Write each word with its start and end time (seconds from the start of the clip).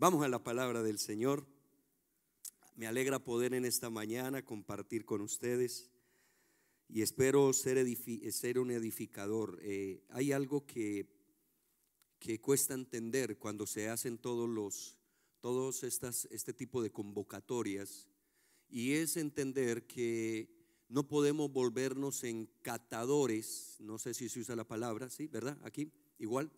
Vamos 0.00 0.24
a 0.24 0.28
la 0.28 0.42
palabra 0.42 0.82
del 0.82 0.98
Señor. 0.98 1.46
Me 2.74 2.86
alegra 2.86 3.22
poder 3.22 3.52
en 3.52 3.66
esta 3.66 3.90
mañana 3.90 4.42
compartir 4.42 5.04
con 5.04 5.20
ustedes 5.20 5.90
y 6.88 7.02
espero 7.02 7.52
ser, 7.52 7.76
un 8.58 8.70
edificador. 8.70 9.58
Eh, 9.60 10.02
hay 10.08 10.32
algo 10.32 10.64
que, 10.64 11.06
que 12.18 12.40
cuesta 12.40 12.72
entender 12.72 13.36
cuando 13.36 13.66
se 13.66 13.90
hacen 13.90 14.16
todos 14.16 14.48
los 14.48 14.96
todos 15.40 15.84
estas, 15.84 16.26
este 16.30 16.54
tipo 16.54 16.82
de 16.82 16.90
convocatorias 16.90 18.08
y 18.70 18.92
es 18.92 19.18
entender 19.18 19.86
que 19.86 20.48
no 20.88 21.06
podemos 21.06 21.52
volvernos 21.52 22.24
en 22.24 22.48
catadores, 22.62 23.76
no 23.80 23.98
sé 23.98 24.14
si 24.14 24.30
se 24.30 24.40
usa 24.40 24.56
la 24.56 24.66
palabra, 24.66 25.10
sí, 25.10 25.26
¿verdad? 25.26 25.58
Aquí, 25.62 25.92
igual, 26.18 26.50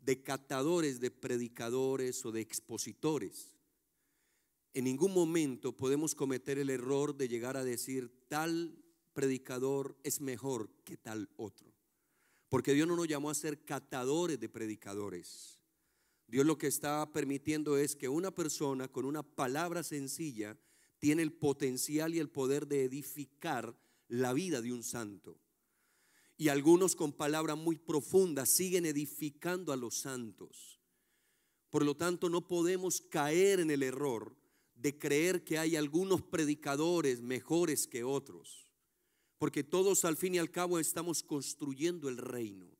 de 0.00 0.22
catadores, 0.22 1.00
de 1.00 1.10
predicadores 1.10 2.24
o 2.24 2.32
de 2.32 2.40
expositores. 2.40 3.56
En 4.72 4.84
ningún 4.84 5.12
momento 5.12 5.76
podemos 5.76 6.14
cometer 6.14 6.58
el 6.58 6.70
error 6.70 7.16
de 7.16 7.28
llegar 7.28 7.56
a 7.56 7.64
decir 7.64 8.26
tal 8.28 8.76
predicador 9.12 9.98
es 10.04 10.20
mejor 10.20 10.70
que 10.84 10.96
tal 10.96 11.28
otro. 11.36 11.74
Porque 12.48 12.72
Dios 12.72 12.86
no 12.86 12.96
nos 12.96 13.08
llamó 13.08 13.30
a 13.30 13.34
ser 13.34 13.64
catadores 13.64 14.38
de 14.38 14.48
predicadores. 14.48 15.60
Dios 16.26 16.46
lo 16.46 16.58
que 16.58 16.68
está 16.68 17.12
permitiendo 17.12 17.76
es 17.76 17.96
que 17.96 18.08
una 18.08 18.30
persona 18.30 18.88
con 18.88 19.04
una 19.04 19.22
palabra 19.22 19.82
sencilla 19.82 20.56
tiene 20.98 21.22
el 21.22 21.32
potencial 21.32 22.14
y 22.14 22.20
el 22.20 22.28
poder 22.28 22.68
de 22.68 22.84
edificar 22.84 23.76
la 24.06 24.32
vida 24.32 24.60
de 24.60 24.72
un 24.72 24.84
santo. 24.84 25.40
Y 26.40 26.48
algunos 26.48 26.96
con 26.96 27.12
palabras 27.12 27.58
muy 27.58 27.76
profundas 27.76 28.48
siguen 28.48 28.86
edificando 28.86 29.74
a 29.74 29.76
los 29.76 29.94
santos. 29.94 30.80
Por 31.68 31.84
lo 31.84 31.98
tanto, 31.98 32.30
no 32.30 32.48
podemos 32.48 33.02
caer 33.02 33.60
en 33.60 33.70
el 33.70 33.82
error 33.82 34.34
de 34.74 34.98
creer 34.98 35.44
que 35.44 35.58
hay 35.58 35.76
algunos 35.76 36.22
predicadores 36.22 37.20
mejores 37.20 37.86
que 37.86 38.04
otros. 38.04 38.72
Porque 39.36 39.62
todos 39.62 40.06
al 40.06 40.16
fin 40.16 40.34
y 40.34 40.38
al 40.38 40.50
cabo 40.50 40.78
estamos 40.78 41.22
construyendo 41.22 42.08
el 42.08 42.16
reino. 42.16 42.74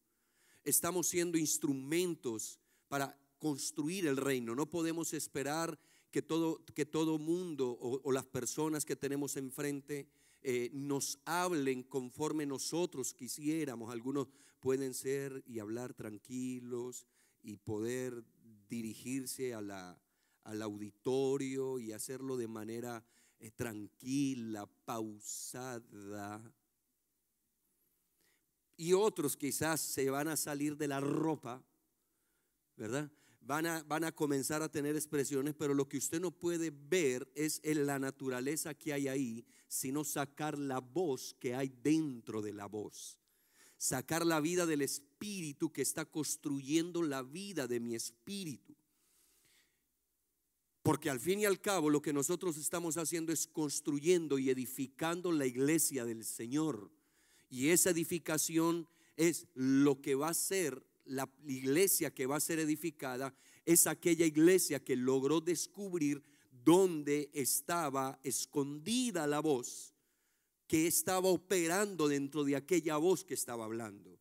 Estamos 0.64 1.08
siendo 1.08 1.36
instrumentos 1.36 2.58
para 2.88 3.14
construir 3.36 4.06
el 4.06 4.16
reino. 4.16 4.55
No 4.55 4.70
podemos 4.70 5.12
esperar 5.12 5.78
que 6.11 6.22
todo, 6.22 6.64
que 6.75 6.86
todo 6.86 7.19
mundo 7.19 7.77
o, 7.78 8.11
las 8.11 8.25
personas 8.25 8.86
que 8.86 8.97
tenemos 8.97 9.36
enfrente 9.36 10.08
eh, 10.42 10.70
nos 10.72 11.19
hablen 11.24 11.83
conforme 11.83 12.46
nosotros 12.46 13.12
quisiéramos. 13.12 13.92
Algunos 13.92 14.28
pueden 14.60 14.94
ser 14.94 15.42
y 15.47 15.58
hablar 15.58 15.94
tranquilos 15.94 17.06
y 17.42 17.56
poder 17.56 18.24
dirigirse 18.69 19.55
a 19.55 19.60
la, 19.60 20.00
al 20.44 20.62
auditorio 20.62 21.78
y 21.78 21.92
hacerlo 21.92 22.36
de 22.36 22.48
manera 22.48 23.05
eh, 23.38 23.50
tranquila, 23.50 24.66
pausada. 24.84 26.42
Y 28.77 28.94
otros 28.94 29.36
quizás 29.36 29.80
se 29.80 30.08
van 30.08 30.28
a 30.28 30.36
salir 30.36 30.77
de 30.77 30.88
la 30.88 31.00
ropa, 31.00 31.62
¿verdad? 32.77 33.10
Van 33.41 33.66
a, 33.66 34.12
comenzar 34.12 34.62
a 34.62 34.70
tener 34.70 34.96
expresiones, 34.96 35.55
pero 35.55 35.74
lo 35.74 35.88
que 35.88 35.98
usted 35.98 36.20
no 36.20 36.30
puede 36.30 36.70
ver 36.70 37.30
es 37.34 37.60
en 37.64 37.86
la 37.86 37.98
naturaleza 37.98 38.74
que 38.74 38.92
hay 38.92 39.08
ahí, 39.08 39.44
sino 39.66 40.05
sacar 40.05 40.58
la 40.58 40.80
voz 40.80 41.34
que 41.41 41.55
hay 41.55 41.72
dentro 41.82 42.42
de 42.42 42.52
la 42.52 42.66
voz. 42.66 43.19
Sacar 43.77 44.27
la 44.27 44.41
vida 44.41 44.66
del 44.66 44.82
espíritu 44.82 45.72
que 45.72 45.82
está 45.82 46.05
construyendo 46.05 47.02
la 47.02 47.22
vida 47.22 47.66
de 47.66 47.80
mi 47.80 47.94
espíritu. 47.94 48.77
Porque 50.82 51.10
al 51.10 51.20
fin 51.20 51.41
y 51.41 51.44
al 51.44 51.60
cabo 51.60 51.91
lo 51.91 52.02
que 52.02 52.12
nosotros 52.12 52.56
estamos 52.56 52.97
haciendo 52.97 53.32
es 53.32 53.47
construyendo 53.47 54.38
y 54.38 54.50
edificando 54.50 55.32
la 55.32 55.47
iglesia 55.47 56.04
del 56.04 56.25
Señor. 56.25 56.91
Y 57.48 57.69
esa 57.69 57.91
edificación 57.91 58.86
es 59.16 59.47
lo 59.54 60.00
que 60.00 60.15
va 60.15 60.28
a 60.28 60.34
ser 60.34 60.90
la 61.10 61.28
iglesia 61.47 62.12
que 62.12 62.26
va 62.26 62.37
a 62.37 62.41
ser 62.41 62.60
edificada 62.60 63.34
es 63.65 63.87
aquella 63.87 64.25
iglesia 64.25 64.82
que 64.82 64.97
logró 64.97 65.41
descubrir 65.41 66.22
dónde 66.50 67.31
estaba 67.32 68.21
escondida 68.22 69.26
la 69.26 69.41
voz 69.41 69.94
que 70.66 70.87
estaba 70.87 71.28
operando 71.28 72.06
dentro 72.06 72.44
de 72.44 72.54
aquella 72.54 72.97
voz 72.97 73.25
que 73.25 73.34
estaba 73.34 73.65
hablando. 73.65 74.21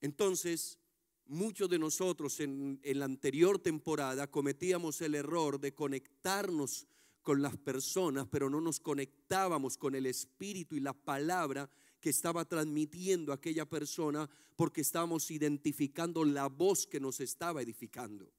Entonces, 0.00 0.78
muchos 1.26 1.68
de 1.68 1.80
nosotros 1.80 2.38
en, 2.38 2.80
la 2.84 3.04
anterior 3.04 3.58
temporada 3.58 4.30
cometíamos 4.30 5.00
el 5.00 5.16
error 5.16 5.58
de 5.58 5.74
conectarnos 5.74 6.86
con 7.22 7.42
las 7.42 7.56
personas, 7.56 8.28
pero 8.30 8.48
no 8.48 8.60
nos 8.60 8.78
conectábamos 8.78 9.76
con 9.76 9.96
el 9.96 10.06
Espíritu 10.06 10.76
y 10.76 10.80
la 10.80 10.92
palabra 10.92 11.68
que 12.02 12.10
estaba 12.10 12.44
transmitiendo 12.44 13.32
aquella 13.32 13.64
persona 13.64 14.28
porque 14.56 14.80
estábamos 14.80 15.30
identificando 15.30 16.24
la 16.24 16.48
voz 16.48 16.86
que 16.86 17.00
nos 17.00 17.20
estaba 17.20 17.62
edificando. 17.62 18.30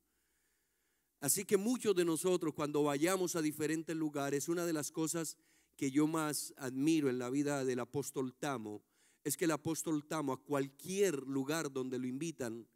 Así 1.21 1.45
que 1.45 1.55
muchos 1.55 1.95
de 1.95 2.03
nosotros 2.03 2.53
cuando 2.53 2.83
vayamos 2.83 3.37
a 3.37 3.41
diferentes 3.41 3.95
lugares, 3.95 4.49
una 4.49 4.65
de 4.65 4.73
las 4.73 4.91
cosas 4.91 5.37
que 5.77 5.89
yo 5.89 6.05
más 6.05 6.53
admiro 6.57 7.09
en 7.09 7.17
la 7.17 7.29
vida 7.29 7.63
del 7.63 7.79
apóstol 7.79 8.33
Tamo 8.33 8.83
es 9.23 9.37
que 9.37 9.45
el 9.45 9.51
apóstol 9.51 10.05
Tamo 10.05 10.33
a 10.33 10.43
cualquier 10.43 11.23
lugar 11.23 11.71
donde 11.71 11.97
lo 11.97 12.05
invitan, 12.05 12.67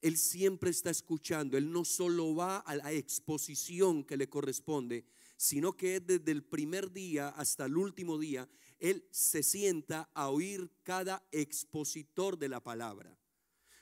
él 0.00 0.16
siempre 0.16 0.70
está 0.70 0.90
escuchando, 0.90 1.56
él 1.56 1.70
no 1.70 1.84
solo 1.84 2.34
va 2.34 2.58
a 2.58 2.74
la 2.74 2.90
exposición 2.90 4.02
que 4.02 4.16
le 4.16 4.28
corresponde, 4.28 5.04
sino 5.36 5.76
que 5.76 6.00
desde 6.00 6.32
el 6.32 6.42
primer 6.42 6.92
día 6.92 7.28
hasta 7.28 7.66
el 7.66 7.76
último 7.76 8.18
día, 8.18 8.48
él 8.82 9.06
se 9.12 9.44
sienta 9.44 10.10
a 10.12 10.28
oír 10.28 10.68
cada 10.82 11.24
expositor 11.30 12.36
de 12.36 12.48
la 12.48 12.60
palabra. 12.60 13.16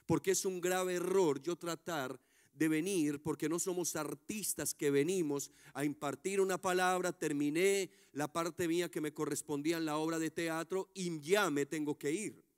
Porque 0.05 0.33
es 0.33 0.44
un 0.44 0.61
grave 0.61 0.94
error 0.97 1.41
yo 1.41 1.56
tratar 1.56 2.21
de 2.53 2.69
venir, 2.69 3.22
porque 3.22 3.49
no 3.49 3.59
somos 3.59 3.97
artistas 3.97 4.75
que 4.75 4.91
venimos 4.91 5.50
a 5.72 5.87
impartir 5.87 6.38
una 6.38 6.61
palabra, 6.61 7.12
terminé 7.12 7.91
la 8.12 8.31
parte 8.31 8.69
mía 8.69 8.91
que 8.91 9.00
me 9.00 9.15
correspondía 9.15 9.78
en 9.78 9.87
la 9.87 9.97
obra 9.97 10.19
de 10.19 10.31
teatro 10.31 10.91
y 10.93 11.19
ya 11.21 11.49
me 11.49 11.65
tengo 11.65 11.97
que 11.97 12.12
ir. 12.12 12.50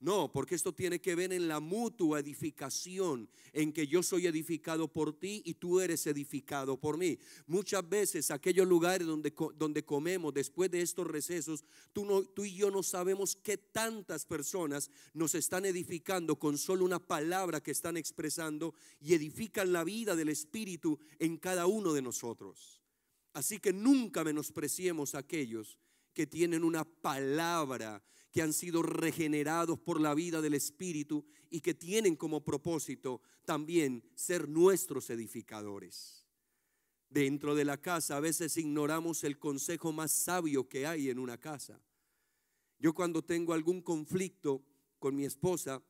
No, 0.00 0.32
porque 0.32 0.54
esto 0.54 0.72
tiene 0.72 0.98
que 0.98 1.14
ver 1.14 1.30
en 1.30 1.46
la 1.46 1.60
mutua 1.60 2.20
edificación, 2.20 3.28
en 3.52 3.70
que 3.70 3.86
yo 3.86 4.02
soy 4.02 4.26
edificado 4.26 4.88
por 4.88 5.12
ti 5.12 5.42
y 5.44 5.54
tú 5.54 5.78
eres 5.78 6.06
edificado 6.06 6.80
por 6.80 6.96
mí. 6.96 7.18
Muchas 7.46 7.86
veces 7.86 8.30
aquellos 8.30 8.66
lugares 8.66 9.06
donde, 9.06 9.34
donde 9.56 9.84
comemos 9.84 10.32
después 10.32 10.70
de 10.70 10.80
estos 10.80 11.06
recesos, 11.06 11.66
tú, 11.92 12.24
tú 12.34 12.46
y 12.46 12.54
yo 12.54 12.70
no 12.70 12.82
sabemos 12.82 13.36
qué 13.36 13.58
tantas 13.58 14.24
personas 14.24 14.90
nos 15.12 15.34
están 15.34 15.66
edificando 15.66 16.38
con 16.38 16.56
solo 16.56 16.86
una 16.86 16.98
palabra 16.98 17.62
que 17.62 17.72
están 17.72 17.98
expresando 17.98 18.72
y 19.00 19.12
edifican 19.12 19.70
la 19.70 19.84
vida 19.84 20.16
del 20.16 20.30
Espíritu 20.30 20.98
en 21.18 21.36
cada 21.36 21.66
uno 21.66 21.92
de 21.92 22.00
nosotros. 22.00 22.80
Así 23.34 23.58
que 23.58 23.74
nunca 23.74 24.24
menospreciemos 24.24 25.14
a 25.14 25.18
aquellos 25.18 25.78
que 26.14 26.26
tienen 26.26 26.64
una 26.64 26.84
palabra 26.84 28.02
que 28.30 28.42
han 28.42 28.52
sido 28.52 28.82
regenerados 28.82 29.78
por 29.78 30.00
la 30.00 30.14
vida 30.14 30.40
del 30.40 30.54
Espíritu 30.54 31.24
y 31.50 31.60
que 31.60 31.74
tienen 31.74 32.16
como 32.16 32.44
propósito 32.44 33.20
también 33.44 34.04
ser 34.14 34.48
nuestros 34.48 35.10
edificadores. 35.10 36.26
Dentro 37.08 37.56
de 37.56 37.64
la 37.64 37.76
casa 37.76 38.16
a 38.16 38.20
veces 38.20 38.56
ignoramos 38.56 39.24
el 39.24 39.38
consejo 39.38 39.92
más 39.92 40.12
sabio 40.12 40.68
que 40.68 40.86
hay 40.86 41.10
en 41.10 41.18
una 41.18 41.38
casa. 41.38 41.80
Yo 42.78 42.94
cuando 42.94 43.22
tengo 43.22 43.52
algún 43.52 43.82
conflicto 43.82 44.64
con 45.00 45.16
mi 45.16 45.24
esposa, 45.24 45.82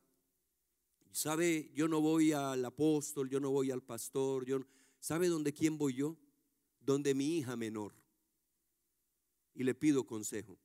¿sabe? 1.11 1.69
Yo 1.75 1.87
no 1.87 2.01
voy 2.01 2.31
al 2.31 2.65
apóstol, 2.65 3.29
yo 3.29 3.39
no 3.39 3.51
voy 3.51 3.69
al 3.69 3.83
pastor, 3.83 4.45
yo 4.45 4.65
¿sabe 4.99 5.27
dónde 5.27 5.53
quién 5.53 5.77
voy 5.77 5.93
yo? 5.93 6.17
Donde 6.79 7.13
mi 7.13 7.37
hija 7.37 7.55
menor. 7.55 7.93
Y 9.53 9.63
le 9.63 9.75
pido 9.75 10.05
consejo. 10.05 10.57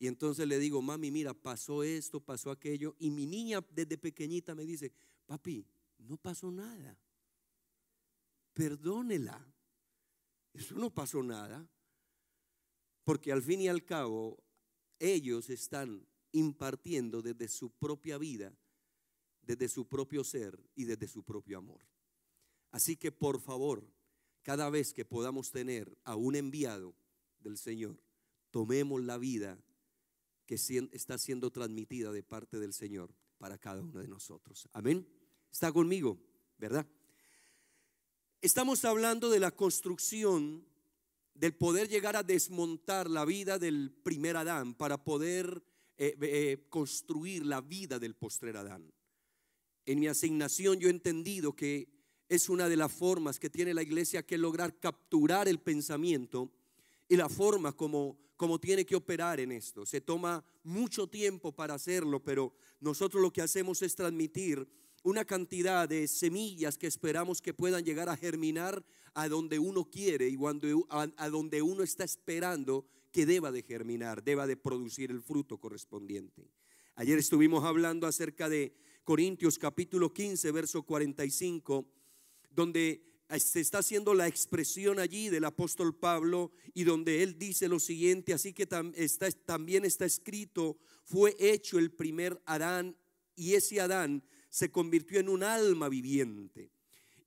Y 0.00 0.06
entonces 0.06 0.48
le 0.48 0.58
digo, 0.58 0.80
mami, 0.80 1.10
mira, 1.10 1.34
pasó 1.34 1.82
esto, 1.82 2.20
pasó 2.20 2.50
aquello. 2.50 2.96
Y 2.98 3.10
mi 3.10 3.26
niña 3.26 3.62
desde 3.70 3.98
pequeñita 3.98 4.54
me 4.54 4.64
dice, 4.64 4.90
papi, 5.26 5.66
no 5.98 6.16
pasó 6.16 6.50
nada. 6.50 6.98
Perdónela. 8.54 9.46
Eso 10.54 10.74
no 10.74 10.88
pasó 10.88 11.22
nada. 11.22 11.68
Porque 13.04 13.30
al 13.30 13.42
fin 13.42 13.60
y 13.60 13.68
al 13.68 13.84
cabo, 13.84 14.42
ellos 14.98 15.50
están 15.50 16.06
impartiendo 16.32 17.20
desde 17.20 17.46
su 17.48 17.68
propia 17.68 18.16
vida, 18.16 18.56
desde 19.42 19.68
su 19.68 19.86
propio 19.86 20.24
ser 20.24 20.58
y 20.74 20.84
desde 20.84 21.08
su 21.08 21.22
propio 21.22 21.58
amor. 21.58 21.82
Así 22.70 22.96
que 22.96 23.12
por 23.12 23.38
favor, 23.38 23.86
cada 24.40 24.70
vez 24.70 24.94
que 24.94 25.04
podamos 25.04 25.50
tener 25.50 25.94
a 26.04 26.16
un 26.16 26.36
enviado 26.36 26.94
del 27.40 27.58
Señor, 27.58 28.02
tomemos 28.50 29.02
la 29.02 29.18
vida 29.18 29.58
que 30.50 30.88
está 30.90 31.16
siendo 31.16 31.52
transmitida 31.52 32.10
de 32.10 32.24
parte 32.24 32.58
del 32.58 32.72
Señor 32.72 33.14
para 33.38 33.56
cada 33.56 33.82
uno 33.82 34.00
de 34.00 34.08
nosotros. 34.08 34.68
Amén. 34.72 35.06
Está 35.48 35.70
conmigo, 35.70 36.18
¿verdad? 36.58 36.84
Estamos 38.42 38.84
hablando 38.84 39.30
de 39.30 39.38
la 39.38 39.52
construcción, 39.52 40.66
del 41.34 41.54
poder 41.54 41.88
llegar 41.88 42.16
a 42.16 42.24
desmontar 42.24 43.08
la 43.08 43.24
vida 43.24 43.60
del 43.60 43.92
primer 44.02 44.36
Adán 44.36 44.74
para 44.74 45.04
poder 45.04 45.62
eh, 45.96 46.16
eh, 46.20 46.66
construir 46.68 47.46
la 47.46 47.60
vida 47.60 48.00
del 48.00 48.16
postrer 48.16 48.56
Adán. 48.56 48.92
En 49.86 50.00
mi 50.00 50.08
asignación 50.08 50.80
yo 50.80 50.88
he 50.88 50.90
entendido 50.90 51.54
que 51.54 51.88
es 52.28 52.48
una 52.48 52.68
de 52.68 52.76
las 52.76 52.90
formas 52.90 53.38
que 53.38 53.50
tiene 53.50 53.72
la 53.72 53.82
iglesia 53.82 54.26
que 54.26 54.36
lograr 54.36 54.80
capturar 54.80 55.46
el 55.46 55.60
pensamiento 55.60 56.50
y 57.08 57.14
la 57.14 57.28
forma 57.28 57.70
como, 57.70 58.18
como 58.40 58.58
tiene 58.58 58.86
que 58.86 58.96
operar 58.96 59.38
en 59.38 59.52
esto. 59.52 59.84
Se 59.84 60.00
toma 60.00 60.42
mucho 60.64 61.06
tiempo 61.06 61.52
para 61.52 61.74
hacerlo, 61.74 62.24
pero 62.24 62.54
nosotros 62.80 63.20
lo 63.20 63.30
que 63.30 63.42
hacemos 63.42 63.82
es 63.82 63.94
transmitir 63.94 64.66
una 65.02 65.26
cantidad 65.26 65.86
de 65.86 66.08
semillas 66.08 66.78
que 66.78 66.86
esperamos 66.86 67.42
que 67.42 67.52
puedan 67.52 67.84
llegar 67.84 68.08
a 68.08 68.16
germinar 68.16 68.82
a 69.12 69.28
donde 69.28 69.58
uno 69.58 69.84
quiere 69.84 70.26
y 70.26 70.36
cuando, 70.36 70.86
a, 70.88 71.28
donde 71.28 71.60
uno 71.60 71.82
está 71.82 72.04
esperando 72.04 72.86
que 73.12 73.26
deba 73.26 73.52
de 73.52 73.62
germinar, 73.62 74.24
deba 74.24 74.46
de 74.46 74.56
producir 74.56 75.10
el 75.10 75.20
fruto 75.20 75.58
correspondiente. 75.58 76.50
Ayer 76.94 77.18
estuvimos 77.18 77.64
hablando 77.64 78.06
acerca 78.06 78.48
de 78.48 78.74
Corintios 79.04 79.58
capítulo 79.58 80.14
15, 80.14 80.50
verso 80.50 80.82
45, 80.82 81.84
donde 82.48 83.02
se 83.38 83.60
está 83.60 83.78
haciendo 83.78 84.14
la 84.14 84.26
expresión 84.26 84.98
allí 84.98 85.28
del 85.28 85.44
apóstol 85.44 85.94
Pablo 85.96 86.50
y 86.74 86.84
donde 86.84 87.22
él 87.22 87.38
dice 87.38 87.68
lo 87.68 87.78
siguiente, 87.78 88.32
así 88.32 88.52
que 88.52 88.68
está, 88.96 89.30
también 89.30 89.84
está 89.84 90.04
escrito, 90.04 90.78
fue 91.04 91.36
hecho 91.38 91.78
el 91.78 91.92
primer 91.92 92.40
Adán 92.46 92.96
y 93.36 93.54
ese 93.54 93.80
Adán 93.80 94.22
se 94.48 94.70
convirtió 94.70 95.20
en 95.20 95.28
un 95.28 95.42
alma 95.42 95.88
viviente. 95.88 96.72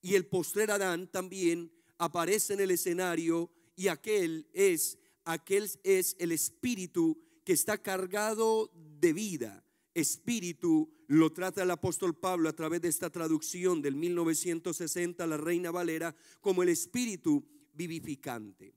Y 0.01 0.15
el 0.15 0.25
postrer 0.25 0.71
Adán 0.71 1.07
también 1.07 1.71
aparece 1.97 2.53
en 2.53 2.59
el 2.59 2.71
escenario 2.71 3.50
y 3.75 3.88
aquel 3.88 4.47
es 4.53 4.97
aquel 5.25 5.69
es 5.83 6.15
el 6.19 6.31
espíritu 6.31 7.17
que 7.45 7.53
está 7.53 7.77
cargado 7.77 8.71
de 9.00 9.13
vida. 9.13 9.63
Espíritu 9.94 10.91
lo 11.13 11.31
trata 11.31 11.62
el 11.62 11.69
apóstol 11.69 12.15
Pablo 12.15 12.50
a 12.50 12.54
través 12.54 12.81
de 12.81 12.88
esta 12.88 13.12
traducción 13.12 13.83
del 13.83 13.95
1960 13.95 15.27
la 15.27 15.38
Reina 15.38 15.69
Valera 15.69 16.15
como 16.42 16.63
el 16.63 16.69
espíritu 16.69 17.45
vivificante. 17.71 18.74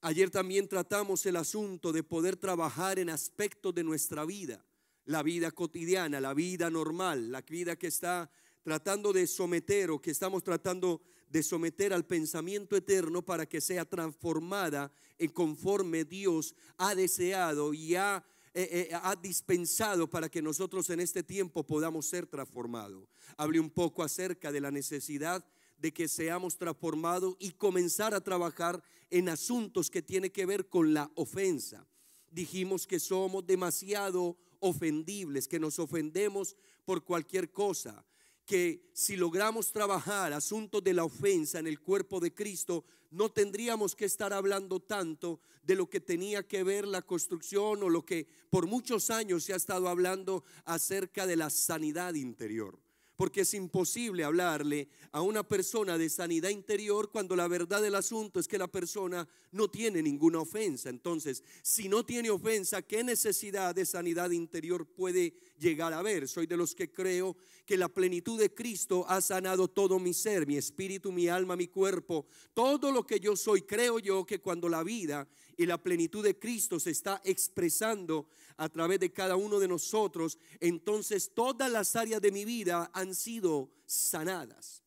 Ayer 0.00 0.30
también 0.30 0.68
tratamos 0.68 1.26
el 1.26 1.36
asunto 1.36 1.92
de 1.92 2.02
poder 2.02 2.36
trabajar 2.36 2.98
en 2.98 3.10
aspectos 3.10 3.74
de 3.74 3.84
nuestra 3.84 4.24
vida 4.24 4.64
la 5.04 5.22
vida 5.22 5.50
cotidiana, 5.50 6.18
la 6.18 6.32
vida 6.32 6.70
normal, 6.70 7.30
la 7.30 7.42
vida 7.42 7.76
que 7.76 7.88
está 7.88 8.30
tratando 8.62 9.12
de 9.12 9.26
someter 9.26 9.90
o 9.90 10.00
que 10.00 10.12
estamos 10.12 10.42
tratando 10.42 11.02
de 11.28 11.42
someter 11.42 11.92
al 11.92 12.06
pensamiento 12.06 12.74
eterno 12.74 13.20
para 13.20 13.44
que 13.44 13.60
sea 13.60 13.84
transformada 13.84 14.90
en 15.18 15.30
conforme 15.30 16.06
Dios 16.06 16.54
ha 16.78 16.94
deseado 16.94 17.74
y 17.74 17.96
ha, 17.96 18.24
eh, 18.56 18.88
eh, 18.90 18.94
ha 18.94 19.16
dispensado 19.16 20.08
para 20.08 20.28
que 20.28 20.40
nosotros 20.40 20.88
en 20.90 21.00
este 21.00 21.24
tiempo 21.24 21.66
podamos 21.66 22.06
ser 22.06 22.26
transformados. 22.26 23.08
Hablé 23.36 23.58
un 23.58 23.68
poco 23.68 24.04
acerca 24.04 24.52
de 24.52 24.60
la 24.60 24.70
necesidad 24.70 25.44
de 25.76 25.92
que 25.92 26.06
seamos 26.06 26.56
transformados 26.56 27.34
y 27.40 27.50
comenzar 27.50 28.14
a 28.14 28.20
trabajar 28.20 28.80
en 29.10 29.28
asuntos 29.28 29.90
que 29.90 30.02
tienen 30.02 30.30
que 30.30 30.46
ver 30.46 30.68
con 30.68 30.94
la 30.94 31.10
ofensa. 31.16 31.84
Dijimos 32.30 32.86
que 32.86 33.00
somos 33.00 33.44
demasiado 33.44 34.38
ofendibles, 34.60 35.48
que 35.48 35.58
nos 35.58 35.80
ofendemos 35.80 36.56
por 36.84 37.04
cualquier 37.04 37.50
cosa, 37.50 38.04
que 38.44 38.90
si 38.92 39.16
logramos 39.16 39.72
trabajar 39.72 40.32
asuntos 40.32 40.82
de 40.84 40.94
la 40.94 41.04
ofensa 41.04 41.58
en 41.58 41.66
el 41.66 41.80
cuerpo 41.80 42.20
de 42.20 42.34
Cristo, 42.34 42.84
no 43.10 43.30
tendríamos 43.30 43.94
que 43.94 44.04
estar 44.04 44.32
hablando 44.32 44.80
tanto 44.80 45.40
de 45.62 45.76
lo 45.76 45.88
que 45.88 46.00
tenía 46.00 46.46
que 46.46 46.62
ver 46.62 46.86
la 46.86 47.02
construcción 47.02 47.82
o 47.82 47.88
lo 47.88 48.04
que 48.04 48.26
por 48.50 48.66
muchos 48.66 49.10
años 49.10 49.44
se 49.44 49.52
ha 49.52 49.56
estado 49.56 49.88
hablando 49.88 50.44
acerca 50.64 51.26
de 51.26 51.36
la 51.36 51.48
sanidad 51.48 52.14
interior. 52.14 52.83
Porque 53.16 53.42
es 53.42 53.54
imposible 53.54 54.24
hablarle 54.24 54.88
a 55.12 55.22
una 55.22 55.42
persona 55.42 55.96
de 55.96 56.08
sanidad 56.08 56.48
interior 56.48 57.10
cuando 57.10 57.36
la 57.36 57.46
verdad 57.46 57.80
del 57.80 57.94
asunto 57.94 58.40
es 58.40 58.48
que 58.48 58.58
la 58.58 58.66
persona 58.66 59.28
no 59.52 59.68
tiene 59.68 60.02
ninguna 60.02 60.40
ofensa. 60.40 60.90
Entonces, 60.90 61.44
si 61.62 61.88
no 61.88 62.04
tiene 62.04 62.30
ofensa, 62.30 62.82
¿qué 62.82 63.04
necesidad 63.04 63.74
de 63.74 63.86
sanidad 63.86 64.30
interior 64.30 64.86
puede 64.86 65.34
llegar 65.58 65.92
a 65.92 66.02
ver? 66.02 66.26
Soy 66.26 66.46
de 66.46 66.56
los 66.56 66.74
que 66.74 66.90
creo 66.90 67.36
que 67.64 67.76
la 67.76 67.88
plenitud 67.88 68.38
de 68.38 68.52
Cristo 68.52 69.06
ha 69.08 69.20
sanado 69.20 69.68
todo 69.68 69.98
mi 69.98 70.12
ser, 70.12 70.46
mi 70.46 70.56
espíritu, 70.56 71.12
mi 71.12 71.28
alma, 71.28 71.56
mi 71.56 71.68
cuerpo, 71.68 72.26
todo 72.52 72.90
lo 72.90 73.06
que 73.06 73.20
yo 73.20 73.36
soy. 73.36 73.62
Creo 73.62 73.98
yo 73.98 74.26
que 74.26 74.40
cuando 74.40 74.68
la 74.68 74.82
vida 74.82 75.26
y 75.56 75.66
la 75.66 75.82
plenitud 75.82 76.24
de 76.24 76.38
Cristo 76.38 76.78
se 76.80 76.90
está 76.90 77.20
expresando 77.24 78.28
a 78.56 78.68
través 78.68 79.00
de 79.00 79.12
cada 79.12 79.36
uno 79.36 79.58
de 79.58 79.68
nosotros, 79.68 80.38
entonces 80.60 81.32
todas 81.34 81.70
las 81.70 81.96
áreas 81.96 82.20
de 82.20 82.32
mi 82.32 82.44
vida 82.44 82.90
han 82.94 83.14
sido 83.14 83.70
sanadas. 83.86 84.82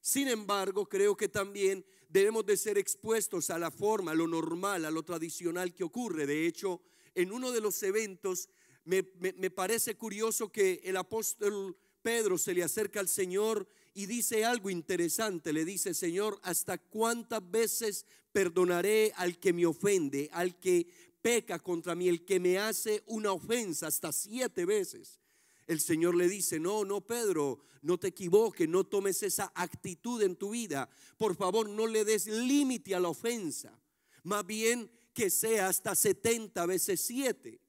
Sin 0.00 0.28
embargo, 0.28 0.88
creo 0.88 1.16
que 1.16 1.28
también 1.28 1.84
debemos 2.08 2.46
de 2.46 2.56
ser 2.56 2.78
expuestos 2.78 3.50
a 3.50 3.58
la 3.58 3.70
forma, 3.70 4.12
a 4.12 4.14
lo 4.14 4.26
normal, 4.26 4.84
a 4.84 4.90
lo 4.90 5.02
tradicional 5.02 5.74
que 5.74 5.84
ocurre. 5.84 6.26
De 6.26 6.46
hecho, 6.46 6.80
en 7.14 7.32
uno 7.32 7.52
de 7.52 7.60
los 7.60 7.82
eventos 7.82 8.48
me, 8.84 9.06
me 9.18 9.50
parece 9.50 9.96
curioso 9.96 10.50
que 10.50 10.80
el 10.84 10.96
apóstol 10.96 11.76
Pedro 12.02 12.38
se 12.38 12.54
le 12.54 12.62
acerca 12.62 13.00
al 13.00 13.08
Señor 13.08 13.68
y 13.98 14.06
dice 14.06 14.44
algo 14.44 14.70
interesante. 14.70 15.52
Le 15.52 15.64
dice, 15.64 15.92
Señor, 15.92 16.38
¿hasta 16.44 16.78
cuántas 16.78 17.50
veces 17.50 18.06
perdonaré 18.30 19.12
al 19.16 19.40
que 19.40 19.52
me 19.52 19.66
ofende, 19.66 20.30
al 20.32 20.60
que 20.60 20.86
peca 21.20 21.58
contra 21.58 21.96
mí, 21.96 22.06
el 22.06 22.24
que 22.24 22.38
me 22.38 22.58
hace 22.58 23.02
una 23.06 23.32
ofensa 23.32 23.88
hasta 23.88 24.12
siete 24.12 24.64
veces. 24.64 25.18
El 25.66 25.80
Señor 25.80 26.14
le 26.14 26.28
dice, 26.28 26.60
no, 26.60 26.84
no, 26.84 27.00
Pedro, 27.00 27.58
no 27.82 27.98
te 27.98 28.06
equivoques, 28.06 28.68
no 28.68 28.84
tomes 28.84 29.24
esa 29.24 29.50
actitud 29.52 30.22
en 30.22 30.36
tu 30.36 30.50
vida. 30.50 30.88
Por 31.16 31.34
favor, 31.34 31.68
no 31.68 31.88
le 31.88 32.04
des 32.04 32.28
límite 32.28 32.94
a 32.94 33.00
la 33.00 33.08
ofensa. 33.08 33.76
Más 34.22 34.46
bien 34.46 34.88
que 35.12 35.28
sea 35.28 35.66
hasta 35.66 35.96
70 35.96 36.64
veces 36.66 37.00
7. 37.00 37.60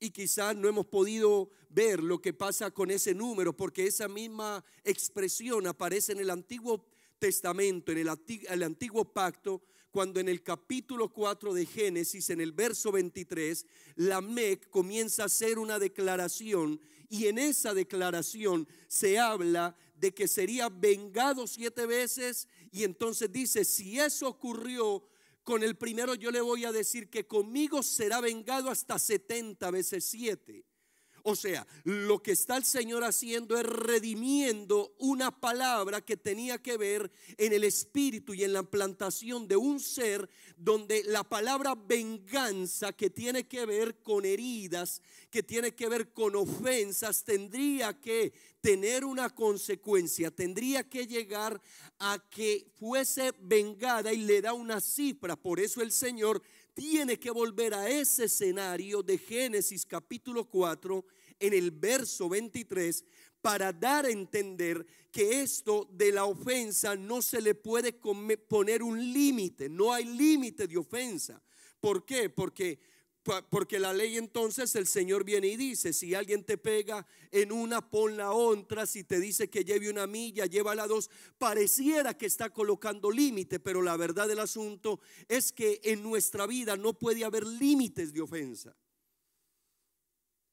Y 0.00 0.10
quizás 0.10 0.56
no 0.56 0.68
hemos 0.68 0.86
podido 0.86 1.50
ver 1.70 2.02
lo 2.02 2.20
que 2.20 2.32
pasa 2.32 2.70
con 2.70 2.90
ese 2.90 3.14
número, 3.14 3.56
porque 3.56 3.86
esa 3.86 4.08
misma 4.08 4.64
expresión 4.84 5.66
aparece 5.66 6.12
en 6.12 6.20
el 6.20 6.30
Antiguo 6.30 6.86
Testamento, 7.18 7.92
en 7.92 7.98
el, 7.98 8.62
Antiguo 8.62 9.04
Pacto, 9.04 9.62
cuando 9.90 10.20
en 10.20 10.28
el 10.28 10.42
capítulo 10.42 11.12
4 11.12 11.54
de 11.54 11.66
Génesis, 11.66 12.30
en 12.30 12.40
el 12.40 12.52
verso 12.52 12.92
23, 12.92 13.66
la 13.96 14.20
Mec 14.20 14.68
comienza 14.68 15.22
a 15.22 15.26
hacer 15.26 15.58
una 15.58 15.78
declaración 15.78 16.80
y 17.08 17.26
en 17.26 17.38
esa 17.38 17.74
declaración 17.74 18.66
se 18.88 19.18
habla 19.18 19.76
de 19.96 20.12
que 20.12 20.26
sería 20.26 20.68
vengado 20.68 21.46
siete 21.46 21.86
veces 21.86 22.48
y 22.72 22.82
entonces 22.84 23.30
dice, 23.30 23.64
si 23.64 24.00
eso 24.00 24.28
ocurrió 24.28 25.04
con 25.44 25.62
el 25.62 25.76
primero, 25.76 26.14
yo 26.14 26.30
le 26.30 26.40
voy 26.40 26.64
a 26.64 26.72
decir 26.72 27.10
que 27.10 27.26
conmigo 27.26 27.82
será 27.82 28.20
vengado 28.20 28.70
hasta 28.70 28.98
70 28.98 29.70
veces 29.70 30.04
siete. 30.04 30.64
O 31.26 31.34
sea, 31.34 31.66
lo 31.84 32.22
que 32.22 32.32
está 32.32 32.58
el 32.58 32.66
Señor 32.66 33.02
haciendo 33.02 33.56
es 33.56 33.64
redimiendo 33.64 34.94
una 34.98 35.30
palabra 35.30 36.02
que 36.02 36.18
tenía 36.18 36.60
que 36.60 36.76
ver 36.76 37.10
en 37.38 37.54
el 37.54 37.64
espíritu 37.64 38.34
y 38.34 38.44
en 38.44 38.52
la 38.52 38.62
plantación 38.62 39.48
de 39.48 39.56
un 39.56 39.80
ser 39.80 40.28
donde 40.58 41.02
la 41.04 41.24
palabra 41.24 41.74
venganza 41.74 42.92
que 42.92 43.08
tiene 43.08 43.48
que 43.48 43.64
ver 43.64 44.02
con 44.02 44.26
heridas, 44.26 45.00
que 45.30 45.42
tiene 45.42 45.74
que 45.74 45.88
ver 45.88 46.12
con 46.12 46.36
ofensas, 46.36 47.24
tendría 47.24 47.98
que 47.98 48.34
tener 48.60 49.06
una 49.06 49.30
consecuencia, 49.30 50.30
tendría 50.30 50.86
que 50.86 51.06
llegar 51.06 51.58
a 52.00 52.22
que 52.28 52.66
fuese 52.78 53.32
vengada 53.40 54.12
y 54.12 54.18
le 54.18 54.42
da 54.42 54.52
una 54.52 54.78
cifra. 54.78 55.36
Por 55.36 55.58
eso 55.58 55.80
el 55.80 55.90
Señor 55.90 56.42
tiene 56.74 57.18
que 57.18 57.30
volver 57.30 57.72
a 57.72 57.88
ese 57.88 58.24
escenario 58.24 59.02
de 59.02 59.16
Génesis 59.16 59.86
capítulo 59.86 60.44
4 60.44 61.04
en 61.38 61.54
el 61.54 61.70
verso 61.70 62.28
23 62.28 63.04
para 63.40 63.72
dar 63.72 64.06
a 64.06 64.10
entender 64.10 64.84
que 65.12 65.42
esto 65.42 65.88
de 65.92 66.10
la 66.10 66.24
ofensa 66.24 66.96
no 66.96 67.22
se 67.22 67.40
le 67.40 67.54
puede 67.54 67.92
poner 67.92 68.82
un 68.82 68.98
límite, 69.12 69.68
no 69.68 69.92
hay 69.92 70.04
límite 70.04 70.66
de 70.66 70.76
ofensa. 70.76 71.40
¿Por 71.78 72.04
qué? 72.04 72.30
Porque 72.30 72.80
porque 73.48 73.78
la 73.78 73.92
ley 73.92 74.18
entonces 74.18 74.74
el 74.76 74.86
Señor 74.86 75.24
viene 75.24 75.48
y 75.48 75.56
dice, 75.56 75.92
si 75.92 76.14
alguien 76.14 76.44
te 76.44 76.58
pega 76.58 77.06
en 77.30 77.52
una, 77.52 77.90
pon 77.90 78.16
la 78.16 78.32
otra, 78.32 78.86
si 78.86 79.04
te 79.04 79.18
dice 79.18 79.48
que 79.48 79.64
lleve 79.64 79.88
una 79.88 80.06
milla, 80.06 80.46
llévala 80.46 80.86
dos, 80.86 81.10
pareciera 81.38 82.16
que 82.16 82.26
está 82.26 82.50
colocando 82.50 83.10
límite, 83.10 83.60
pero 83.60 83.80
la 83.80 83.96
verdad 83.96 84.28
del 84.28 84.40
asunto 84.40 85.00
es 85.26 85.52
que 85.52 85.80
en 85.84 86.02
nuestra 86.02 86.46
vida 86.46 86.76
no 86.76 86.92
puede 86.92 87.24
haber 87.24 87.46
límites 87.46 88.12
de 88.12 88.20
ofensa. 88.20 88.76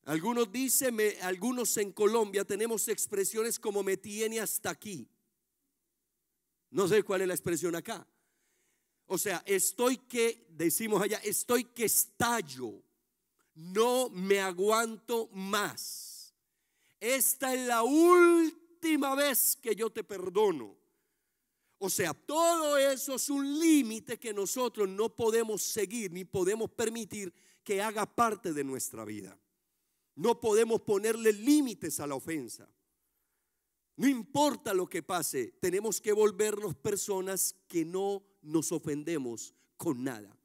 Algunos 0.05 0.51
dicen, 0.51 0.97
algunos 1.21 1.75
en 1.77 1.91
Colombia 1.91 2.43
tenemos 2.43 2.87
expresiones 2.87 3.59
como 3.59 3.83
me 3.83 3.97
tiene 3.97 4.39
hasta 4.39 4.71
aquí. 4.71 5.07
No 6.71 6.87
sé 6.87 7.03
cuál 7.03 7.21
es 7.21 7.27
la 7.27 7.33
expresión 7.33 7.75
acá. 7.75 8.07
O 9.13 9.17
sea, 9.17 9.43
estoy 9.45 9.97
que, 9.97 10.47
decimos 10.51 11.01
allá, 11.01 11.17
estoy 11.17 11.65
que 11.65 11.83
estallo. 11.83 12.81
No 13.55 14.07
me 14.07 14.39
aguanto 14.39 15.27
más. 15.33 16.33
Esta 16.97 17.53
es 17.53 17.67
la 17.67 17.83
última 17.83 19.13
vez 19.15 19.57
que 19.61 19.75
yo 19.75 19.89
te 19.89 20.05
perdono. 20.05 20.77
O 21.77 21.89
sea, 21.89 22.13
todo 22.13 22.77
eso 22.77 23.15
es 23.15 23.29
un 23.29 23.59
límite 23.59 24.17
que 24.17 24.33
nosotros 24.33 24.87
no 24.87 25.13
podemos 25.13 25.61
seguir 25.61 26.13
ni 26.13 26.23
podemos 26.23 26.69
permitir 26.69 27.33
que 27.65 27.81
haga 27.81 28.05
parte 28.05 28.53
de 28.53 28.63
nuestra 28.63 29.03
vida. 29.03 29.37
No 30.15 30.39
podemos 30.39 30.83
ponerle 30.83 31.33
límites 31.33 31.99
a 31.99 32.07
la 32.07 32.15
ofensa. 32.15 32.73
No 33.97 34.07
importa 34.07 34.73
lo 34.73 34.87
que 34.87 35.03
pase, 35.03 35.51
tenemos 35.59 35.99
que 35.99 36.13
volvernos 36.13 36.75
personas 36.75 37.57
que 37.67 37.83
no 37.83 38.30
nos 38.41 38.71
ofendemos 38.71 39.53
con 39.77 40.03
nada. 40.03 40.36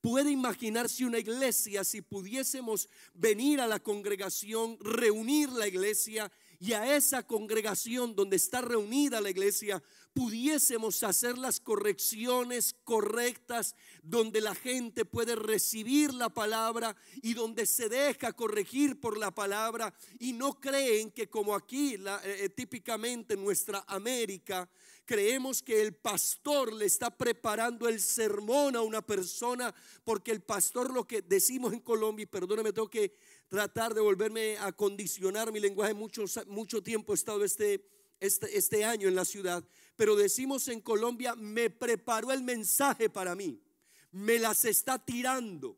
Puede 0.00 0.30
imaginarse 0.30 1.04
una 1.04 1.18
iglesia 1.18 1.84
si 1.84 2.00
pudiésemos 2.00 2.88
venir 3.14 3.60
a 3.60 3.66
la 3.66 3.80
congregación, 3.80 4.78
reunir 4.80 5.50
la 5.50 5.68
iglesia 5.68 6.30
y 6.58 6.72
a 6.72 6.96
esa 6.96 7.26
congregación 7.26 8.14
donde 8.14 8.36
está 8.36 8.60
reunida 8.60 9.20
la 9.20 9.30
iglesia 9.30 9.82
pudiésemos 10.12 11.02
hacer 11.02 11.38
las 11.38 11.60
correcciones 11.60 12.74
correctas, 12.84 13.76
donde 14.02 14.40
la 14.40 14.54
gente 14.54 15.04
puede 15.04 15.36
recibir 15.36 16.12
la 16.12 16.28
palabra 16.28 16.96
y 17.22 17.34
donde 17.34 17.66
se 17.66 17.88
deja 17.88 18.32
corregir 18.32 19.00
por 19.00 19.16
la 19.16 19.30
palabra 19.30 19.94
y 20.18 20.32
no 20.32 20.58
creen 20.58 21.10
que 21.10 21.28
como 21.28 21.54
aquí 21.54 21.94
eh, 21.94 22.00
eh, 22.24 22.48
típicamente 22.48 23.34
en 23.34 23.44
nuestra 23.44 23.84
América, 23.86 24.68
creemos 25.10 25.60
que 25.60 25.82
el 25.82 25.92
pastor 25.92 26.72
le 26.72 26.84
está 26.84 27.10
preparando 27.10 27.88
el 27.88 28.00
sermón 28.00 28.76
a 28.76 28.82
una 28.82 29.04
persona, 29.04 29.74
porque 30.04 30.30
el 30.30 30.40
pastor 30.40 30.94
lo 30.94 31.04
que 31.04 31.20
decimos 31.20 31.72
en 31.72 31.80
Colombia, 31.80 32.22
y 32.22 32.26
perdóneme, 32.26 32.72
tengo 32.72 32.88
que 32.88 33.16
tratar 33.48 33.92
de 33.92 34.00
volverme 34.00 34.56
a 34.58 34.70
condicionar 34.70 35.50
mi 35.50 35.58
lenguaje, 35.58 35.94
mucho, 35.94 36.26
mucho 36.46 36.80
tiempo 36.80 37.12
he 37.12 37.16
estado 37.16 37.44
este, 37.44 37.84
este, 38.20 38.56
este 38.56 38.84
año 38.84 39.08
en 39.08 39.16
la 39.16 39.24
ciudad, 39.24 39.64
pero 39.96 40.14
decimos 40.14 40.68
en 40.68 40.80
Colombia, 40.80 41.34
me 41.34 41.70
preparó 41.70 42.30
el 42.30 42.44
mensaje 42.44 43.10
para 43.10 43.34
mí, 43.34 43.60
me 44.12 44.38
las 44.38 44.64
está 44.64 45.04
tirando. 45.04 45.76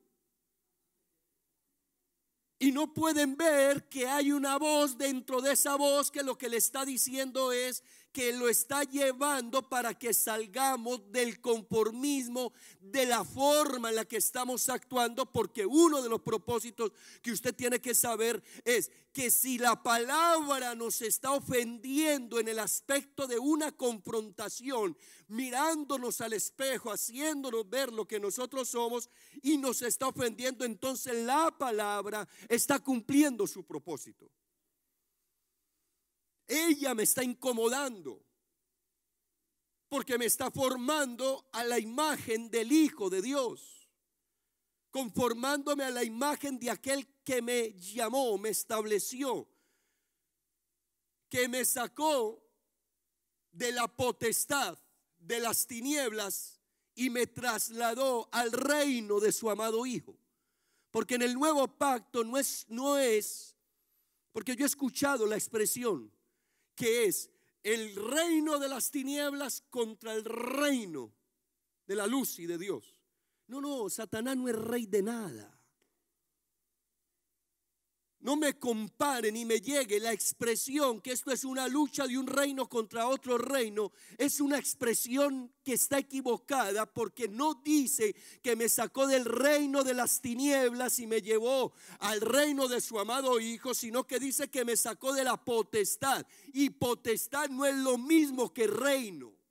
Y 2.58 2.70
no 2.70 2.92
pueden 2.92 3.36
ver 3.36 3.88
que 3.88 4.06
hay 4.06 4.30
una 4.30 4.58
voz 4.58 4.98
dentro 4.98 5.40
de 5.40 5.52
esa 5.52 5.74
voz 5.76 6.10
que 6.10 6.22
lo 6.22 6.36
que 6.36 6.50
le 6.50 6.58
está 6.58 6.84
diciendo 6.84 7.50
es, 7.50 7.82
que 8.12 8.32
lo 8.32 8.48
está 8.48 8.84
llevando 8.84 9.68
para 9.68 9.94
que 9.94 10.12
salgamos 10.12 11.10
del 11.10 11.40
conformismo, 11.40 12.52
de 12.80 13.06
la 13.06 13.24
forma 13.24 13.88
en 13.88 13.96
la 13.96 14.04
que 14.04 14.18
estamos 14.18 14.68
actuando, 14.68 15.26
porque 15.26 15.64
uno 15.64 16.02
de 16.02 16.08
los 16.08 16.20
propósitos 16.20 16.92
que 17.22 17.32
usted 17.32 17.54
tiene 17.54 17.80
que 17.80 17.94
saber 17.94 18.42
es 18.64 18.90
que 19.12 19.30
si 19.30 19.58
la 19.58 19.82
palabra 19.82 20.74
nos 20.74 21.02
está 21.02 21.32
ofendiendo 21.32 22.38
en 22.38 22.48
el 22.48 22.58
aspecto 22.58 23.26
de 23.26 23.38
una 23.38 23.72
confrontación, 23.72 24.96
mirándonos 25.28 26.20
al 26.20 26.34
espejo, 26.34 26.90
haciéndonos 26.90 27.68
ver 27.68 27.92
lo 27.92 28.06
que 28.06 28.20
nosotros 28.20 28.68
somos 28.68 29.08
y 29.42 29.56
nos 29.56 29.82
está 29.82 30.08
ofendiendo, 30.08 30.64
entonces 30.64 31.14
la 31.24 31.50
palabra 31.56 32.28
está 32.48 32.78
cumpliendo 32.78 33.46
su 33.46 33.64
propósito. 33.64 34.30
Ella 36.46 36.94
me 36.94 37.04
está 37.04 37.22
incomodando 37.22 38.24
porque 39.92 40.16
me 40.16 40.24
está 40.24 40.50
formando 40.50 41.50
a 41.52 41.64
la 41.64 41.78
imagen 41.78 42.50
del 42.50 42.72
Hijo 42.72 43.10
de 43.10 43.20
Dios, 43.20 43.90
conformándome 44.90 45.84
a 45.84 45.90
la 45.90 46.02
imagen 46.02 46.58
de 46.58 46.70
aquel 46.70 47.06
que 47.22 47.42
me 47.42 47.74
llamó, 47.74 48.38
me 48.38 48.48
estableció, 48.48 49.46
que 51.28 51.46
me 51.46 51.62
sacó 51.66 52.42
de 53.50 53.70
la 53.72 53.86
potestad 53.86 54.78
de 55.18 55.40
las 55.40 55.66
tinieblas 55.66 56.58
y 56.94 57.10
me 57.10 57.26
trasladó 57.26 58.30
al 58.32 58.50
reino 58.50 59.20
de 59.20 59.30
su 59.30 59.50
amado 59.50 59.84
Hijo. 59.84 60.16
Porque 60.90 61.16
en 61.16 61.22
el 61.22 61.34
nuevo 61.34 61.68
pacto 61.68 62.24
no 62.24 62.38
es, 62.38 62.64
no 62.68 62.96
es, 62.96 63.56
porque 64.32 64.56
yo 64.56 64.64
he 64.64 64.68
escuchado 64.68 65.26
la 65.26 65.36
expresión, 65.36 66.10
que 66.74 67.04
es 67.04 67.30
el 67.62 67.94
reino 67.94 68.58
de 68.58 68.68
las 68.68 68.90
tinieblas 68.90 69.62
contra 69.70 70.14
el 70.14 70.24
reino 70.24 71.12
de 71.86 71.96
la 71.96 72.06
luz 72.06 72.38
y 72.38 72.46
de 72.46 72.58
Dios. 72.58 73.00
No, 73.46 73.60
no, 73.60 73.88
Satanás 73.88 74.36
no 74.36 74.48
es 74.48 74.56
rey 74.56 74.86
de 74.86 75.02
nada. 75.02 75.51
No 78.22 78.36
me 78.36 78.56
compare 78.56 79.32
ni 79.32 79.44
me 79.44 79.60
llegue 79.60 79.98
la 79.98 80.12
expresión 80.12 81.00
que 81.00 81.10
esto 81.10 81.32
es 81.32 81.44
una 81.44 81.66
lucha 81.66 82.06
de 82.06 82.16
un 82.16 82.28
reino 82.28 82.68
contra 82.68 83.08
otro 83.08 83.36
reino. 83.36 83.90
Es 84.16 84.40
una 84.40 84.58
expresión 84.58 85.52
que 85.64 85.72
está 85.72 85.98
equivocada 85.98 86.86
porque 86.86 87.26
no 87.26 87.54
dice 87.54 88.14
que 88.40 88.54
me 88.54 88.68
sacó 88.68 89.08
del 89.08 89.24
reino 89.24 89.82
de 89.82 89.94
las 89.94 90.20
tinieblas 90.20 91.00
y 91.00 91.08
me 91.08 91.20
llevó 91.20 91.72
al 91.98 92.20
reino 92.20 92.68
de 92.68 92.80
su 92.80 93.00
amado 93.00 93.40
Hijo, 93.40 93.74
sino 93.74 94.06
que 94.06 94.20
dice 94.20 94.48
que 94.48 94.64
me 94.64 94.76
sacó 94.76 95.12
de 95.12 95.24
la 95.24 95.36
potestad. 95.36 96.24
Y 96.52 96.70
potestad 96.70 97.48
no 97.48 97.66
es 97.66 97.74
lo 97.74 97.98
mismo 97.98 98.54
que 98.54 98.68
reino. 98.68 99.41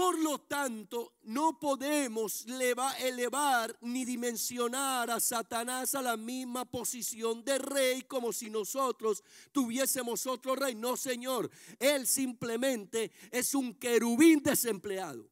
Por 0.00 0.18
lo 0.18 0.38
tanto, 0.38 1.16
no 1.24 1.60
podemos 1.60 2.46
elevar 2.46 3.76
ni 3.82 4.06
dimensionar 4.06 5.10
a 5.10 5.20
Satanás 5.20 5.94
a 5.94 6.00
la 6.00 6.16
misma 6.16 6.64
posición 6.64 7.44
de 7.44 7.58
rey 7.58 8.00
como 8.04 8.32
si 8.32 8.48
nosotros 8.48 9.22
tuviésemos 9.52 10.26
otro 10.26 10.56
rey. 10.56 10.74
No, 10.74 10.96
Señor, 10.96 11.50
Él 11.78 12.06
simplemente 12.06 13.12
es 13.30 13.54
un 13.54 13.74
querubín 13.74 14.42
desempleado. 14.42 15.28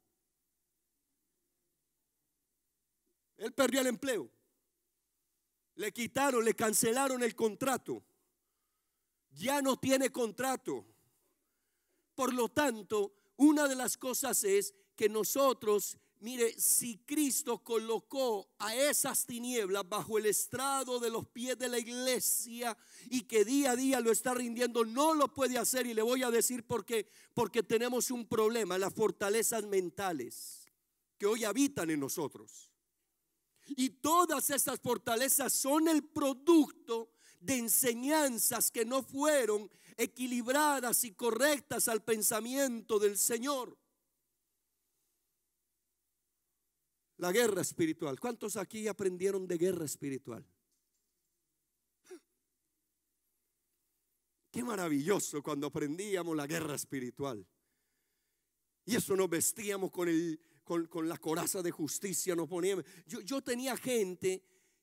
Él 3.39 3.55
perdió 3.55 3.81
el 3.81 3.87
empleo. 3.87 4.29
Le 5.77 5.93
quitaron, 5.93 6.45
le 6.45 6.53
cancelaron 6.53 7.23
el 7.23 7.35
contrato. 7.35 8.03
Ya 9.31 9.63
no 9.63 9.79
tiene 9.79 10.13
contrato. 10.13 10.85
Por 12.15 12.35
lo 12.35 12.51
tanto, 12.51 13.18
una 13.39 13.69
de 13.69 13.77
las 13.77 13.97
cosas 13.97 14.45
es 14.45 14.75
que 14.97 15.09
nosotros, 15.09 15.97
mire, 16.21 16.59
si 16.59 16.99
Cristo 16.99 17.63
colocó 17.63 18.51
a 18.59 18.75
esas 18.75 19.25
tinieblas 19.27 19.89
bajo 19.89 20.19
el 20.19 20.27
estrado 20.27 20.99
de 20.99 21.09
los 21.09 21.27
pies 21.29 21.57
de 21.57 21.69
la 21.69 21.79
iglesia 21.79 22.77
y 23.09 23.23
que 23.23 23.45
día 23.45 23.71
a 23.71 23.77
día 23.77 24.01
lo 24.01 24.11
está 24.11 24.35
rindiendo, 24.35 24.85
no 24.85 25.15
lo 25.15 25.33
puede 25.33 25.57
hacer 25.57 25.87
y 25.87 25.95
le 25.95 26.03
voy 26.03 26.25
a 26.25 26.33
decir 26.33 26.65
por 26.65 26.85
qué, 26.85 27.09
porque 27.33 27.63
tenemos 27.63 28.11
un 28.11 28.27
problema, 28.27 28.77
las 28.77 28.93
fortalezas 28.93 29.65
mentales 29.65 30.67
que 31.17 31.27
hoy 31.27 31.45
habitan 31.45 31.91
en 31.91 32.01
nosotros. 32.01 32.73
Y 33.77 33.91
todas 33.91 34.51
esas 34.51 34.81
fortalezas 34.81 35.53
son 35.53 35.87
el 35.87 36.03
producto 36.03 37.11
de 37.41 37.57
enseñanzas 37.57 38.71
que 38.71 38.85
no 38.85 39.03
fueron 39.03 39.71
equilibradas 39.97 41.05
y 41.05 41.13
correctas 41.13 41.89
al 41.89 42.03
pensamiento 42.03 42.99
del 42.99 43.19
Señor. 43.19 43.77
La 47.19 47.33
guerra 47.33 47.63
espiritual. 47.63 48.19
¿Cuántos 48.21 48.57
aquí 48.57 48.87
aprendieron 48.87 49.47
de 49.47 49.59
guerra 49.59 49.85
espiritual? 49.85 50.47
Qué 54.51 54.63
maravilloso 54.63 55.43
cuando 55.43 55.67
aprendíamos 55.67 56.37
la 56.37 56.47
guerra 56.47 56.75
espiritual. 56.75 57.47
Y 58.85 58.97
eso 58.97 59.15
nos 59.17 59.29
vestíamos 59.29 59.91
con, 59.91 60.09
el, 60.09 60.41
con, 60.65 61.09
la 61.09 61.19
coraza 61.19 61.61
de 61.61 61.71
justicia, 61.71 62.35
nos 62.35 62.49
poníamos. 62.49 62.85
Yo, 63.07 63.21
yo 63.21 63.43
tenía 63.43 63.77
gente 63.77 64.43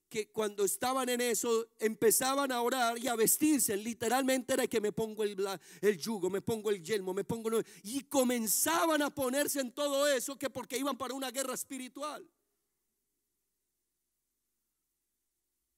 que 0.09 0.27
cuando 0.29 0.63
estaban 0.63 1.09
en 1.09 1.21
eso 1.21 1.67
empezaban 1.79 2.51
a 2.51 2.61
orar 2.61 2.97
y 2.97 3.07
a 3.07 3.15
vestirse. 3.15 3.75
Literalmente 3.75 4.53
era 4.53 4.67
que 4.67 4.81
me 4.81 4.91
pongo 4.91 5.23
el, 5.23 5.35
el 5.81 5.97
yugo, 5.97 6.29
me 6.29 6.41
pongo 6.41 6.69
el 6.69 6.83
yelmo, 6.83 7.13
me 7.13 7.23
pongo... 7.23 7.49
Y 7.83 8.01
comenzaban 8.03 9.01
a 9.01 9.13
ponerse 9.13 9.59
en 9.59 9.71
todo 9.71 10.07
eso 10.07 10.37
que 10.37 10.49
porque 10.49 10.77
iban 10.77 10.97
para 10.97 11.13
una 11.13 11.31
guerra 11.31 11.53
espiritual. 11.53 12.27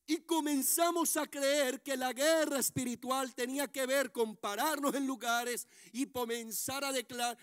Y 0.10 0.20
comenzamos 0.20 1.18
a 1.18 1.28
creer 1.28 1.82
que 1.82 1.98
la 1.98 2.14
guerra 2.14 2.60
espiritual 2.60 3.36
tenía 3.36 3.68
que 3.68 3.86
ver 3.86 4.14
con 4.14 4.38
pararnos 4.38 4.96
en 4.96 5.06
lugares 5.06 5.68
y 5.92 6.06
comenzar 6.06 6.86
a 6.86 6.94
declarar, 6.94 7.38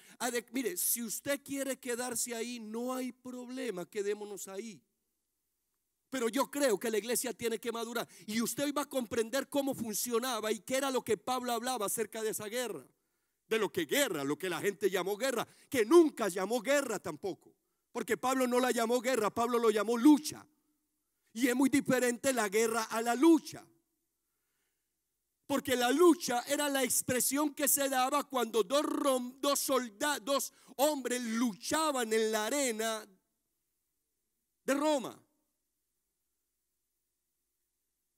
mire, 0.50 0.78
si 0.78 1.02
usted 1.02 1.42
quiere 1.44 1.78
quedarse 1.78 2.34
ahí, 2.34 2.60
no 2.60 2.94
hay 2.94 3.12
problema, 3.12 3.84
quedémonos 3.84 4.48
ahí. 4.48 4.80
Pero 6.14 6.28
yo 6.28 6.48
creo 6.48 6.78
que 6.78 6.92
la 6.92 6.98
iglesia 6.98 7.32
tiene 7.32 7.58
que 7.58 7.72
madurar. 7.72 8.06
Y 8.28 8.40
usted 8.40 8.72
va 8.72 8.82
a 8.82 8.88
comprender 8.88 9.48
cómo 9.48 9.74
funcionaba 9.74 10.52
y 10.52 10.60
qué 10.60 10.76
era 10.76 10.92
lo 10.92 11.02
que 11.02 11.16
Pablo 11.16 11.50
hablaba 11.50 11.86
acerca 11.86 12.22
de 12.22 12.30
esa 12.30 12.46
guerra 12.46 12.86
de 13.48 13.58
lo 13.58 13.72
que 13.72 13.84
guerra, 13.84 14.22
lo 14.22 14.38
que 14.38 14.48
la 14.48 14.60
gente 14.60 14.88
llamó 14.88 15.16
guerra, 15.16 15.44
que 15.68 15.84
nunca 15.84 16.28
llamó 16.28 16.60
guerra 16.60 17.00
tampoco. 17.00 17.52
Porque 17.90 18.16
Pablo 18.16 18.46
no 18.46 18.60
la 18.60 18.70
llamó 18.70 19.00
guerra, 19.00 19.34
Pablo 19.34 19.58
lo 19.58 19.70
llamó 19.70 19.98
lucha. 19.98 20.46
Y 21.32 21.48
es 21.48 21.56
muy 21.56 21.68
diferente 21.68 22.32
la 22.32 22.48
guerra 22.48 22.84
a 22.84 23.02
la 23.02 23.16
lucha. 23.16 23.66
Porque 25.48 25.74
la 25.74 25.90
lucha 25.90 26.44
era 26.46 26.68
la 26.68 26.84
expresión 26.84 27.52
que 27.54 27.66
se 27.66 27.88
daba 27.88 28.22
cuando 28.22 28.62
dos, 28.62 28.84
dos 29.40 29.58
soldados, 29.58 30.24
dos 30.24 30.52
hombres 30.76 31.20
luchaban 31.20 32.12
en 32.12 32.30
la 32.30 32.46
arena 32.46 33.04
de 34.64 34.74
Roma, 34.74 35.23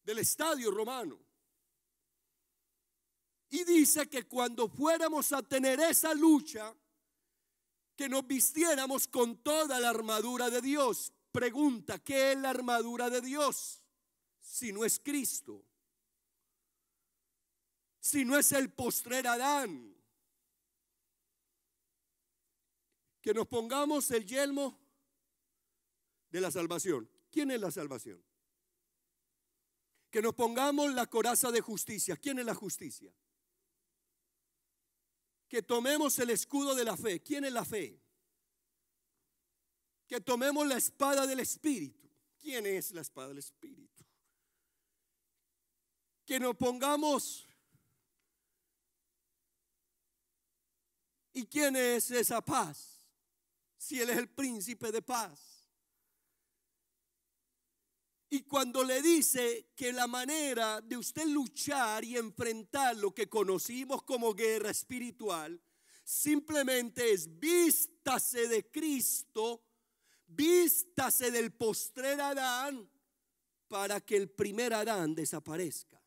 del 0.07 0.21
estadio 0.21 0.71
romano. 0.71 1.19
Y 3.51 3.65
dice 3.65 4.09
que 4.09 4.27
cuando 4.27 4.69
fuéramos 4.69 5.33
a 5.33 5.43
tener 5.43 5.81
esa 5.81 6.15
lucha, 6.15 6.75
que 7.97 8.09
nos 8.09 8.27
vistiéramos 8.27 9.09
con 9.09 9.43
toda 9.43 9.81
la 9.81 9.91
armadura 9.91 10.51
de 10.51 10.61
Dios. 10.61 11.13
Pregunta, 11.33 11.99
¿qué 11.99 12.33
es 12.33 12.39
la 12.39 12.51
armadura 12.51 13.09
de 13.11 13.23
Dios? 13.23 13.83
Si 14.39 14.73
no 14.73 14.85
es 14.85 15.01
Cristo. 15.01 15.65
Si 17.99 18.25
no 18.25 18.39
es 18.39 18.53
el 18.53 18.71
postrer 18.71 19.27
Adán. 19.27 19.97
Que 23.23 23.33
nos 23.35 23.49
pongamos 23.49 24.11
el 24.11 24.27
yelmo 24.27 24.79
de 26.31 26.41
la 26.41 26.51
salvación. 26.51 27.11
¿Quién 27.31 27.51
es 27.51 27.61
la 27.61 27.71
salvación? 27.71 28.26
Que 30.17 30.23
nos 30.23 30.35
pongamos 30.35 30.95
la 30.95 31.07
coraza 31.09 31.53
de 31.53 31.61
justicia. 31.61 32.17
¿Quién 32.17 32.39
es 32.39 32.47
la 32.47 32.55
justicia? 32.55 33.13
Que 35.47 35.63
tomemos 35.63 36.19
el 36.19 36.31
escudo 36.31 36.75
de 36.75 36.85
la 36.85 36.97
fe. 36.97 37.23
¿Quién 37.23 37.45
es 37.45 37.53
la 37.53 37.67
fe? 37.67 38.01
Que 40.07 40.19
tomemos 40.23 40.67
la 40.67 40.79
espada 40.79 41.27
del 41.27 41.41
Espíritu. 41.41 42.09
¿Quién 42.39 42.65
es 42.65 42.93
la 42.93 43.03
espada 43.03 43.29
del 43.29 43.37
Espíritu? 43.37 44.07
Que 46.25 46.41
nos 46.41 46.57
pongamos... 46.57 47.47
¿Y 51.35 51.45
quién 51.45 51.77
es 51.77 52.11
esa 52.11 52.41
paz? 52.41 53.03
Si 53.77 54.01
Él 54.01 54.09
es 54.09 54.17
el 54.17 54.31
príncipe 54.31 54.91
de 54.91 55.03
paz. 55.03 55.56
Y 58.29 58.43
cuando 58.43 58.83
le 58.83 59.03
dice 59.03 59.71
que 59.77 59.93
la 59.93 60.07
manera 60.07 60.81
de 60.81 60.97
usted 60.97 61.27
luchar 61.27 62.05
y 62.05 62.17
enfrentar 62.17 62.97
lo 62.97 63.15
que 63.15 63.29
conocimos 63.29 64.03
como 64.03 64.35
guerra 64.35 64.71
espiritual, 64.71 65.61
simplemente 66.03 67.13
es 67.13 67.39
vístase 67.39 68.49
de 68.49 68.69
Cristo, 68.71 69.65
vístase 70.27 71.31
del 71.31 71.53
postrer 71.53 72.21
Adán 72.21 72.91
para 73.69 74.01
que 74.01 74.17
el 74.17 74.31
primer 74.31 74.75
Adán 74.75 75.15
desaparezca. 75.15 76.03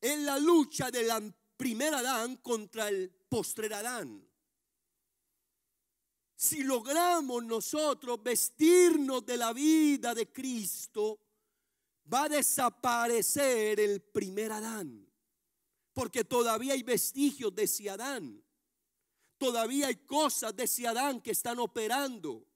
Es 0.00 0.18
la 0.20 0.38
lucha 0.38 0.90
del 0.92 1.34
primer 1.56 1.92
Adán 1.94 2.36
contra 2.36 2.88
el 2.88 3.10
postrer 3.28 3.74
Adán 3.74 4.24
si 6.36 6.62
logramos 6.62 7.44
nosotros 7.44 8.22
vestirnos 8.22 9.24
de 9.24 9.36
la 9.36 9.52
vida 9.52 10.14
de 10.14 10.30
Cristo, 10.30 11.20
va 12.12 12.24
a 12.24 12.28
desaparecer 12.28 13.80
el 13.80 14.00
primer 14.02 14.52
Adán. 14.52 15.08
Porque 15.92 16.24
todavía 16.24 16.74
hay 16.74 16.82
vestigios 16.82 17.54
de 17.54 17.64
ese 17.64 17.88
Adán. 17.88 18.42
Todavía 19.38 19.88
hay 19.88 19.96
cosas 19.96 20.54
de 20.56 20.64
ese 20.64 20.86
Adán 20.86 21.20
que 21.20 21.30
están 21.30 21.58
operando. 21.58 22.46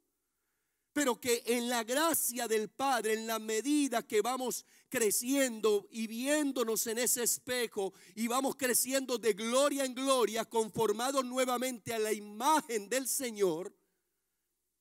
Pero 0.92 1.20
que 1.20 1.44
en 1.46 1.68
la 1.68 1.84
gracia 1.84 2.48
del 2.48 2.68
Padre, 2.68 3.14
en 3.14 3.26
la 3.26 3.38
medida 3.38 4.06
que 4.06 4.20
vamos 4.20 4.64
creciendo 4.88 5.86
y 5.90 6.06
viéndonos 6.06 6.86
en 6.86 6.98
ese 6.98 7.22
espejo 7.22 7.92
y 8.14 8.26
vamos 8.26 8.56
creciendo 8.56 9.18
de 9.18 9.32
gloria 9.34 9.84
en 9.84 9.94
gloria, 9.94 10.44
conformados 10.44 11.24
nuevamente 11.24 11.92
a 11.92 11.98
la 11.98 12.12
imagen 12.12 12.88
del 12.88 13.06
Señor, 13.06 13.74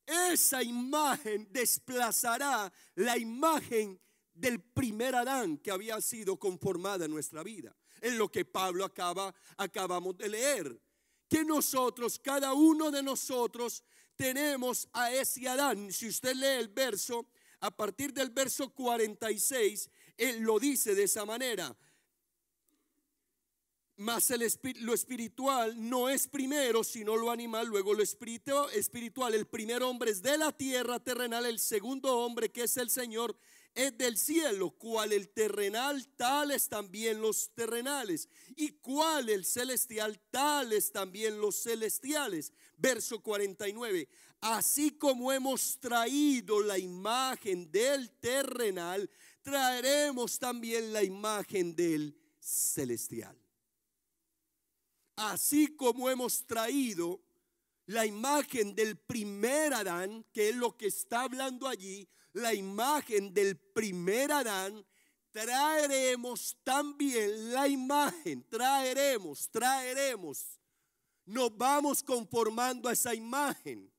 esa 0.06 0.64
imagen 0.64 1.48
desplazará 1.52 2.72
la 2.96 3.18
imagen 3.18 4.00
del 4.34 4.62
primer 4.62 5.16
Adán 5.16 5.58
que 5.58 5.72
había 5.72 6.00
sido 6.00 6.38
conformada 6.38 7.06
en 7.06 7.12
nuestra 7.12 7.44
vida. 7.44 7.76
En 8.02 8.18
lo 8.18 8.32
que 8.32 8.46
Pablo 8.46 8.86
acaba, 8.86 9.34
acabamos 9.58 10.18
de 10.18 10.30
leer. 10.30 10.82
Que 11.28 11.44
nosotros, 11.44 12.20
cada 12.20 12.54
uno 12.54 12.90
de 12.90 13.04
nosotros, 13.04 13.84
tenemos 14.16 14.88
a 14.94 15.12
ese 15.12 15.48
Adán. 15.50 15.92
Si 15.92 16.08
usted 16.08 16.36
lee 16.36 16.60
el 16.60 16.70
verso, 16.70 17.28
a 17.60 17.72
partir 17.72 18.14
del 18.14 18.30
verso 18.30 18.70
46, 18.74 19.90
él 20.18 20.42
lo 20.42 20.60
dice 20.60 20.96
de 20.96 21.04
esa 21.04 21.26
manera. 21.26 21.76
Mas 24.00 24.30
el, 24.30 24.48
lo 24.82 24.94
espiritual 24.94 25.90
no 25.90 26.08
es 26.08 26.28
primero, 26.28 26.84
sino 26.84 27.16
lo 27.16 27.32
animal, 27.32 27.68
luego 27.68 27.96
lo 27.96 28.04
espiritual. 28.04 29.34
El 29.34 29.48
primer 29.48 29.82
hombre 29.82 30.12
es 30.12 30.22
de 30.22 30.38
la 30.38 30.52
tierra 30.52 31.00
terrenal, 31.00 31.46
el 31.46 31.58
segundo 31.58 32.20
hombre 32.20 32.52
que 32.52 32.64
es 32.64 32.78
el 32.78 32.92
Señor 32.92 33.36
es 33.78 33.96
del 33.96 34.18
cielo, 34.18 34.72
cual 34.72 35.14
el 35.14 35.30
terrenal, 35.30 36.08
tales 36.16 36.68
también 36.68 37.22
los 37.22 37.52
terrenales, 37.54 38.28
y 38.56 38.72
cual 38.72 39.30
el 39.30 39.46
celestial, 39.46 40.20
tales 40.32 40.92
también 40.92 41.40
los 41.40 41.62
celestiales. 41.62 42.52
Verso 42.76 43.22
49, 43.22 44.10
así 44.42 44.92
como 44.92 45.32
hemos 45.32 45.80
traído 45.80 46.60
la 46.62 46.80
imagen 46.80 47.72
del 47.72 48.12
terrenal, 48.20 49.10
traeremos 49.48 50.38
también 50.38 50.92
la 50.92 51.04
imagen 51.04 51.74
del 51.76 52.14
celestial 52.40 53.38
así 55.18 55.76
como 55.76 56.10
hemos 56.10 56.46
traído 56.46 57.20
la 57.88 58.06
imagen 58.06 58.76
del 58.76 58.98
primer 58.98 59.74
Adán, 59.74 60.26
que 60.32 60.50
es 60.50 60.56
lo 60.56 60.78
que 60.78 60.88
está 60.88 61.22
hablando 61.22 61.68
allí, 61.68 62.08
la 62.34 62.54
imagen 62.54 63.34
del 63.34 63.58
primer 63.58 64.32
Adán, 64.32 64.86
traeremos 65.32 66.58
también 66.64 67.54
la 67.54 67.68
imagen, 67.68 68.46
traeremos, 68.50 69.50
traeremos, 69.50 70.60
nos 71.26 71.56
vamos 71.58 72.04
conformando 72.04 72.88
a 72.90 72.94
esa 72.94 73.16
imagen. 73.16 73.92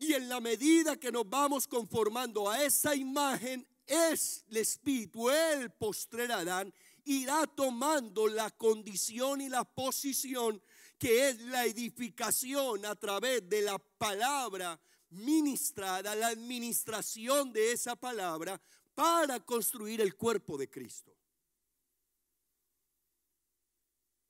Y 0.00 0.14
en 0.14 0.28
la 0.28 0.40
medida 0.40 0.96
que 0.98 1.12
nos 1.12 1.28
vamos 1.28 1.68
conformando 1.68 2.50
a 2.50 2.64
esa 2.64 2.96
imagen, 2.96 3.64
es 3.86 4.44
el 4.48 4.56
Espíritu, 4.56 5.30
el 5.30 5.70
postrer 5.70 6.32
Adán, 6.32 6.72
irá 7.04 7.46
tomando 7.46 8.26
la 8.26 8.50
condición 8.50 9.42
y 9.42 9.48
la 9.48 9.64
posición 9.64 10.60
que 10.98 11.28
es 11.28 11.40
la 11.42 11.64
edificación 11.66 12.84
a 12.86 12.94
través 12.94 13.48
de 13.48 13.62
la 13.62 13.78
palabra 13.78 14.80
ministrada, 15.10 16.14
la 16.14 16.28
administración 16.28 17.52
de 17.52 17.72
esa 17.72 17.94
palabra 17.94 18.60
para 18.94 19.40
construir 19.40 20.00
el 20.00 20.14
cuerpo 20.14 20.56
de 20.56 20.70
Cristo. 20.70 21.14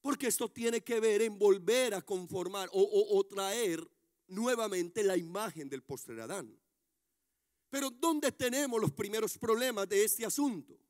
Porque 0.00 0.28
esto 0.28 0.48
tiene 0.48 0.80
que 0.80 0.98
ver 0.98 1.22
en 1.22 1.38
volver 1.38 1.94
a 1.94 2.02
conformar 2.02 2.70
o, 2.72 3.24
traer 3.24 3.86
nuevamente 4.30 5.02
la 5.02 5.16
imagen 5.16 5.68
del 5.68 5.82
postrer 5.82 6.20
Adán. 6.20 6.58
Pero 7.68 7.90
¿dónde 7.90 8.32
tenemos 8.32 8.80
los 8.80 8.92
primeros 8.92 9.38
problemas 9.38 9.88
de 9.88 10.04
este 10.04 10.24
asunto? 10.24 10.80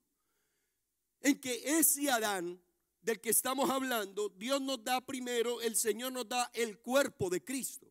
en 1.21 1.41
que 1.41 1.79
ese 1.79 2.11
Adán 2.11 2.61
del 3.03 3.21
que 3.21 3.31
estamos 3.31 3.71
hablando, 3.71 4.29
Dios 4.31 4.61
nos 4.61 4.83
da 4.85 5.01
primero, 5.01 5.61
el 5.61 5.77
Señor 5.77 6.13
nos 6.13 6.29
da 6.29 6.51
el 6.55 6.79
cuerpo 6.79 7.31
de 7.31 7.43
Cristo. 7.43 7.91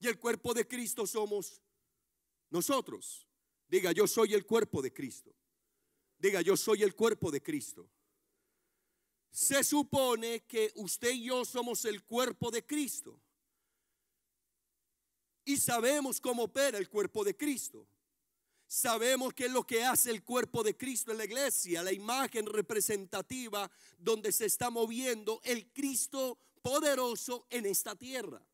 Y 0.00 0.06
el 0.06 0.18
cuerpo 0.18 0.54
de 0.54 0.66
Cristo 0.66 1.06
somos 1.06 1.60
nosotros. 2.50 3.26
Diga, 3.66 3.92
yo 3.92 4.06
soy 4.06 4.34
el 4.34 4.46
cuerpo 4.46 4.80
de 4.82 4.92
Cristo. 4.92 5.34
Diga, 6.18 6.40
yo 6.40 6.56
soy 6.56 6.82
el 6.82 6.94
cuerpo 6.94 7.30
de 7.30 7.42
Cristo. 7.42 7.88
Se 9.30 9.62
supone 9.62 10.44
que 10.46 10.72
usted 10.76 11.10
y 11.10 11.24
yo 11.24 11.44
somos 11.44 11.84
el 11.84 12.04
cuerpo 12.04 12.50
de 12.50 12.64
Cristo. 12.64 13.20
Y 15.48 15.56
sabemos 15.56 16.20
cómo 16.20 16.42
opera 16.42 16.76
el 16.76 16.90
cuerpo 16.90 17.24
de 17.24 17.34
Cristo. 17.34 17.88
Sabemos 18.66 19.32
que 19.32 19.46
es 19.46 19.50
lo 19.50 19.66
que 19.66 19.82
hace 19.82 20.10
el 20.10 20.22
cuerpo 20.22 20.62
de 20.62 20.76
Cristo 20.76 21.10
en 21.10 21.16
la 21.16 21.24
iglesia, 21.24 21.82
la 21.82 21.90
imagen 21.90 22.44
representativa 22.44 23.70
donde 23.96 24.30
se 24.30 24.44
está 24.44 24.68
moviendo 24.68 25.40
el 25.42 25.72
Cristo 25.72 26.36
poderoso 26.60 27.46
en 27.48 27.64
esta 27.64 27.96
tierra. 27.96 28.46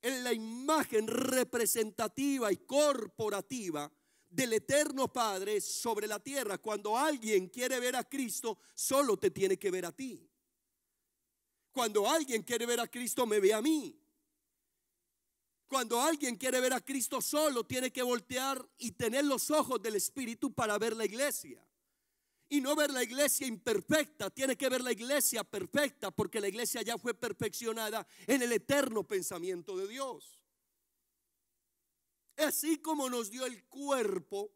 Es 0.00 0.22
la 0.22 0.32
imagen 0.32 1.06
representativa 1.06 2.50
y 2.50 2.56
corporativa 2.56 3.92
del 4.30 4.54
eterno 4.54 5.12
Padre 5.12 5.60
sobre 5.60 6.06
la 6.06 6.18
tierra. 6.18 6.56
Cuando 6.56 6.96
alguien 6.96 7.48
quiere 7.48 7.78
ver 7.78 7.96
a 7.96 8.04
Cristo, 8.04 8.56
solo 8.74 9.18
te 9.18 9.30
tiene 9.30 9.58
que 9.58 9.70
ver 9.70 9.84
a 9.84 9.92
ti. 9.92 10.26
Cuando 11.70 12.08
alguien 12.08 12.42
quiere 12.42 12.64
ver 12.64 12.80
a 12.80 12.88
Cristo, 12.88 13.26
me 13.26 13.38
ve 13.38 13.52
a 13.52 13.60
mí. 13.60 14.00
Cuando 15.68 16.00
alguien 16.00 16.36
quiere 16.36 16.60
ver 16.60 16.72
a 16.72 16.80
Cristo 16.80 17.20
solo, 17.20 17.64
tiene 17.64 17.90
que 17.90 18.02
voltear 18.02 18.66
y 18.78 18.92
tener 18.92 19.24
los 19.24 19.50
ojos 19.50 19.80
del 19.82 19.96
Espíritu 19.96 20.52
para 20.52 20.78
ver 20.78 20.96
la 20.96 21.04
iglesia. 21.04 21.66
Y 22.48 22.60
no 22.60 22.76
ver 22.76 22.90
la 22.90 23.02
iglesia 23.02 23.46
imperfecta, 23.46 24.30
tiene 24.30 24.56
que 24.56 24.68
ver 24.68 24.82
la 24.82 24.92
iglesia 24.92 25.42
perfecta, 25.42 26.10
porque 26.10 26.40
la 26.40 26.48
iglesia 26.48 26.82
ya 26.82 26.98
fue 26.98 27.14
perfeccionada 27.14 28.06
en 28.26 28.42
el 28.42 28.52
eterno 28.52 29.02
pensamiento 29.02 29.76
de 29.76 29.88
Dios. 29.88 30.38
Así 32.36 32.78
como 32.78 33.08
nos 33.08 33.30
dio 33.30 33.46
el 33.46 33.64
cuerpo, 33.64 34.52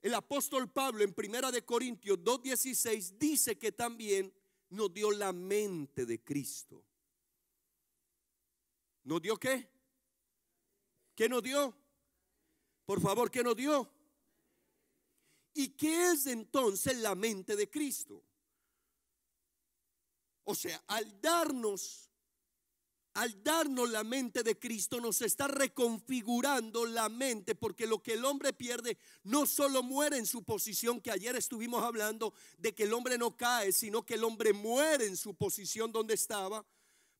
el 0.00 0.14
apóstol 0.14 0.70
Pablo 0.70 1.04
en 1.04 1.12
Primera 1.12 1.50
de 1.50 1.64
Corintios 1.64 2.18
2:16 2.18 3.18
dice 3.18 3.58
que 3.58 3.72
también 3.72 4.32
nos 4.70 4.92
dio 4.92 5.10
la 5.10 5.32
mente 5.32 6.06
de 6.06 6.22
Cristo. 6.22 6.82
¿Nos 9.04 9.20
dio 9.20 9.36
qué? 9.36 9.79
¿Qué 11.20 11.28
nos 11.28 11.42
dio? 11.42 11.76
Por 12.86 12.98
favor, 12.98 13.30
¿qué 13.30 13.44
nos 13.44 13.54
dio? 13.54 13.92
¿Y 15.52 15.68
qué 15.68 16.12
es 16.12 16.24
entonces 16.24 16.96
la 16.96 17.14
mente 17.14 17.56
de 17.56 17.68
Cristo? 17.68 18.24
O 20.44 20.54
sea, 20.54 20.82
al 20.86 21.20
darnos 21.20 22.08
al 23.12 23.42
darnos 23.42 23.90
la 23.90 24.02
mente 24.02 24.42
de 24.42 24.58
Cristo, 24.58 24.98
nos 24.98 25.20
está 25.20 25.46
reconfigurando 25.46 26.86
la 26.86 27.10
mente, 27.10 27.54
porque 27.54 27.86
lo 27.86 28.02
que 28.02 28.14
el 28.14 28.24
hombre 28.24 28.54
pierde 28.54 28.96
no 29.22 29.44
solo 29.44 29.82
muere 29.82 30.16
en 30.16 30.24
su 30.24 30.42
posición, 30.42 31.02
que 31.02 31.10
ayer 31.10 31.36
estuvimos 31.36 31.82
hablando 31.82 32.32
de 32.56 32.74
que 32.74 32.84
el 32.84 32.94
hombre 32.94 33.18
no 33.18 33.36
cae, 33.36 33.72
sino 33.72 34.06
que 34.06 34.14
el 34.14 34.24
hombre 34.24 34.54
muere 34.54 35.04
en 35.04 35.18
su 35.18 35.34
posición 35.34 35.92
donde 35.92 36.14
estaba, 36.14 36.64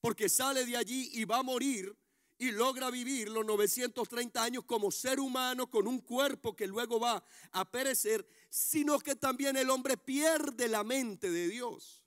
porque 0.01 0.31
sale 0.31 0.65
de 0.65 0.79
allí 0.79 1.11
y 1.13 1.27
va 1.27 1.41
a 1.41 1.43
morir 1.43 1.95
y 2.41 2.51
logra 2.51 2.91
vivir 2.91 3.29
los 3.29 3.47
930 3.47 4.43
años 4.43 4.65
como 4.65 4.91
ser 4.91 5.21
humano 5.21 5.71
con 5.71 5.87
un 5.87 6.01
cuerpo 6.01 6.57
que 6.57 6.67
luego 6.67 6.99
va 6.99 7.23
a 7.53 7.71
perecer, 7.71 8.27
sino 8.49 8.99
que 8.99 9.15
también 9.15 9.57
el 9.57 9.71
hombre 9.71 9.97
pierde 9.97 10.69
la 10.69 10.83
mente 10.83 11.31
de 11.31 11.49
Dios 11.49 12.01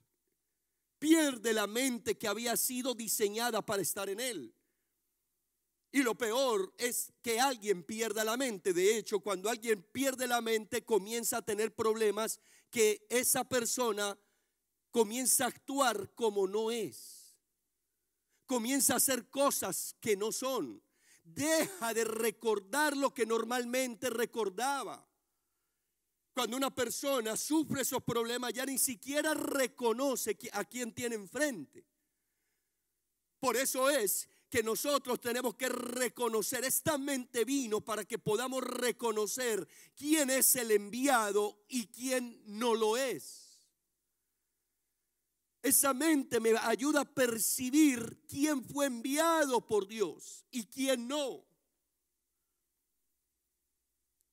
pierde 1.04 1.52
la 1.52 1.66
mente 1.66 2.16
que 2.16 2.26
había 2.26 2.56
sido 2.56 2.94
diseñada 2.94 3.60
para 3.60 3.82
estar 3.82 4.08
en 4.08 4.20
él. 4.20 4.54
Y 5.92 6.02
lo 6.02 6.14
peor 6.14 6.72
es 6.78 7.12
que 7.20 7.38
alguien 7.38 7.82
pierda 7.82 8.24
la 8.24 8.38
mente. 8.38 8.72
De 8.72 8.96
hecho, 8.96 9.20
cuando 9.20 9.50
alguien 9.50 9.82
pierde 9.92 10.26
la 10.26 10.40
mente, 10.40 10.82
comienza 10.82 11.36
a 11.36 11.42
tener 11.42 11.74
problemas 11.74 12.40
que 12.70 13.06
esa 13.10 13.44
persona 13.44 14.18
comienza 14.90 15.44
a 15.44 15.48
actuar 15.48 16.10
como 16.14 16.46
no 16.46 16.70
es. 16.70 17.23
Comienza 18.46 18.94
a 18.94 18.96
hacer 18.96 19.28
cosas 19.28 19.96
que 20.00 20.16
no 20.16 20.32
son. 20.32 20.82
Deja 21.22 21.94
de 21.94 22.04
recordar 22.04 22.96
lo 22.96 23.14
que 23.14 23.24
normalmente 23.24 24.10
recordaba. 24.10 25.06
Cuando 26.34 26.56
una 26.56 26.74
persona 26.74 27.36
sufre 27.36 27.82
esos 27.82 28.02
problemas, 28.02 28.52
ya 28.52 28.66
ni 28.66 28.78
siquiera 28.78 29.34
reconoce 29.34 30.36
a 30.52 30.64
quien 30.64 30.92
tiene 30.92 31.14
enfrente. 31.14 31.86
Por 33.38 33.56
eso 33.56 33.88
es 33.88 34.28
que 34.50 34.62
nosotros 34.62 35.20
tenemos 35.20 35.54
que 35.56 35.68
reconocer, 35.68 36.64
esta 36.64 36.96
mente 36.96 37.44
vino 37.44 37.80
para 37.80 38.04
que 38.04 38.18
podamos 38.18 38.62
reconocer 38.62 39.66
quién 39.96 40.30
es 40.30 40.54
el 40.56 40.70
enviado 40.70 41.64
y 41.68 41.88
quién 41.88 42.40
no 42.46 42.74
lo 42.74 42.96
es. 42.96 43.43
Esa 45.64 45.94
mente 45.94 46.40
me 46.40 46.50
ayuda 46.58 47.00
a 47.00 47.04
percibir 47.06 48.20
quién 48.28 48.62
fue 48.62 48.84
enviado 48.84 49.66
por 49.66 49.88
Dios 49.88 50.44
y 50.50 50.66
quién 50.66 51.08
no. 51.08 51.42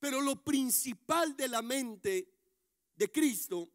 Pero 0.02 0.20
lo 0.20 0.44
principal 0.44 1.34
de 1.38 1.48
la 1.48 1.62
mente 1.62 2.34
de 2.98 3.10
Cristo 3.10 3.72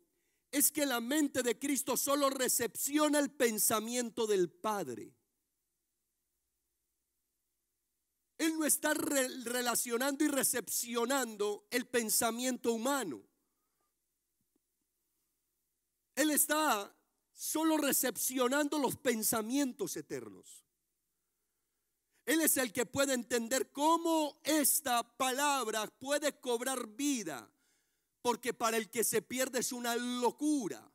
es 0.50 0.70
que 0.70 0.84
la 0.84 1.00
mente 1.00 1.42
de 1.42 1.58
Cristo 1.58 1.96
solo 1.96 2.28
recepciona 2.28 3.18
el 3.20 3.30
pensamiento 3.30 4.26
del 4.26 4.50
Padre. 4.50 5.14
Él 8.36 8.58
no 8.58 8.66
está 8.66 8.92
relacionando 8.92 10.22
y 10.22 10.28
recepcionando 10.28 11.66
el 11.70 11.86
pensamiento 11.86 12.72
humano. 12.72 13.22
Él 16.14 16.32
está 16.32 16.92
solo 17.36 17.76
recepcionando 17.76 18.78
los 18.78 18.96
pensamientos 18.96 19.94
eternos. 19.96 20.64
Él 22.24 22.40
es 22.40 22.56
el 22.56 22.72
que 22.72 22.86
puede 22.86 23.12
entender 23.12 23.70
cómo 23.70 24.40
esta 24.42 25.02
palabra 25.16 25.86
puede 25.86 26.40
cobrar 26.40 26.88
vida. 26.88 27.48
Porque 28.22 28.52
para 28.52 28.78
el 28.78 28.90
que 28.90 29.04
se 29.04 29.22
pierde 29.22 29.60
es 29.60 29.70
una 29.70 29.94
locura. 29.94 30.90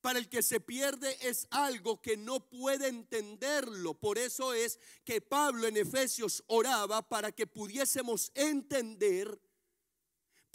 Para 0.00 0.18
el 0.18 0.28
que 0.28 0.42
se 0.42 0.60
pierde 0.60 1.16
es 1.20 1.46
algo 1.50 2.00
que 2.00 2.16
no 2.16 2.40
puede 2.48 2.88
entenderlo. 2.88 3.94
Por 3.94 4.18
eso 4.18 4.54
es 4.54 4.80
que 5.04 5.20
Pablo 5.20 5.68
en 5.68 5.76
Efesios 5.76 6.42
oraba 6.46 7.06
para 7.06 7.30
que 7.30 7.46
pudiésemos 7.46 8.32
entender. 8.34 9.38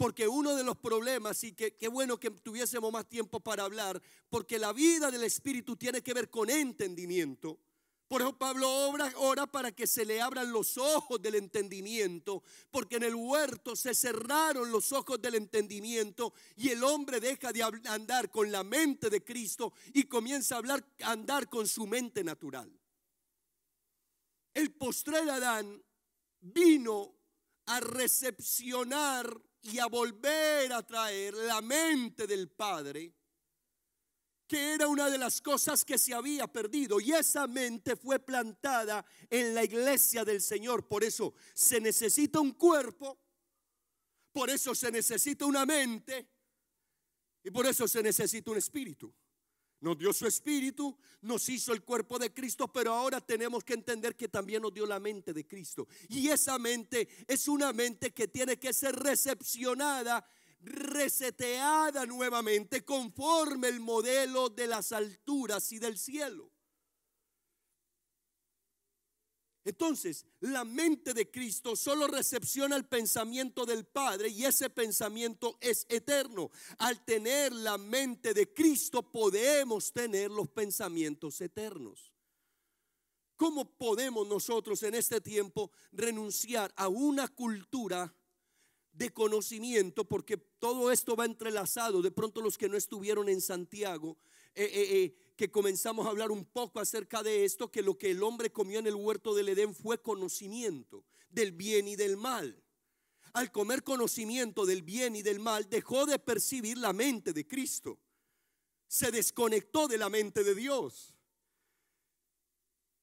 Porque 0.00 0.26
uno 0.26 0.56
de 0.56 0.64
los 0.64 0.78
problemas, 0.78 1.44
y 1.44 1.52
que 1.52 1.76
qué 1.76 1.86
bueno 1.86 2.18
que 2.18 2.30
tuviésemos 2.30 2.90
más 2.90 3.06
tiempo 3.06 3.38
para 3.38 3.64
hablar, 3.64 4.00
porque 4.30 4.58
la 4.58 4.72
vida 4.72 5.10
del 5.10 5.24
Espíritu 5.24 5.76
tiene 5.76 6.00
que 6.00 6.14
ver 6.14 6.30
con 6.30 6.48
entendimiento. 6.48 7.58
Por 8.08 8.22
eso 8.22 8.32
Pablo 8.38 8.66
ora 9.16 9.46
para 9.46 9.72
que 9.72 9.86
se 9.86 10.06
le 10.06 10.22
abran 10.22 10.50
los 10.52 10.78
ojos 10.78 11.20
del 11.20 11.34
entendimiento, 11.34 12.42
porque 12.70 12.96
en 12.96 13.02
el 13.02 13.14
huerto 13.14 13.76
se 13.76 13.94
cerraron 13.94 14.72
los 14.72 14.90
ojos 14.92 15.20
del 15.20 15.34
entendimiento 15.34 16.32
y 16.56 16.70
el 16.70 16.82
hombre 16.82 17.20
deja 17.20 17.52
de 17.52 17.62
andar 17.62 18.30
con 18.30 18.50
la 18.50 18.64
mente 18.64 19.10
de 19.10 19.22
Cristo 19.22 19.74
y 19.92 20.04
comienza 20.04 20.54
a 20.54 20.58
hablar, 20.60 20.82
andar 21.02 21.50
con 21.50 21.68
su 21.68 21.86
mente 21.86 22.24
natural. 22.24 22.72
El 24.54 24.72
postrer 24.72 25.28
Adán 25.28 25.84
vino 26.40 27.14
a 27.66 27.80
recepcionar 27.80 29.49
y 29.62 29.78
a 29.78 29.86
volver 29.86 30.72
a 30.72 30.82
traer 30.86 31.34
la 31.34 31.60
mente 31.60 32.26
del 32.26 32.48
Padre 32.48 33.14
que 34.50 34.74
era 34.74 34.88
una 34.88 35.08
de 35.08 35.16
las 35.16 35.40
cosas 35.40 35.84
que 35.84 35.96
se 35.96 36.12
había 36.12 36.48
perdido 36.48 36.98
y 36.98 37.12
esa 37.12 37.46
mente 37.46 37.94
fue 37.94 38.18
plantada 38.18 39.06
en 39.30 39.54
la 39.54 39.62
iglesia 39.62 40.24
del 40.24 40.42
Señor. 40.42 40.88
Por 40.88 41.04
eso 41.04 41.34
se 41.54 41.80
necesita 41.80 42.40
un 42.40 42.54
cuerpo, 42.54 43.16
por 44.32 44.50
eso 44.50 44.74
se 44.74 44.90
necesita 44.90 45.46
una 45.46 45.64
mente 45.64 46.28
y 47.44 47.52
por 47.52 47.64
eso 47.64 47.86
se 47.86 48.02
necesita 48.02 48.50
un 48.50 48.56
espíritu. 48.56 49.14
Nos 49.80 49.96
dio 49.98 50.12
su 50.12 50.26
espíritu, 50.26 50.96
nos 51.22 51.48
hizo 51.48 51.72
el 51.72 51.82
cuerpo 51.82 52.18
de 52.18 52.32
Cristo, 52.32 52.68
pero 52.68 52.92
ahora 52.92 53.20
tenemos 53.20 53.64
que 53.64 53.74
entender 53.74 54.14
que 54.14 54.28
también 54.28 54.62
nos 54.62 54.74
dio 54.74 54.86
la 54.86 55.00
mente 55.00 55.32
de 55.32 55.46
Cristo. 55.46 55.88
Y 56.08 56.28
esa 56.28 56.58
mente 56.58 57.08
es 57.26 57.48
una 57.48 57.72
mente 57.72 58.12
que 58.12 58.28
tiene 58.28 58.58
que 58.58 58.72
ser 58.72 58.94
recepcionada 58.94 60.24
reseteada 60.62 62.04
nuevamente 62.04 62.84
conforme 62.84 63.68
el 63.68 63.80
modelo 63.80 64.50
de 64.50 64.66
las 64.66 64.92
alturas 64.92 65.72
y 65.72 65.78
del 65.78 65.98
cielo. 65.98 66.50
Entonces, 69.70 70.26
la 70.40 70.64
mente 70.64 71.14
de 71.14 71.30
Cristo 71.30 71.76
solo 71.76 72.08
recepciona 72.08 72.74
el 72.74 72.86
pensamiento 72.86 73.64
del 73.64 73.84
Padre 73.84 74.28
y 74.28 74.44
ese 74.44 74.68
pensamiento 74.68 75.58
es 75.60 75.86
eterno. 75.88 76.50
Al 76.78 77.04
tener 77.04 77.52
la 77.52 77.78
mente 77.78 78.34
de 78.34 78.52
Cristo 78.52 79.02
podemos 79.12 79.92
tener 79.92 80.28
los 80.32 80.48
pensamientos 80.48 81.40
eternos. 81.40 82.12
¿Cómo 83.36 83.64
podemos 83.64 84.26
nosotros 84.26 84.82
en 84.82 84.96
este 84.96 85.20
tiempo 85.20 85.70
renunciar 85.92 86.72
a 86.74 86.88
una 86.88 87.28
cultura 87.28 88.12
de 88.92 89.10
conocimiento, 89.10 90.04
porque 90.04 90.36
todo 90.36 90.90
esto 90.90 91.14
va 91.14 91.26
entrelazado. 91.26 92.02
De 92.02 92.10
pronto 92.10 92.42
los 92.42 92.58
que 92.58 92.68
no 92.68 92.76
estuvieron 92.76 93.28
en 93.28 93.40
Santiago, 93.40 94.18
eh, 94.54 94.70
eh, 94.72 95.34
que 95.36 95.50
comenzamos 95.50 96.06
a 96.06 96.10
hablar 96.10 96.30
un 96.30 96.44
poco 96.44 96.80
acerca 96.80 97.22
de 97.22 97.44
esto, 97.44 97.70
que 97.70 97.82
lo 97.82 97.96
que 97.96 98.10
el 98.10 98.22
hombre 98.22 98.52
comió 98.52 98.78
en 98.78 98.86
el 98.86 98.94
huerto 98.94 99.34
del 99.34 99.48
Edén 99.48 99.74
fue 99.74 100.02
conocimiento 100.02 101.04
del 101.30 101.52
bien 101.52 101.88
y 101.88 101.96
del 101.96 102.16
mal. 102.16 102.62
Al 103.32 103.52
comer 103.52 103.84
conocimiento 103.84 104.66
del 104.66 104.82
bien 104.82 105.14
y 105.14 105.22
del 105.22 105.38
mal, 105.38 105.68
dejó 105.70 106.04
de 106.04 106.18
percibir 106.18 106.78
la 106.78 106.92
mente 106.92 107.32
de 107.32 107.46
Cristo. 107.46 107.98
Se 108.88 109.10
desconectó 109.10 109.86
de 109.86 109.98
la 109.98 110.08
mente 110.08 110.42
de 110.42 110.54
Dios. 110.54 111.14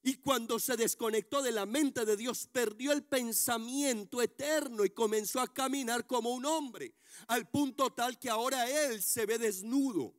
Y 0.04 0.16
cuando 0.16 0.60
se 0.60 0.78
desconectó 0.78 1.42
de 1.42 1.52
la 1.52 1.66
mente 1.66 2.06
de 2.06 2.16
Dios, 2.16 2.48
perdió 2.52 2.92
el 2.92 3.04
pensamiento 3.04 4.22
eterno 4.22 4.86
y 4.86 4.90
comenzó 4.90 5.40
a 5.40 5.54
caminar 5.54 6.06
como 6.08 6.34
un 6.34 6.46
hombre, 6.46 6.94
al 7.28 7.50
punto 7.50 7.90
tal 7.92 8.20
que 8.20 8.30
ahora 8.30 8.70
él 8.70 9.02
se 9.02 9.26
ve 9.26 9.38
desnudo. 9.38 10.14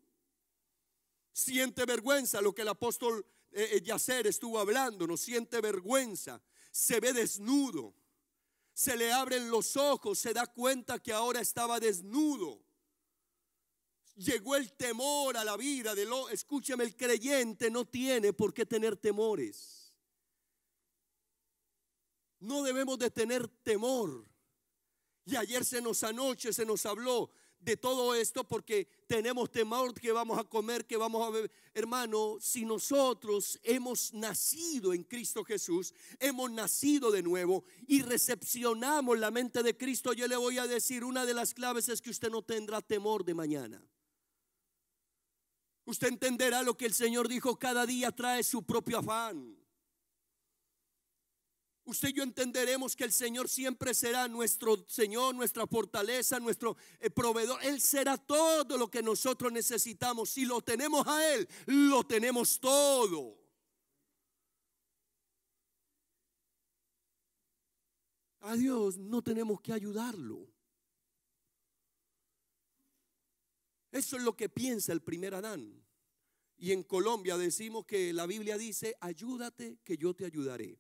Siente 1.39 1.85
vergüenza, 1.85 2.41
lo 2.41 2.53
que 2.53 2.63
el 2.63 2.69
apóstol 2.69 3.25
eh, 3.53 3.75
eh, 3.75 3.81
Yacer 3.81 4.27
estuvo 4.27 4.59
hablando, 4.59 5.07
no 5.07 5.17
siente 5.17 5.61
vergüenza, 5.61 6.43
se 6.73 6.99
ve 6.99 7.13
desnudo, 7.13 7.95
se 8.73 8.97
le 8.97 9.13
abren 9.13 9.49
los 9.49 9.77
ojos, 9.77 10.19
se 10.19 10.35
da 10.35 10.49
cuenta 10.49 10.99
que 10.99 11.13
ahora 11.13 11.41
estaba 11.41 11.79
desnudo. 11.79 12.61
Llegó 14.17 14.57
el 14.57 14.73
temor 14.73 15.37
a 15.37 15.45
la 15.45 15.57
vida 15.57 15.95
de 15.95 16.07
lo, 16.07 16.29
escúcheme, 16.29 16.83
el 16.83 16.97
creyente 16.97 17.71
no 17.71 17.85
tiene 17.85 18.33
por 18.33 18.53
qué 18.53 18.67
tener 18.67 18.97
temores. 18.97 19.95
No 22.41 22.65
debemos 22.65 22.99
de 22.99 23.13
tener 23.13 23.47
temor. 23.47 24.27
Y 25.25 25.37
ayer 25.37 25.65
se 25.65 25.81
nos 25.81 26.03
anoche 26.03 26.53
se 26.53 26.67
nos 26.67 26.85
habló 26.85 27.31
de 27.61 27.77
todo 27.77 28.15
esto 28.15 28.45
porque 28.45 28.89
tenemos 29.07 29.51
temor 29.51 29.93
que 29.95 30.13
vamos 30.13 30.39
a 30.39 30.45
comer, 30.45 30.87
que 30.87 30.97
vamos 30.97 31.27
a 31.27 31.31
beber. 31.31 31.51
Hermano, 31.75 32.39
si 32.41 32.65
nosotros 32.65 33.59
hemos 33.63 34.15
nacido 34.15 34.95
en 34.95 35.05
Cristo 35.05 35.45
Jesús, 35.45 35.93
hemos 36.21 36.51
nacido 36.51 37.11
de 37.11 37.23
nuevo 37.23 37.65
y 37.87 38.03
recepcionamos 38.03 39.19
la 39.19 39.31
mente 39.31 39.63
de 39.63 39.77
Cristo, 39.77 40.13
yo 40.13 40.29
le 40.29 40.37
voy 40.37 40.59
a 40.59 40.67
decir, 40.67 41.05
una 41.05 41.27
de 41.27 41.35
las 41.35 41.55
claves 41.55 41.89
es 41.89 42.01
que 42.01 42.11
usted 42.11 42.31
no 42.31 42.43
tendrá 42.43 42.81
temor 42.81 43.25
de 43.25 43.35
mañana. 43.35 43.83
Usted 45.85 46.09
entenderá 46.09 46.63
lo 46.63 46.77
que 46.77 46.87
el 46.87 46.95
Señor 46.95 47.29
dijo, 47.29 47.59
cada 47.59 47.87
día 47.87 48.13
trae 48.13 48.43
su 48.43 48.63
propio 48.63 48.99
afán. 48.99 49.58
Usted 51.89 52.11
y 52.11 52.13
yo 52.13 52.23
entenderemos 52.23 52.95
que 52.95 53.05
el 53.05 53.13
Señor 53.13 53.49
siempre 53.49 53.95
será 53.95 54.29
nuestro 54.29 54.85
Señor, 54.87 55.35
nuestra 55.35 55.67
fortaleza, 55.67 56.39
nuestro 56.39 56.77
eh, 57.01 57.09
proveedor. 57.09 57.59
Él 57.65 57.81
será 57.81 58.19
todo 58.19 58.77
lo 58.77 58.91
que 58.91 59.03
nosotros 59.03 59.51
necesitamos. 59.51 60.29
Si 60.29 60.45
lo 60.45 60.61
tenemos 60.61 61.07
a 61.07 61.33
Él, 61.33 61.49
lo 61.65 62.05
tenemos 62.05 62.61
todo. 62.61 63.39
A 68.41 68.55
Dios 68.55 68.99
no 68.99 69.23
tenemos 69.23 69.59
que 69.63 69.73
ayudarlo. 69.73 70.47
Eso 73.91 74.19
es 74.19 74.23
lo 74.23 74.37
que 74.37 74.51
piensa 74.51 74.93
el 74.93 75.01
primer 75.01 75.35
Adán. 75.35 75.83
Y 76.59 76.73
en 76.73 76.83
Colombia 76.83 77.39
decimos 77.39 77.87
que 77.87 78.13
la 78.13 78.27
Biblia 78.27 78.59
dice, 78.59 78.95
ayúdate 79.01 79.79
que 79.83 79.97
yo 79.97 80.13
te 80.13 80.27
ayudaré 80.27 80.79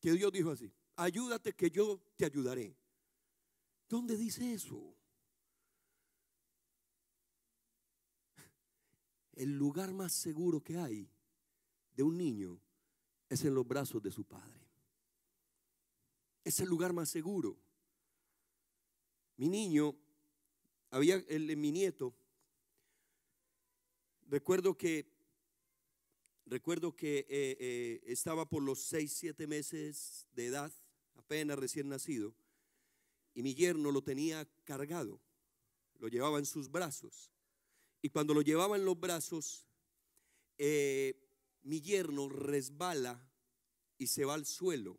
que 0.00 0.12
Dios 0.12 0.32
dijo 0.32 0.50
así, 0.50 0.72
ayúdate 0.96 1.54
que 1.54 1.70
yo 1.70 2.00
te 2.16 2.24
ayudaré. 2.24 2.76
¿Dónde 3.88 4.16
dice 4.16 4.52
eso? 4.52 4.94
El 9.32 9.56
lugar 9.56 9.92
más 9.92 10.12
seguro 10.12 10.60
que 10.62 10.76
hay 10.76 11.08
de 11.92 12.02
un 12.02 12.18
niño 12.18 12.60
es 13.28 13.44
en 13.44 13.54
los 13.54 13.66
brazos 13.66 14.02
de 14.02 14.10
su 14.10 14.24
padre. 14.24 14.68
Es 16.44 16.60
el 16.60 16.68
lugar 16.68 16.92
más 16.92 17.08
seguro. 17.08 17.58
Mi 19.36 19.48
niño, 19.48 19.96
había 20.90 21.16
el, 21.28 21.56
mi 21.56 21.70
nieto, 21.70 22.14
recuerdo 24.26 24.76
que 24.76 25.17
Recuerdo 26.48 26.96
que 26.96 27.18
eh, 27.18 27.26
eh, 27.28 28.00
estaba 28.06 28.48
por 28.48 28.62
los 28.62 28.80
6, 28.84 29.12
7 29.12 29.46
meses 29.46 30.26
de 30.32 30.46
edad, 30.46 30.72
apenas 31.14 31.58
recién 31.58 31.90
nacido, 31.90 32.34
y 33.34 33.42
mi 33.42 33.54
yerno 33.54 33.90
lo 33.90 34.00
tenía 34.00 34.48
cargado, 34.64 35.20
lo 35.98 36.08
llevaba 36.08 36.38
en 36.38 36.46
sus 36.46 36.70
brazos. 36.70 37.30
Y 38.00 38.08
cuando 38.08 38.32
lo 38.32 38.40
llevaba 38.40 38.76
en 38.76 38.86
los 38.86 38.98
brazos, 38.98 39.66
eh, 40.56 41.20
mi 41.64 41.82
yerno 41.82 42.30
resbala 42.30 43.22
y 43.98 44.06
se 44.06 44.24
va 44.24 44.32
al 44.32 44.46
suelo. 44.46 44.98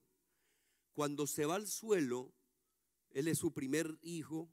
Cuando 0.94 1.26
se 1.26 1.48
va 1.48 1.56
al 1.56 1.68
suelo, 1.68 2.32
él 3.10 3.28
es 3.28 3.40
su 3.40 3.52
primer 3.52 3.98
hijo. 4.04 4.52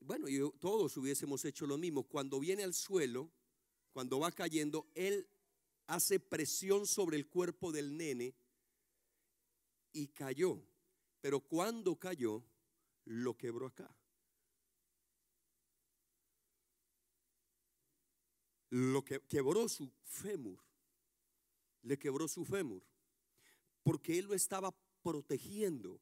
bueno, 0.00 0.28
yo, 0.28 0.50
todos 0.60 0.96
hubiésemos 0.96 1.44
hecho 1.44 1.66
lo 1.66 1.76
mismo. 1.76 2.04
Cuando 2.04 2.40
viene 2.40 2.64
al 2.64 2.72
suelo, 2.72 3.30
cuando 3.92 4.18
va 4.18 4.32
cayendo, 4.32 4.88
él 4.94 5.28
hace 5.88 6.20
presión 6.20 6.86
sobre 6.86 7.16
el 7.16 7.26
cuerpo 7.26 7.72
del 7.72 7.96
nene 7.96 8.34
y 9.92 10.08
cayó. 10.08 10.62
Pero 11.20 11.40
cuando 11.40 11.96
cayó, 11.96 12.44
lo 13.06 13.36
quebró 13.36 13.66
acá. 13.66 13.92
Lo 18.70 19.02
que 19.02 19.20
quebró 19.20 19.68
su 19.68 19.90
fémur. 20.04 20.62
Le 21.82 21.98
quebró 21.98 22.28
su 22.28 22.44
fémur. 22.44 22.84
Porque 23.82 24.18
él 24.18 24.26
lo 24.26 24.34
estaba 24.34 24.76
protegiendo. 25.02 26.00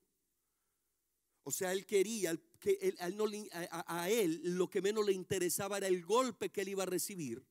O 1.44 1.52
sea, 1.52 1.72
él 1.72 1.86
quería 1.86 2.36
que 2.58 2.96
a 2.98 4.10
él 4.10 4.40
lo 4.42 4.68
que 4.68 4.82
menos 4.82 5.06
le 5.06 5.12
interesaba 5.12 5.78
era 5.78 5.86
el 5.86 6.04
golpe 6.04 6.50
que 6.50 6.62
él 6.62 6.70
iba 6.70 6.82
a 6.82 6.86
recibir 6.86 7.46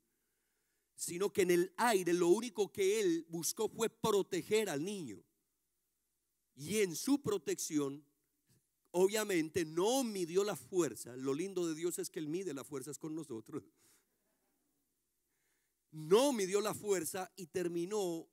sino 0.96 1.32
que 1.32 1.42
en 1.44 1.52
el 1.52 1.74
aire 1.78 2.14
lo 2.14 2.30
único 2.30 2.72
que 2.72 3.00
él 3.00 3.26
buscó 3.30 3.70
fue 3.70 3.90
proteger 3.90 4.70
al 4.70 4.84
niño. 4.84 5.24
Y 6.56 6.80
en 6.80 6.96
su 6.96 7.22
protección, 7.22 8.06
obviamente, 8.92 9.66
no 9.66 10.04
midió 10.04 10.44
la 10.44 10.56
fuerza. 10.56 11.16
Lo 11.18 11.34
lindo 11.34 11.68
de 11.68 11.76
Dios 11.76 12.00
es 12.00 12.10
que 12.10 12.20
Él 12.20 12.28
mide 12.28 12.54
las 12.54 12.66
fuerzas 12.66 12.98
con 12.98 13.14
nosotros. 13.14 13.64
No 15.92 16.32
midió 16.32 16.62
la 16.62 16.74
fuerza 16.74 17.32
y 17.36 17.48
terminó 17.48 18.28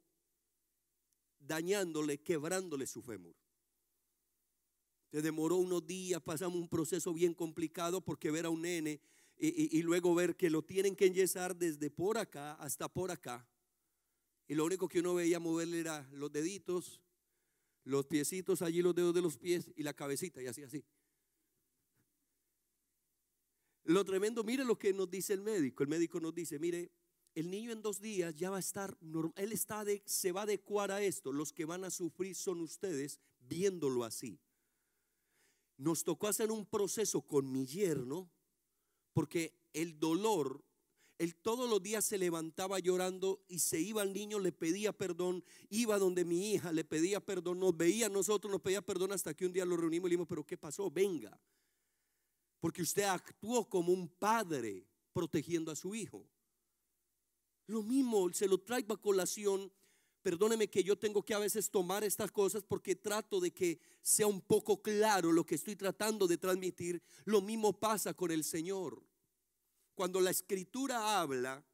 dañándole, 1.40 2.18
quebrándole 2.18 2.86
su 2.86 3.02
fémur. 3.02 3.34
Se 5.10 5.20
demoró 5.20 5.56
unos 5.56 5.86
días, 5.86 6.22
pasamos 6.22 6.58
un 6.58 6.68
proceso 6.68 7.12
bien 7.12 7.34
complicado 7.34 8.00
porque 8.00 8.30
ver 8.30 8.46
a 8.46 8.50
un 8.50 8.62
nene 8.62 9.00
y, 9.38 9.82
luego 9.82 10.14
ver 10.14 10.36
que 10.36 10.50
lo 10.50 10.62
tienen 10.62 10.94
que 10.94 11.06
enyesar 11.06 11.56
desde 11.56 11.90
por 11.90 12.16
acá 12.16 12.54
hasta 12.54 12.88
por 12.88 13.10
acá. 13.10 13.48
Y 14.46 14.54
lo 14.54 14.64
único 14.64 14.88
que 14.88 15.00
uno 15.00 15.14
veía 15.14 15.40
moverle 15.40 15.80
era 15.80 16.08
los 16.12 16.30
deditos, 16.30 17.00
los 17.84 18.06
piecitos, 18.06 18.62
allí 18.62 18.82
los 18.82 18.94
dedos 18.94 19.14
de 19.14 19.22
los 19.22 19.38
pies 19.38 19.72
y 19.74 19.82
la 19.82 19.94
cabecita 19.94 20.40
y 20.42 20.46
así, 20.46 20.62
así. 20.62 20.84
Lo 23.84 24.04
tremendo, 24.04 24.44
mire 24.44 24.64
lo 24.64 24.78
que 24.78 24.92
nos 24.92 25.10
dice 25.10 25.32
el 25.32 25.40
médico. 25.40 25.82
El 25.82 25.88
médico 25.88 26.20
nos 26.20 26.34
dice, 26.34 26.58
mire, 26.58 26.92
el 27.34 27.50
niño 27.50 27.72
en 27.72 27.82
dos 27.82 28.00
días 28.00 28.34
ya 28.34 28.50
va 28.50 28.58
a 28.58 28.60
estar, 28.60 28.96
él 29.36 29.52
está 29.52 29.84
se 30.04 30.32
va 30.32 30.40
a 30.40 30.44
adecuar 30.44 30.92
a 30.92 31.02
esto. 31.02 31.32
Los 31.32 31.52
que 31.52 31.64
van 31.64 31.84
a 31.84 31.90
sufrir 31.90 32.36
son 32.36 32.60
ustedes 32.60 33.20
viéndolo 33.40 34.04
así. 34.04 34.38
Nos 35.78 36.04
tocó 36.04 36.28
hacer 36.28 36.52
un 36.52 36.66
proceso 36.66 37.22
con 37.22 37.50
mi 37.50 37.66
yerno 37.66 38.30
porque 39.12 39.54
el 39.72 39.98
dolor, 39.98 40.64
él 41.18 41.34
todos 41.36 41.68
los 41.68 41.82
días 41.82 42.04
se 42.04 42.18
levantaba 42.18 42.78
llorando 42.78 43.44
y 43.48 43.60
se 43.60 43.80
iba 43.80 44.02
al 44.02 44.12
niño, 44.12 44.38
le 44.38 44.52
pedía 44.52 44.92
perdón, 44.92 45.44
iba 45.70 45.98
donde 45.98 46.24
mi 46.24 46.52
hija, 46.52 46.72
le 46.72 46.84
pedía 46.84 47.20
perdón, 47.20 47.60
nos 47.60 47.76
veía 47.76 48.06
a 48.06 48.10
nosotros, 48.10 48.50
nos 48.50 48.60
pedía 48.60 48.82
perdón 48.82 49.12
hasta 49.12 49.34
que 49.34 49.46
un 49.46 49.52
día 49.52 49.64
lo 49.64 49.76
reunimos 49.76 50.08
y 50.08 50.10
le 50.10 50.14
dijimos, 50.14 50.28
pero 50.28 50.44
¿qué 50.44 50.56
pasó? 50.56 50.90
Venga. 50.90 51.38
Porque 52.60 52.82
usted 52.82 53.04
actuó 53.04 53.68
como 53.68 53.92
un 53.92 54.08
padre 54.08 54.86
protegiendo 55.12 55.70
a 55.70 55.76
su 55.76 55.94
hijo. 55.94 56.26
Lo 57.66 57.82
mismo, 57.82 58.32
se 58.32 58.46
lo 58.46 58.58
traigo 58.58 58.94
a 58.94 59.00
colación. 59.00 59.72
Perdóneme 60.22 60.68
que 60.68 60.84
yo 60.84 60.96
tengo 60.96 61.24
que 61.24 61.34
a 61.34 61.38
veces 61.38 61.70
tomar 61.70 62.04
estas 62.04 62.30
cosas 62.30 62.62
porque 62.62 62.94
trato 62.94 63.40
de 63.40 63.50
que 63.52 63.80
sea 64.02 64.28
un 64.28 64.40
poco 64.40 64.80
claro 64.80 65.32
lo 65.32 65.44
que 65.44 65.56
estoy 65.56 65.74
tratando 65.74 66.28
de 66.28 66.38
transmitir, 66.38 67.02
lo 67.24 67.40
mismo 67.40 67.72
pasa 67.72 68.14
con 68.14 68.30
el 68.30 68.44
Señor. 68.44 69.02
Cuando 69.94 70.20
la 70.20 70.30
escritura 70.30 71.20
habla 71.20 71.64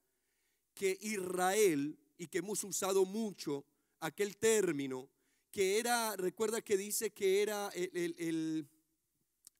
que 0.75 0.99
Israel, 1.03 1.99
y 2.19 2.27
que 2.27 2.39
hemos 2.39 2.63
usado 2.65 3.05
mucho 3.05 3.65
aquel 4.01 4.37
término, 4.37 5.09
que 5.51 5.79
era, 5.79 6.17
recuerda 6.17 6.61
que 6.61 6.77
dice 6.77 7.11
que 7.13 7.43
era 7.43 7.69
el, 7.75 8.67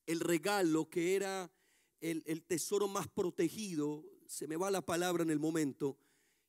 regalo, 0.07 0.91
que 0.91 1.15
era 1.15 1.51
el, 2.01 2.43
tesoro 2.45 2.89
más 2.89 3.09
protegido, 3.09 4.05
se 4.27 4.47
me 4.47 4.57
va 4.57 4.71
la 4.71 4.85
palabra 4.85 5.23
en 5.23 5.31
el 5.31 5.39
momento, 5.39 5.97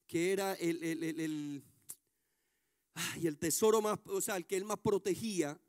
que 0.08 0.32
era 0.32 0.54
el, 0.56 0.84
el, 0.84 1.20
el 1.20 1.64
tesoro 3.40 3.82
más, 3.82 4.00
o 4.06 4.22
sea, 4.22 4.38
el 4.38 4.46
que 4.46 4.58
él 4.58 4.66
más 4.66 4.80
protegía, 4.80 5.60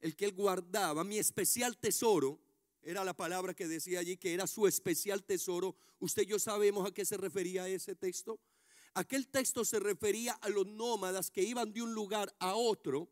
el 0.00 0.16
que 0.16 0.26
él 0.26 0.32
guardaba, 0.32 1.04
mi 1.04 1.18
especial 1.18 1.76
tesoro, 1.78 2.40
era 2.82 3.04
la 3.04 3.14
palabra 3.14 3.54
que 3.54 3.66
decía 3.66 3.98
allí, 3.98 4.16
que 4.16 4.32
era 4.32 4.46
su 4.46 4.66
especial 4.66 5.24
tesoro. 5.24 5.74
Usted 5.98 6.22
y 6.22 6.26
yo 6.26 6.38
sabemos 6.38 6.86
a 6.86 6.94
qué 6.94 7.04
se 7.04 7.16
refería 7.16 7.66
ese 7.68 7.96
texto. 7.96 8.38
aquel 8.94 9.28
texto 9.28 9.64
se 9.64 9.80
refería 9.80 10.32
a 10.34 10.48
los 10.48 10.66
nómadas 10.66 11.30
que 11.30 11.42
iban 11.42 11.72
de 11.72 11.82
un 11.82 11.92
lugar 11.92 12.34
a 12.38 12.54
otro 12.54 13.10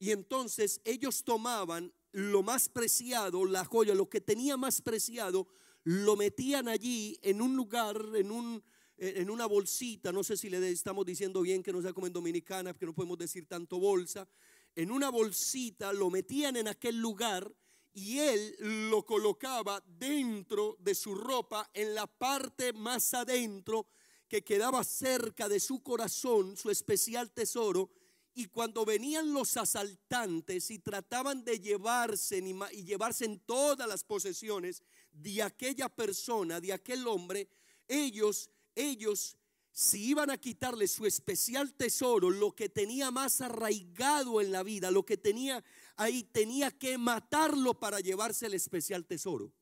y 0.00 0.10
entonces 0.12 0.80
ellos 0.84 1.22
tomaban 1.22 1.92
lo 2.12 2.42
más 2.42 2.68
preciado, 2.68 3.44
la 3.44 3.64
joya, 3.64 3.94
lo 3.94 4.08
que 4.08 4.20
tenía 4.20 4.56
más 4.56 4.80
preciado, 4.80 5.46
lo 5.84 6.16
metían 6.16 6.68
allí 6.68 7.18
en 7.22 7.42
un 7.42 7.54
lugar, 7.54 8.02
en 8.14 8.30
un 8.30 8.64
en 9.00 9.30
una 9.30 9.46
bolsita, 9.46 10.12
no 10.12 10.22
sé 10.22 10.36
si 10.36 10.50
le 10.50 10.70
estamos 10.70 11.06
diciendo 11.06 11.40
bien 11.40 11.62
que 11.62 11.72
no 11.72 11.80
sea 11.80 11.94
como 11.94 12.06
en 12.06 12.12
Dominicana, 12.12 12.74
que 12.74 12.84
no 12.84 12.94
podemos 12.94 13.16
decir 13.16 13.46
tanto 13.46 13.78
bolsa, 13.78 14.28
en 14.76 14.90
una 14.90 15.10
bolsita 15.10 15.92
lo 15.94 16.10
metían 16.10 16.56
en 16.56 16.68
aquel 16.68 17.00
lugar 17.00 17.50
y 17.94 18.18
él 18.18 18.54
lo 18.90 19.04
colocaba 19.06 19.82
dentro 19.86 20.76
de 20.80 20.94
su 20.94 21.14
ropa, 21.14 21.70
en 21.72 21.94
la 21.94 22.06
parte 22.06 22.74
más 22.74 23.14
adentro 23.14 23.86
que 24.28 24.44
quedaba 24.44 24.84
cerca 24.84 25.48
de 25.48 25.58
su 25.58 25.82
corazón, 25.82 26.56
su 26.56 26.70
especial 26.70 27.32
tesoro. 27.32 27.90
Y 28.34 28.46
cuando 28.46 28.84
venían 28.84 29.32
los 29.32 29.56
asaltantes 29.56 30.70
y 30.70 30.78
trataban 30.78 31.42
de 31.42 31.58
llevarse 31.58 32.38
y 32.72 32.84
llevarse 32.84 33.24
en 33.24 33.40
todas 33.40 33.88
las 33.88 34.04
posesiones 34.04 34.84
de 35.10 35.42
aquella 35.42 35.88
persona, 35.88 36.60
de 36.60 36.72
aquel 36.72 37.08
hombre, 37.08 37.48
ellos, 37.88 38.50
ellos 38.80 39.36
si 39.72 40.10
iban 40.10 40.30
a 40.30 40.38
quitarle 40.38 40.88
su 40.88 41.06
especial 41.06 41.72
tesoro, 41.74 42.30
lo 42.30 42.54
que 42.54 42.68
tenía 42.68 43.10
más 43.10 43.40
arraigado 43.40 44.40
en 44.40 44.52
la 44.52 44.62
vida, 44.62 44.90
lo 44.90 45.06
que 45.06 45.16
tenía 45.16 45.62
ahí, 45.96 46.24
tenía 46.24 46.70
que 46.70 46.98
matarlo 46.98 47.78
para 47.78 48.00
llevarse 48.00 48.46
el 48.46 48.54
especial 48.54 49.06
tesoro. 49.06 49.52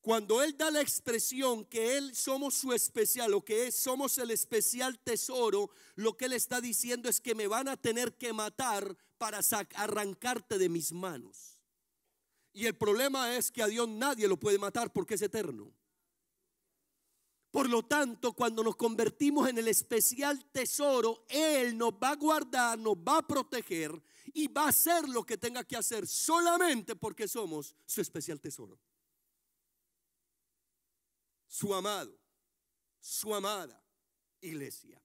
Cuando 0.00 0.42
él 0.42 0.56
da 0.56 0.70
la 0.70 0.80
expresión 0.80 1.66
que 1.66 1.98
él 1.98 2.14
somos 2.16 2.54
su 2.54 2.72
especial, 2.72 3.34
o 3.34 3.44
que 3.44 3.66
es, 3.66 3.74
somos 3.74 4.16
el 4.16 4.30
especial 4.30 4.98
tesoro, 4.98 5.70
lo 5.94 6.16
que 6.16 6.24
él 6.24 6.32
está 6.32 6.60
diciendo 6.60 7.10
es 7.10 7.20
que 7.20 7.34
me 7.34 7.46
van 7.46 7.68
a 7.68 7.76
tener 7.76 8.16
que 8.16 8.32
matar 8.32 8.96
para 9.18 9.40
arrancarte 9.74 10.56
de 10.56 10.70
mis 10.70 10.92
manos. 10.92 11.60
Y 12.54 12.64
el 12.64 12.74
problema 12.74 13.36
es 13.36 13.52
que 13.52 13.62
a 13.62 13.66
Dios 13.66 13.88
nadie 13.88 14.26
lo 14.26 14.40
puede 14.40 14.58
matar 14.58 14.90
porque 14.90 15.14
es 15.14 15.22
eterno. 15.22 15.72
Por 17.50 17.68
lo 17.68 17.82
tanto, 17.82 18.32
cuando 18.32 18.62
nos 18.62 18.76
convertimos 18.76 19.48
en 19.48 19.58
el 19.58 19.66
especial 19.66 20.44
tesoro, 20.52 21.24
Él 21.28 21.76
nos 21.76 21.92
va 21.92 22.10
a 22.10 22.16
guardar, 22.16 22.78
nos 22.78 22.96
va 22.96 23.18
a 23.18 23.26
proteger 23.26 24.00
y 24.32 24.46
va 24.46 24.66
a 24.66 24.68
hacer 24.68 25.08
lo 25.08 25.24
que 25.24 25.36
tenga 25.36 25.64
que 25.64 25.76
hacer 25.76 26.06
solamente 26.06 26.94
porque 26.94 27.26
somos 27.26 27.74
su 27.86 28.00
especial 28.00 28.40
tesoro. 28.40 28.78
Su 31.48 31.74
amado, 31.74 32.16
su 33.00 33.34
amada 33.34 33.82
iglesia. 34.40 35.02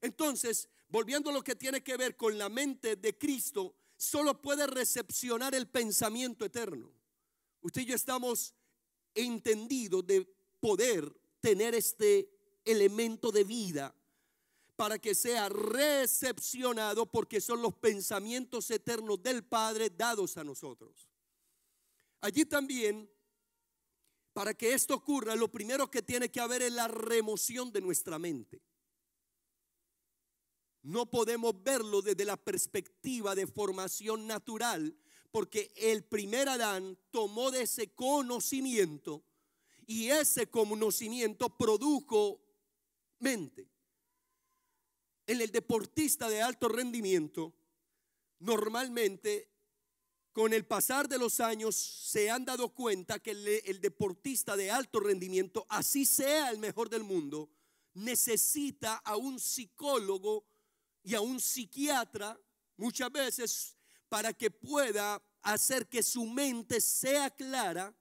Entonces, 0.00 0.68
volviendo 0.88 1.30
a 1.30 1.32
lo 1.32 1.42
que 1.42 1.56
tiene 1.56 1.82
que 1.82 1.96
ver 1.96 2.16
con 2.16 2.38
la 2.38 2.48
mente 2.48 2.94
de 2.94 3.18
Cristo, 3.18 3.74
solo 3.96 4.40
puede 4.40 4.68
recepcionar 4.68 5.56
el 5.56 5.66
pensamiento 5.66 6.44
eterno. 6.44 6.92
Usted 7.62 7.82
y 7.82 7.86
yo 7.86 7.96
estamos 7.96 8.54
entendidos 9.12 10.06
de 10.06 10.24
poder 10.60 11.19
tener 11.40 11.74
este 11.74 12.30
elemento 12.64 13.32
de 13.32 13.44
vida 13.44 13.94
para 14.76 14.98
que 14.98 15.14
sea 15.14 15.48
recepcionado 15.48 17.04
porque 17.04 17.40
son 17.40 17.60
los 17.60 17.74
pensamientos 17.74 18.70
eternos 18.70 19.22
del 19.22 19.44
Padre 19.44 19.90
dados 19.90 20.38
a 20.38 20.44
nosotros. 20.44 21.10
Allí 22.22 22.44
también, 22.46 23.10
para 24.32 24.54
que 24.54 24.72
esto 24.72 24.94
ocurra, 24.94 25.36
lo 25.36 25.48
primero 25.48 25.90
que 25.90 26.02
tiene 26.02 26.30
que 26.30 26.40
haber 26.40 26.62
es 26.62 26.72
la 26.72 26.88
remoción 26.88 27.72
de 27.72 27.80
nuestra 27.80 28.18
mente. 28.18 28.62
No 30.82 31.10
podemos 31.10 31.62
verlo 31.62 32.00
desde 32.00 32.24
la 32.24 32.38
perspectiva 32.38 33.34
de 33.34 33.46
formación 33.46 34.26
natural, 34.26 34.96
porque 35.30 35.72
el 35.76 36.04
primer 36.04 36.48
Adán 36.48 36.98
tomó 37.10 37.50
de 37.50 37.62
ese 37.62 37.92
conocimiento 37.94 39.24
y 39.90 40.08
ese 40.08 40.48
conocimiento 40.48 41.48
produjo 41.58 42.40
mente. 43.18 43.68
En 45.26 45.40
el 45.40 45.50
deportista 45.50 46.28
de 46.28 46.40
alto 46.40 46.68
rendimiento, 46.68 47.52
normalmente 48.38 49.50
con 50.30 50.52
el 50.52 50.64
pasar 50.64 51.08
de 51.08 51.18
los 51.18 51.40
años 51.40 51.74
se 51.74 52.30
han 52.30 52.44
dado 52.44 52.68
cuenta 52.72 53.18
que 53.18 53.32
el, 53.32 53.80
deportista 53.80 54.56
de 54.56 54.70
alto 54.70 55.00
rendimiento, 55.00 55.66
así 55.68 56.06
sea 56.06 56.50
el 56.50 56.58
mejor 56.58 56.88
del 56.88 57.02
mundo, 57.02 57.50
necesita 57.94 58.94
a 58.98 59.16
un 59.16 59.40
psicólogo 59.40 60.46
y 61.02 61.16
a 61.16 61.20
un 61.20 61.40
psiquiatra 61.40 62.40
muchas 62.76 63.10
veces 63.10 63.76
para 64.08 64.32
que 64.32 64.52
pueda 64.52 65.20
hacer 65.42 65.88
que 65.88 66.04
su 66.04 66.26
mente 66.26 66.80
sea 66.80 67.28
clara, 67.28 67.92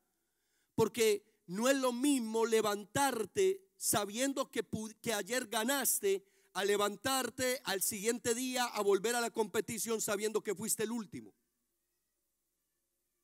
porque 0.75 1.28
no 1.49 1.67
es 1.67 1.77
lo 1.77 1.91
mismo 1.91 2.45
levantarte 2.45 3.71
sabiendo 3.75 4.51
que, 4.51 4.63
ayer 5.13 5.47
ganaste 5.47 6.23
a 6.53 6.63
levantarte 6.63 7.59
al 7.63 7.81
siguiente 7.81 8.35
día 8.35 8.65
a 8.65 8.81
volver 8.81 9.15
a 9.15 9.21
la 9.21 9.31
competición 9.31 9.99
sabiendo 9.99 10.43
que 10.43 10.53
fuiste 10.53 10.83
el 10.83 10.91
último. 10.91 11.33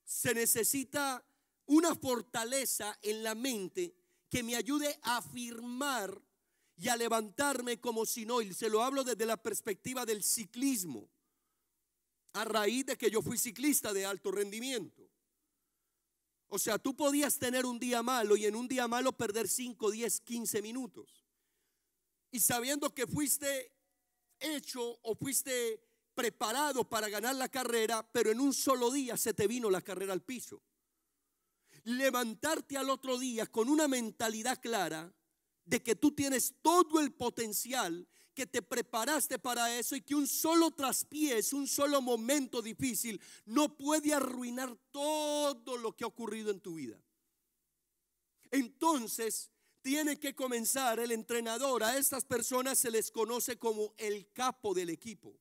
Se 0.04 0.34
necesita 0.34 1.24
una 1.66 1.94
fortaleza 1.94 2.98
en 3.02 3.22
la 3.22 3.36
mente 3.36 3.94
que 4.28 4.42
me 4.42 4.56
ayude 4.56 4.98
a 5.02 5.18
afirmar 5.18 6.20
y 6.76 6.88
a 6.88 6.96
levantarme 6.96 7.80
como 7.80 8.04
si 8.06 8.26
no, 8.26 8.42
y 8.42 8.52
se 8.52 8.68
lo 8.68 8.82
hablo 8.82 9.04
desde 9.04 9.24
la 9.24 9.40
perspectiva 9.40 10.04
del 10.04 10.24
ciclismo, 10.24 11.08
a 12.32 12.44
raíz 12.44 12.86
de 12.86 12.98
que 12.98 13.08
yo 13.08 13.22
fui 13.22 13.38
ciclista 13.38 13.92
de 13.92 14.04
alto 14.04 14.32
rendimiento. 14.32 15.08
O 16.48 16.58
sea, 16.58 16.78
tú 16.78 16.94
podías 16.94 17.38
tener 17.38 17.66
un 17.66 17.78
día 17.78 18.02
malo 18.02 18.36
y 18.36 18.46
en 18.46 18.54
un 18.54 18.68
día 18.68 18.86
malo 18.86 19.12
perder 19.12 19.48
5, 19.48 19.90
10, 19.90 20.20
15 20.20 20.62
minutos. 20.62 21.26
Y 22.30 22.40
sabiendo 22.40 22.94
que 22.94 23.06
fuiste 23.06 23.72
hecho 24.38 24.98
o 25.02 25.14
fuiste 25.16 25.82
preparado 26.14 26.88
para 26.88 27.08
ganar 27.08 27.34
la 27.36 27.48
carrera, 27.48 28.08
pero 28.12 28.30
en 28.30 28.40
un 28.40 28.52
solo 28.52 28.90
día 28.90 29.16
se 29.16 29.34
te 29.34 29.46
vino 29.46 29.70
la 29.70 29.82
carrera 29.82 30.12
al 30.12 30.22
piso. 30.22 30.62
Levantarte 31.84 32.76
al 32.76 32.90
otro 32.90 33.18
día 33.18 33.46
con 33.46 33.68
una 33.68 33.86
mentalidad 33.86 34.60
clara 34.60 35.12
de 35.64 35.82
que 35.82 35.96
tú 35.96 36.12
tienes 36.12 36.54
todo 36.62 37.00
el 37.00 37.12
potencial 37.12 38.08
que 38.36 38.46
te 38.46 38.60
preparaste 38.60 39.38
para 39.38 39.76
eso 39.78 39.96
y 39.96 40.02
que 40.02 40.14
un 40.14 40.26
solo 40.26 40.70
traspiés, 40.70 41.54
un 41.54 41.66
solo 41.66 42.02
momento 42.02 42.60
difícil 42.60 43.18
no 43.46 43.74
puede 43.78 44.12
arruinar 44.12 44.76
todo 44.92 45.78
lo 45.78 45.96
que 45.96 46.04
ha 46.04 46.06
ocurrido 46.06 46.50
en 46.50 46.60
tu 46.60 46.74
vida. 46.74 47.00
Entonces, 48.50 49.50
tiene 49.80 50.20
que 50.20 50.34
comenzar 50.34 51.00
el 51.00 51.12
entrenador. 51.12 51.82
A 51.82 51.96
estas 51.96 52.26
personas 52.26 52.78
se 52.78 52.90
les 52.90 53.10
conoce 53.10 53.58
como 53.58 53.94
el 53.96 54.30
capo 54.32 54.74
del 54.74 54.90
equipo. 54.90 55.40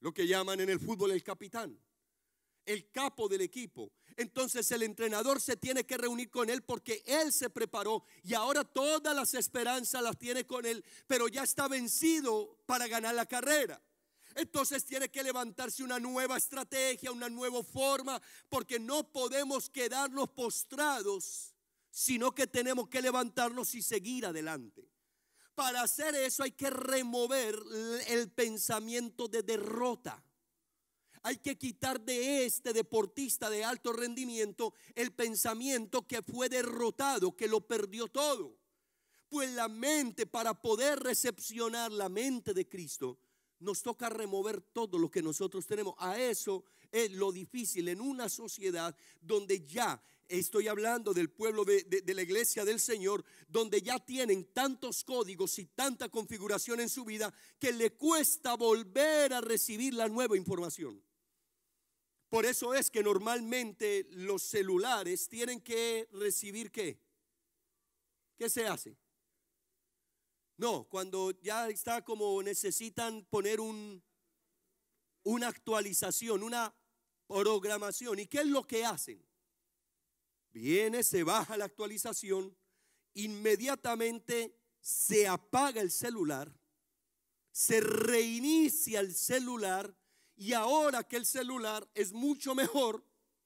Lo 0.00 0.14
que 0.14 0.26
llaman 0.26 0.60
en 0.60 0.70
el 0.70 0.80
fútbol 0.80 1.10
el 1.10 1.22
capitán. 1.22 1.78
El 2.64 2.90
capo 2.90 3.28
del 3.28 3.42
equipo. 3.42 3.92
Entonces 4.16 4.70
el 4.70 4.82
entrenador 4.82 5.40
se 5.40 5.56
tiene 5.56 5.84
que 5.84 5.96
reunir 5.96 6.30
con 6.30 6.48
él 6.48 6.62
porque 6.62 7.02
él 7.06 7.32
se 7.32 7.50
preparó 7.50 8.04
y 8.22 8.34
ahora 8.34 8.64
todas 8.64 9.14
las 9.14 9.34
esperanzas 9.34 10.02
las 10.02 10.18
tiene 10.18 10.46
con 10.46 10.64
él, 10.64 10.84
pero 11.06 11.26
ya 11.28 11.42
está 11.42 11.66
vencido 11.66 12.58
para 12.66 12.86
ganar 12.86 13.14
la 13.14 13.26
carrera. 13.26 13.80
Entonces 14.36 14.84
tiene 14.84 15.08
que 15.08 15.22
levantarse 15.22 15.82
una 15.82 15.98
nueva 15.98 16.36
estrategia, 16.36 17.12
una 17.12 17.28
nueva 17.28 17.62
forma, 17.62 18.20
porque 18.48 18.78
no 18.78 19.10
podemos 19.12 19.70
quedarnos 19.70 20.30
postrados, 20.30 21.54
sino 21.90 22.32
que 22.34 22.46
tenemos 22.46 22.88
que 22.88 23.02
levantarnos 23.02 23.74
y 23.74 23.82
seguir 23.82 24.26
adelante. 24.26 24.88
Para 25.54 25.82
hacer 25.82 26.16
eso 26.16 26.42
hay 26.42 26.50
que 26.50 26.68
remover 26.68 27.56
el 28.08 28.30
pensamiento 28.30 29.28
de 29.28 29.42
derrota. 29.44 30.22
Hay 31.26 31.38
que 31.38 31.56
quitar 31.56 32.02
de 32.02 32.44
este 32.44 32.74
deportista 32.74 33.48
de 33.48 33.64
alto 33.64 33.94
rendimiento 33.94 34.74
el 34.94 35.10
pensamiento 35.10 36.06
que 36.06 36.20
fue 36.20 36.50
derrotado, 36.50 37.34
que 37.34 37.48
lo 37.48 37.66
perdió 37.66 38.08
todo. 38.08 38.58
Pues 39.30 39.50
la 39.52 39.68
mente, 39.68 40.26
para 40.26 40.60
poder 40.60 40.98
recepcionar 41.00 41.90
la 41.92 42.10
mente 42.10 42.52
de 42.52 42.68
Cristo, 42.68 43.18
nos 43.58 43.82
toca 43.82 44.10
remover 44.10 44.60
todo 44.60 44.98
lo 44.98 45.10
que 45.10 45.22
nosotros 45.22 45.66
tenemos. 45.66 45.94
A 45.96 46.20
eso 46.20 46.62
es 46.92 47.10
lo 47.12 47.32
difícil 47.32 47.88
en 47.88 48.02
una 48.02 48.28
sociedad 48.28 48.94
donde 49.22 49.64
ya 49.64 50.02
estoy 50.28 50.68
hablando 50.68 51.14
del 51.14 51.30
pueblo 51.30 51.64
de, 51.64 51.84
de, 51.84 52.14
la 52.14 52.20
iglesia 52.20 52.66
del 52.66 52.80
Señor, 52.80 53.24
donde 53.48 53.80
ya 53.80 53.98
tienen 53.98 54.52
tantos 54.52 55.02
códigos 55.04 55.58
y 55.58 55.64
tanta 55.64 56.10
configuración 56.10 56.80
en 56.80 56.90
su 56.90 57.06
vida 57.06 57.32
que 57.58 57.72
le 57.72 57.92
cuesta 57.92 58.56
volver 58.56 59.32
a 59.32 59.40
recibir 59.40 59.94
la 59.94 60.06
nueva 60.06 60.36
información. 60.36 61.02
Por 62.28 62.46
eso 62.46 62.74
es 62.74 62.90
que 62.90 63.02
normalmente 63.02 64.06
los 64.10 64.42
celulares 64.42 65.28
tienen 65.28 65.60
que 65.60 66.08
recibir 66.12 66.70
qué. 66.70 66.98
¿Qué 68.36 68.48
se 68.50 68.66
hace? 68.66 68.96
No, 70.56 70.84
cuando 70.84 71.32
ya 71.40 71.68
está 71.68 72.02
como 72.02 72.42
necesitan 72.42 73.24
poner 73.24 73.60
un, 73.60 74.02
una 75.24 75.48
actualización, 75.48 76.42
una 76.42 76.74
programación. 77.26 78.18
¿Y 78.18 78.26
qué 78.26 78.38
es 78.40 78.46
lo 78.46 78.66
que 78.66 78.84
hacen? 78.84 79.24
Viene, 80.52 81.02
se 81.02 81.24
baja 81.24 81.56
la 81.56 81.64
actualización, 81.64 82.56
inmediatamente 83.14 84.56
se 84.80 85.26
apaga 85.26 85.80
el 85.80 85.90
celular, 85.90 86.54
se 87.50 87.80
reinicia 87.80 89.00
el 89.00 89.14
celular 89.14 89.92
y 90.36 90.52
ahora 90.52 91.04
que 91.04 91.16
el 91.16 91.26
celular 91.26 91.88
es 91.94 92.12
mucho 92.12 92.54
mejor, 92.54 93.04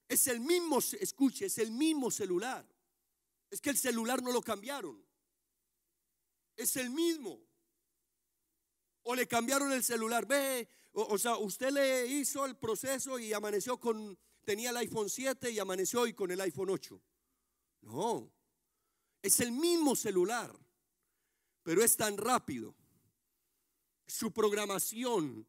es 0.08 0.26
el 0.26 0.40
mismo, 0.40 0.78
escuche, 0.78 1.46
es 1.46 1.58
el 1.58 1.70
mismo 1.70 2.10
celular. 2.10 2.66
Es 3.50 3.60
que 3.60 3.70
el 3.70 3.76
celular 3.76 4.22
no 4.22 4.32
lo 4.32 4.42
cambiaron. 4.42 5.04
Es 6.56 6.76
el 6.76 6.90
mismo. 6.90 7.40
O 9.02 9.14
le 9.14 9.26
cambiaron 9.26 9.72
el 9.72 9.84
celular. 9.84 10.26
Ve, 10.26 10.68
o, 10.92 11.18
sea, 11.18 11.36
usted 11.36 11.70
le 11.70 12.06
hizo 12.06 12.46
el 12.46 12.56
proceso 12.56 13.18
y 13.18 13.32
amaneció 13.32 13.78
con, 13.78 14.18
tenía 14.44 14.70
el 14.70 14.76
iPhone 14.78 15.10
7 15.10 15.50
y 15.50 15.58
amaneció 15.58 16.02
hoy 16.02 16.14
con 16.14 16.30
el 16.30 16.40
iPhone 16.40 16.70
8. 16.70 17.00
No, 17.82 18.30
es 19.22 19.40
el 19.40 19.52
mismo 19.52 19.94
celular, 19.94 20.54
pero 21.62 21.82
es 21.82 21.96
tan 21.96 22.16
rápido. 22.16 22.74
Su 24.06 24.32
programación, 24.32 25.46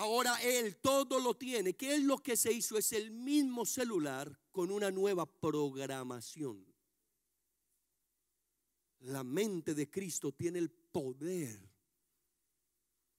ahora 0.00 0.40
él 0.42 0.76
todo 0.76 1.20
lo 1.20 1.34
tiene. 1.34 1.74
¿Qué 1.74 1.94
es 1.94 2.02
lo 2.02 2.18
que 2.18 2.36
se 2.36 2.52
hizo? 2.52 2.76
Es 2.76 2.92
el 2.92 3.10
mismo 3.10 3.64
celular 3.64 4.38
con 4.50 4.70
una 4.70 4.90
nueva 4.90 5.26
programación. 5.26 6.66
La 9.00 9.24
mente 9.24 9.74
de 9.74 9.90
Cristo 9.90 10.32
tiene 10.32 10.58
el 10.58 10.70
poder 10.70 11.70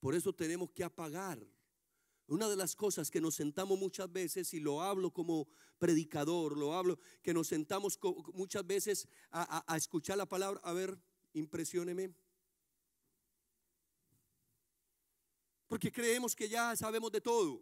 por 0.01 0.15
eso 0.15 0.34
tenemos 0.34 0.71
que 0.71 0.84
apagar. 0.84 1.39
Una 2.27 2.49
de 2.49 2.55
las 2.55 2.75
cosas 2.75 3.11
que 3.11 3.21
nos 3.21 3.36
sentamos 3.36 3.79
muchas 3.79 4.11
veces, 4.11 4.53
y 4.53 4.59
lo 4.59 4.82
hablo 4.82 5.11
como 5.11 5.47
predicador, 5.77 6.57
lo 6.57 6.73
hablo, 6.73 6.97
que 7.21 7.34
nos 7.34 7.47
sentamos 7.47 7.99
muchas 8.34 8.65
veces 8.65 9.07
a, 9.32 9.77
escuchar 9.77 10.17
la 10.17 10.25
palabra. 10.25 10.59
A 10.63 10.73
ver, 10.73 10.99
impresióneme. 11.34 12.13
Porque 15.72 15.89
creemos 15.89 16.36
que 16.36 16.49
ya 16.49 16.76
sabemos 16.76 17.13
de 17.13 17.22
todo. 17.22 17.61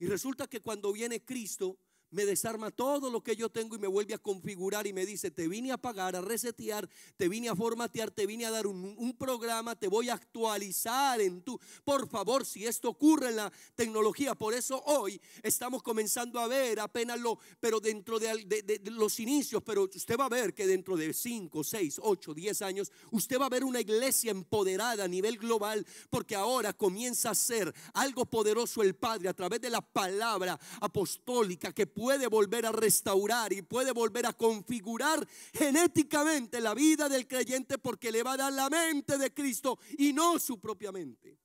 Y 0.00 0.08
resulta 0.08 0.48
que 0.48 0.60
cuando 0.60 0.92
viene 0.92 1.24
Cristo, 1.24 1.78
me 2.12 2.26
desarma 2.26 2.70
todo 2.70 3.10
lo 3.10 3.22
que 3.22 3.34
yo 3.34 3.48
tengo 3.48 3.74
y 3.74 3.78
me 3.78 3.88
vuelve 3.88 4.14
a 4.14 4.18
configurar 4.18 4.86
y 4.86 4.92
me 4.92 5.04
dice, 5.06 5.30
te 5.30 5.48
vine 5.48 5.72
a 5.72 5.78
pagar, 5.78 6.14
a 6.14 6.20
resetear, 6.20 6.88
te 7.16 7.28
vine 7.28 7.48
a 7.48 7.56
formatear, 7.56 8.10
te 8.10 8.26
vine 8.26 8.46
a 8.46 8.50
dar 8.50 8.66
un, 8.66 9.16
programa, 9.18 9.74
te 9.74 9.88
voy 9.88 10.08
a 10.08 10.14
actualizar 10.14 11.20
en 11.20 11.42
tu... 11.42 11.58
Por 11.84 12.08
favor, 12.08 12.44
si 12.44 12.66
esto 12.66 12.90
ocurre 12.90 13.28
en 13.28 13.36
la 13.36 13.52
tecnología, 13.74 14.34
por 14.34 14.54
eso 14.54 14.82
hoy 14.84 15.20
estamos 15.42 15.82
comenzando 15.82 16.38
a 16.38 16.48
ver 16.48 16.80
apenas 16.80 17.20
lo, 17.20 17.38
pero 17.60 17.80
dentro 17.80 18.18
de, 18.18 18.80
los 18.84 19.20
inicios, 19.20 19.62
pero 19.64 19.84
usted 19.84 20.16
va 20.18 20.26
a 20.26 20.30
ver 20.30 20.54
que 20.54 20.66
dentro 20.66 20.96
de 20.96 21.12
5, 21.12 21.64
6, 21.64 22.00
8, 22.02 22.34
10 22.34 22.62
años, 22.62 22.92
usted 23.10 23.38
va 23.40 23.46
a 23.46 23.50
ver 23.50 23.64
una 23.64 23.80
iglesia 23.80 24.30
empoderada 24.30 25.04
a 25.04 25.08
nivel 25.08 25.38
global, 25.38 25.86
porque 26.10 26.34
ahora 26.34 26.72
comienza 26.72 27.30
a 27.30 27.34
ser 27.34 27.72
algo 27.94 28.26
poderoso 28.26 28.82
el 28.82 28.94
Padre 28.94 29.28
a 29.28 29.34
través 29.34 29.60
de 29.60 29.70
la 29.70 29.80
palabra 29.80 30.58
apostólica 30.80 31.72
que 31.72 31.86
puede 31.86 32.01
volver 32.28 32.66
a 32.66 32.72
restaurar 32.72 33.52
y 33.52 33.62
puede 33.62 33.92
volver 33.92 34.26
a 34.26 34.32
configurar 34.32 35.26
genéticamente 35.52 36.60
la 36.60 36.74
vida 36.74 37.08
del 37.08 37.26
creyente 37.26 37.78
porque 37.78 38.12
le 38.12 38.22
va 38.22 38.32
a 38.32 38.36
dar 38.36 38.52
la 38.52 38.68
mente 38.68 39.18
de 39.18 39.32
Cristo 39.32 39.78
y 39.98 40.12
no 40.12 40.38
su 40.38 40.60
propia 40.60 40.92
mente. 40.92 41.38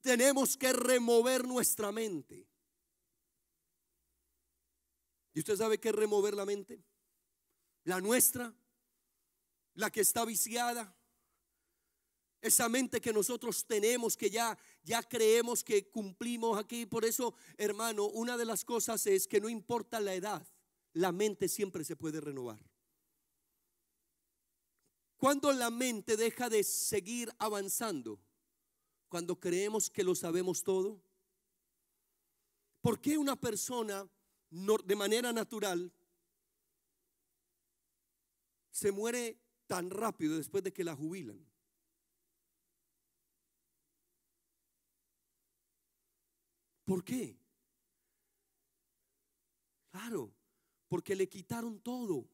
Tenemos 0.00 0.56
que 0.56 0.72
remover 0.72 1.46
nuestra 1.46 1.90
mente. 1.92 2.48
¿Y 5.34 5.40
usted 5.40 5.56
sabe 5.56 5.78
qué 5.78 5.90
es 5.90 5.94
remover 5.94 6.34
la 6.34 6.46
mente? 6.46 6.82
La 7.84 8.00
nuestra, 8.00 8.54
la 9.74 9.90
que 9.90 10.00
está 10.00 10.24
viciada, 10.24 10.95
esa 12.40 12.68
mente 12.68 13.00
que 13.00 13.12
nosotros 13.12 13.66
tenemos, 13.66 14.16
que 14.16 14.30
ya, 14.30 14.56
ya 14.82 15.02
creemos 15.02 15.64
que 15.64 15.88
cumplimos 15.90 16.58
aquí. 16.58 16.86
Por 16.86 17.04
eso, 17.04 17.34
hermano, 17.56 18.06
una 18.06 18.36
de 18.36 18.44
las 18.44 18.64
cosas 18.64 19.06
es 19.06 19.26
que 19.26 19.40
no 19.40 19.48
importa 19.48 20.00
la 20.00 20.14
edad, 20.14 20.46
la 20.92 21.12
mente 21.12 21.48
siempre 21.48 21.84
se 21.84 21.96
puede 21.96 22.20
renovar. 22.20 22.58
Cuando 25.16 25.52
la 25.52 25.70
mente 25.70 26.16
deja 26.16 26.48
de 26.48 26.62
seguir 26.62 27.32
avanzando, 27.38 28.20
cuando 29.08 29.40
creemos 29.40 29.88
que 29.88 30.04
lo 30.04 30.14
sabemos 30.14 30.62
todo, 30.62 31.00
¿por 32.82 33.00
qué 33.00 33.16
una 33.16 33.34
persona 33.34 34.06
de 34.50 34.96
manera 34.96 35.32
natural 35.32 35.90
se 38.70 38.92
muere 38.92 39.38
tan 39.66 39.90
rápido 39.90 40.36
después 40.36 40.62
de 40.62 40.72
que 40.72 40.84
la 40.84 40.94
jubilan? 40.94 41.44
¿Por 46.86 47.04
qué? 47.04 47.36
Claro, 49.90 50.32
porque 50.88 51.16
le 51.16 51.28
quitaron 51.28 51.80
todo. 51.80 52.30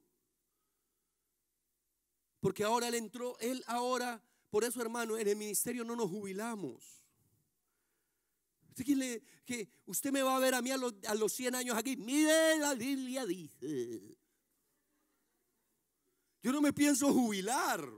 Porque 2.38 2.62
ahora 2.62 2.88
él 2.88 2.94
entró, 2.94 3.38
él 3.38 3.64
ahora, 3.66 4.22
por 4.50 4.64
eso 4.64 4.82
hermano, 4.82 5.16
en 5.16 5.26
el 5.26 5.36
ministerio 5.36 5.84
no 5.84 5.96
nos 5.96 6.10
jubilamos. 6.10 7.02
Que, 8.76 9.22
que 9.44 9.68
usted 9.86 10.12
me 10.12 10.22
va 10.22 10.36
a 10.36 10.40
ver 10.40 10.54
a 10.54 10.60
mí 10.60 10.70
a 10.70 10.76
los, 10.76 10.94
a 11.06 11.14
los 11.14 11.32
100 11.32 11.54
años 11.54 11.76
aquí. 11.76 11.96
Mire, 11.96 12.58
la 12.58 12.74
Biblia 12.74 13.24
dice. 13.24 14.18
Yo 16.42 16.52
no 16.52 16.60
me 16.60 16.74
pienso 16.74 17.10
jubilar. 17.12 17.88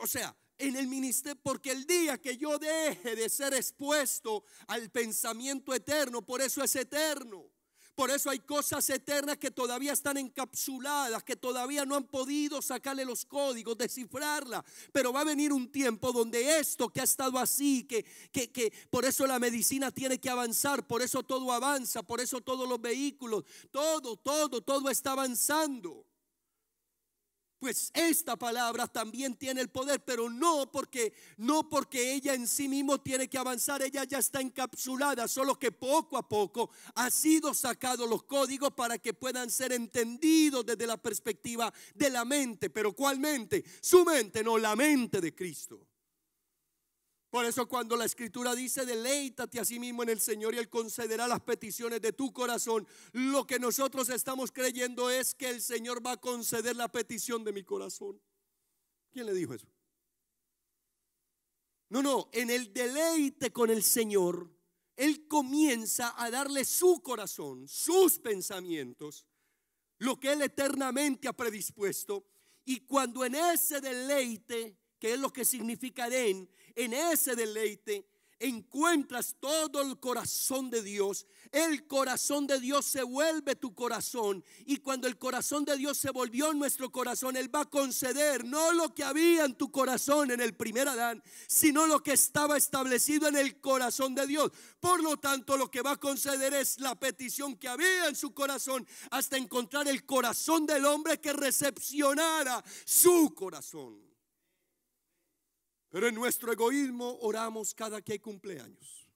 O 0.00 0.06
sea, 0.06 0.34
en 0.58 0.76
el 0.76 0.86
ministerio, 0.86 1.40
porque 1.42 1.70
el 1.70 1.86
día 1.86 2.18
que 2.18 2.36
yo 2.36 2.58
deje 2.58 3.16
de 3.16 3.28
ser 3.28 3.54
expuesto 3.54 4.44
al 4.66 4.90
pensamiento 4.90 5.74
eterno, 5.74 6.22
por 6.22 6.40
eso 6.40 6.62
es 6.62 6.74
eterno. 6.76 7.50
Por 7.98 8.12
eso 8.12 8.30
hay 8.30 8.38
cosas 8.38 8.88
eternas 8.90 9.38
que 9.38 9.50
todavía 9.50 9.92
están 9.92 10.18
encapsuladas, 10.18 11.24
que 11.24 11.34
todavía 11.34 11.84
no 11.84 11.96
han 11.96 12.06
podido 12.06 12.62
sacarle 12.62 13.04
los 13.04 13.24
códigos, 13.24 13.76
descifrarla. 13.76 14.64
Pero 14.92 15.12
va 15.12 15.22
a 15.22 15.24
venir 15.24 15.52
un 15.52 15.68
tiempo 15.72 16.12
donde 16.12 16.60
esto 16.60 16.90
que 16.90 17.00
ha 17.00 17.02
estado 17.02 17.40
así, 17.40 17.82
que, 17.82 18.04
que, 18.30 18.52
que 18.52 18.72
por 18.88 19.04
eso 19.04 19.26
la 19.26 19.40
medicina 19.40 19.90
tiene 19.90 20.20
que 20.20 20.30
avanzar, 20.30 20.86
por 20.86 21.02
eso 21.02 21.24
todo 21.24 21.50
avanza, 21.52 22.04
por 22.04 22.20
eso 22.20 22.40
todos 22.40 22.68
los 22.68 22.80
vehículos, 22.80 23.42
todo, 23.72 24.16
todo, 24.16 24.60
todo 24.60 24.90
está 24.90 25.10
avanzando. 25.10 26.07
Pues 27.58 27.90
esta 27.92 28.36
palabra 28.36 28.86
también 28.86 29.34
tiene 29.34 29.60
el 29.60 29.68
poder, 29.68 30.04
pero 30.04 30.30
no 30.30 30.70
porque 30.70 31.12
no 31.38 31.68
porque 31.68 32.12
ella 32.12 32.34
en 32.34 32.46
sí 32.46 32.68
mismo 32.68 33.00
tiene 33.00 33.28
que 33.28 33.36
avanzar, 33.36 33.82
ella 33.82 34.04
ya 34.04 34.18
está 34.18 34.40
encapsulada, 34.40 35.26
solo 35.26 35.58
que 35.58 35.72
poco 35.72 36.16
a 36.16 36.28
poco 36.28 36.70
ha 36.94 37.10
sido 37.10 37.52
sacado 37.54 38.06
los 38.06 38.22
códigos 38.22 38.72
para 38.74 38.98
que 38.98 39.12
puedan 39.12 39.50
ser 39.50 39.72
entendidos 39.72 40.64
desde 40.64 40.86
la 40.86 40.98
perspectiva 40.98 41.72
de 41.96 42.10
la 42.10 42.24
mente, 42.24 42.70
pero 42.70 42.92
¿cuál 42.92 43.18
mente? 43.18 43.64
Su 43.80 44.04
mente, 44.04 44.44
no 44.44 44.56
la 44.56 44.76
mente 44.76 45.20
de 45.20 45.34
Cristo. 45.34 45.87
Por 47.30 47.44
eso 47.44 47.68
cuando 47.68 47.94
la 47.94 48.06
escritura 48.06 48.54
dice, 48.54 48.86
deleítate 48.86 49.60
a 49.60 49.64
sí 49.64 49.78
mismo 49.78 50.02
en 50.02 50.08
el 50.08 50.20
Señor 50.20 50.54
y 50.54 50.58
Él 50.58 50.70
concederá 50.70 51.28
las 51.28 51.40
peticiones 51.40 52.00
de 52.00 52.12
tu 52.12 52.32
corazón, 52.32 52.86
lo 53.12 53.46
que 53.46 53.58
nosotros 53.58 54.08
estamos 54.08 54.50
creyendo 54.50 55.10
es 55.10 55.34
que 55.34 55.50
el 55.50 55.60
Señor 55.60 56.04
va 56.04 56.12
a 56.12 56.20
conceder 56.20 56.74
la 56.76 56.88
petición 56.88 57.44
de 57.44 57.52
mi 57.52 57.64
corazón. 57.64 58.18
¿Quién 59.10 59.26
le 59.26 59.34
dijo 59.34 59.52
eso? 59.52 59.66
No, 61.90 62.02
no, 62.02 62.30
en 62.32 62.50
el 62.50 62.72
deleite 62.72 63.50
con 63.50 63.70
el 63.70 63.82
Señor, 63.82 64.50
Él 64.96 65.26
comienza 65.28 66.14
a 66.22 66.30
darle 66.30 66.64
su 66.64 67.02
corazón, 67.02 67.68
sus 67.68 68.18
pensamientos, 68.18 69.26
lo 69.98 70.18
que 70.18 70.32
Él 70.32 70.42
eternamente 70.42 71.28
ha 71.28 71.34
predispuesto. 71.34 72.26
Y 72.64 72.80
cuando 72.80 73.24
en 73.24 73.34
ese 73.34 73.80
deleite, 73.80 74.78
que 74.98 75.14
es 75.14 75.20
lo 75.20 75.32
que 75.32 75.44
significa 75.44 76.08
en, 76.08 76.48
en 76.78 76.92
ese 76.92 77.34
deleite, 77.34 78.06
encuentras 78.40 79.34
todo 79.40 79.82
el 79.82 79.98
corazón 79.98 80.70
de 80.70 80.80
Dios, 80.80 81.26
el 81.50 81.88
corazón 81.88 82.46
de 82.46 82.60
Dios 82.60 82.86
se 82.86 83.02
vuelve 83.02 83.56
tu 83.56 83.74
corazón. 83.74 84.44
Y 84.64 84.76
cuando 84.76 85.08
el 85.08 85.18
corazón 85.18 85.64
de 85.64 85.76
Dios 85.76 85.98
se 85.98 86.10
volvió 86.10 86.52
nuestro 86.54 86.92
corazón, 86.92 87.36
Él 87.36 87.52
va 87.52 87.62
a 87.62 87.70
conceder 87.70 88.44
no 88.44 88.72
lo 88.72 88.94
que 88.94 89.02
había 89.02 89.44
en 89.44 89.54
tu 89.54 89.72
corazón 89.72 90.30
en 90.30 90.40
el 90.40 90.54
primer 90.54 90.86
Adán, 90.86 91.20
sino 91.48 91.86
lo 91.86 92.00
que 92.00 92.12
estaba 92.12 92.56
establecido 92.56 93.26
en 93.26 93.36
el 93.36 93.60
corazón 93.60 94.14
de 94.14 94.26
Dios. 94.28 94.52
Por 94.78 95.02
lo 95.02 95.16
tanto, 95.16 95.56
lo 95.56 95.70
que 95.70 95.82
va 95.82 95.92
a 95.92 96.00
conceder 96.00 96.54
es 96.54 96.78
la 96.78 96.94
petición 96.94 97.56
que 97.56 97.68
había 97.68 98.06
en 98.06 98.14
su 98.14 98.32
corazón 98.32 98.86
hasta 99.10 99.36
encontrar 99.36 99.88
el 99.88 100.06
corazón 100.06 100.64
del 100.64 100.84
hombre 100.84 101.20
que 101.20 101.32
recepcionara 101.32 102.62
su 102.84 103.34
corazón. 103.34 104.07
Pero 105.90 106.08
en 106.08 106.14
nuestro 106.14 106.52
egoísmo 106.52 107.18
oramos 107.20 107.74
cada 107.74 108.02
que 108.02 108.12
hay 108.12 108.18
cumpleaños. 108.18 109.08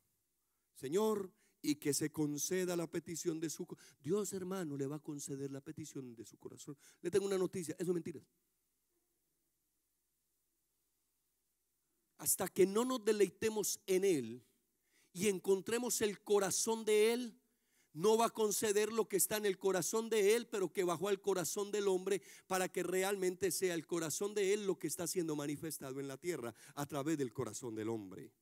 Señor, 0.75 1.31
y 1.63 1.77
que 1.77 1.95
se 1.95 2.11
conceda 2.11 2.77
la 2.77 2.89
petición 2.89 3.39
de 3.39 3.49
su 3.49 3.65
corazón. 3.65 3.97
Dios, 4.01 4.33
hermano, 4.33 4.77
le 4.77 4.87
va 4.87 4.97
a 4.97 5.03
conceder 5.03 5.53
la 5.53 5.61
petición 5.61 6.15
de 6.15 6.25
su 6.25 6.37
corazón. 6.39 6.77
Le 7.01 7.11
tengo 7.11 7.27
una 7.27 7.39
noticia, 7.39 7.77
eso 7.79 7.91
es 7.91 7.95
mentira. 7.95 8.21
Hasta 12.19 12.49
que 12.49 12.67
no 12.67 12.85
nos 12.85 13.05
deleitemos 13.05 13.81
en 13.87 14.05
Él 14.05 14.45
y 15.13 15.29
encontremos 15.29 16.01
el 16.01 16.21
corazón 16.21 16.85
de 16.85 17.13
Él, 17.13 17.42
no 17.95 18.17
va 18.17 18.27
a 18.27 18.31
conceder 18.31 18.93
lo 18.93 19.09
que 19.09 19.17
está 19.17 19.37
en 19.37 19.47
el 19.47 19.59
corazón 19.59 20.09
de 20.09 20.35
Él, 20.35 20.47
pero 20.47 20.73
que 20.73 20.85
bajó 20.85 21.09
al 21.09 21.21
corazón 21.21 21.71
del 21.71 21.89
hombre 21.89 22.23
para 22.47 22.69
que 22.69 22.83
realmente 22.83 23.51
sea 23.51 23.75
el 23.75 23.87
corazón 23.87 24.35
de 24.35 24.55
Él 24.55 24.67
lo 24.67 24.79
que 24.79 24.87
está 24.87 25.07
siendo 25.07 25.37
manifestado 25.37 26.01
en 26.01 26.09
la 26.09 26.17
tierra 26.17 26.55
a 26.75 26.87
través 26.87 27.19
del 27.19 27.33
corazón 27.33 27.75
del 27.75 27.89
hombre. 27.89 28.33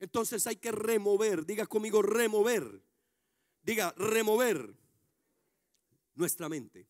Entonces 0.00 0.46
hay 0.46 0.56
que 0.56 0.72
remover, 0.72 1.44
diga 1.44 1.66
conmigo 1.66 2.02
remover, 2.02 2.82
diga 3.62 3.92
remover 3.96 4.74
nuestra 6.14 6.48
mente. 6.48 6.88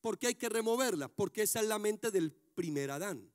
¿Por 0.00 0.18
qué 0.18 0.28
hay 0.28 0.34
que 0.34 0.48
removerla? 0.48 1.08
Porque 1.08 1.42
esa 1.42 1.60
es 1.60 1.66
la 1.66 1.78
mente 1.78 2.10
del 2.10 2.32
primer 2.32 2.90
Adán. 2.90 3.30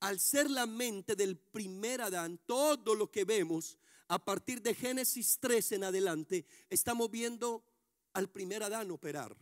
Al 0.00 0.20
ser 0.20 0.50
la 0.50 0.66
mente 0.66 1.16
del 1.16 1.36
primer 1.36 2.00
Adán, 2.02 2.38
todo 2.46 2.94
lo 2.94 3.10
que 3.10 3.24
vemos 3.24 3.78
a 4.14 4.24
partir 4.24 4.62
de 4.62 4.76
Génesis 4.76 5.38
3 5.40 5.72
en 5.72 5.82
adelante, 5.82 6.46
estamos 6.70 7.10
viendo 7.10 7.64
al 8.12 8.30
primer 8.30 8.62
Adán 8.62 8.92
operar 8.92 9.36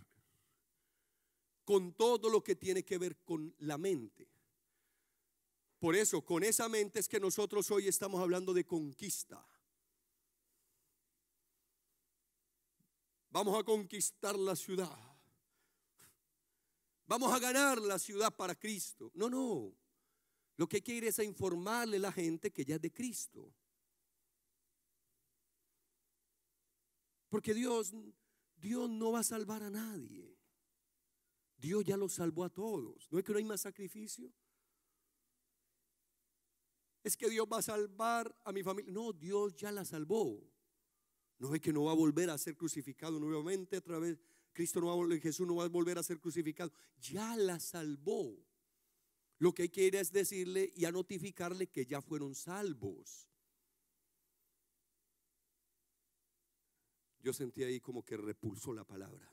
con 1.62 1.92
todo 1.92 2.30
lo 2.30 2.42
que 2.42 2.56
tiene 2.56 2.82
que 2.82 2.96
ver 2.96 3.18
con 3.18 3.54
la 3.58 3.76
mente. 3.76 4.26
Por 5.78 5.94
eso, 5.94 6.24
con 6.24 6.42
esa 6.42 6.70
mente 6.70 7.00
es 7.00 7.06
que 7.06 7.20
nosotros 7.20 7.70
hoy 7.70 7.86
estamos 7.86 8.18
hablando 8.22 8.54
de 8.54 8.64
conquista. 8.64 9.46
Vamos 13.28 13.60
a 13.60 13.64
conquistar 13.64 14.38
la 14.38 14.56
ciudad. 14.56 14.98
Vamos 17.04 17.30
a 17.30 17.38
ganar 17.38 17.78
la 17.78 17.98
ciudad 17.98 18.34
para 18.34 18.54
Cristo. 18.54 19.10
No, 19.12 19.28
no. 19.28 19.74
Lo 20.56 20.66
que 20.66 20.82
quiere 20.82 21.08
es 21.08 21.18
informarle 21.18 21.98
a 21.98 22.00
la 22.00 22.12
gente 22.12 22.50
que 22.50 22.64
ya 22.64 22.76
es 22.76 22.80
de 22.80 22.90
Cristo. 22.90 23.52
Porque 27.32 27.54
Dios, 27.54 27.94
Dios 28.56 28.90
no 28.90 29.12
va 29.12 29.20
a 29.20 29.24
salvar 29.24 29.62
a 29.62 29.70
nadie. 29.70 30.36
Dios 31.56 31.82
ya 31.82 31.96
lo 31.96 32.10
salvó 32.10 32.44
a 32.44 32.50
todos. 32.50 33.10
¿No 33.10 33.18
es 33.18 33.24
que 33.24 33.32
no 33.32 33.38
hay 33.38 33.44
más 33.46 33.62
sacrificio? 33.62 34.30
Es 37.02 37.16
que 37.16 37.30
Dios 37.30 37.46
va 37.50 37.56
a 37.56 37.62
salvar 37.62 38.38
a 38.44 38.52
mi 38.52 38.62
familia. 38.62 38.92
No, 38.92 39.14
Dios 39.14 39.56
ya 39.56 39.72
la 39.72 39.86
salvó. 39.86 40.46
No 41.38 41.54
es 41.54 41.62
que 41.62 41.72
no 41.72 41.84
va 41.84 41.92
a 41.92 41.94
volver 41.94 42.28
a 42.28 42.36
ser 42.36 42.54
crucificado 42.54 43.18
nuevamente 43.18 43.78
a 43.78 43.80
través. 43.80 44.18
Cristo 44.52 44.82
no 44.82 44.88
va 44.88 45.16
a 45.16 45.18
Jesús 45.18 45.46
no 45.46 45.56
va 45.56 45.64
a 45.64 45.68
volver 45.68 45.96
a 45.96 46.02
ser 46.02 46.20
crucificado. 46.20 46.70
Ya 47.00 47.34
la 47.38 47.58
salvó. 47.60 48.36
Lo 49.38 49.54
que 49.54 49.62
hay 49.62 49.68
que 49.70 49.86
ir 49.86 49.96
es 49.96 50.12
decirle 50.12 50.70
y 50.76 50.84
a 50.84 50.92
notificarle 50.92 51.68
que 51.68 51.86
ya 51.86 52.02
fueron 52.02 52.34
salvos. 52.34 53.31
Yo 57.22 57.32
sentí 57.32 57.62
ahí 57.62 57.80
como 57.80 58.04
que 58.04 58.16
repulsó 58.16 58.74
la 58.74 58.84
palabra. 58.84 59.32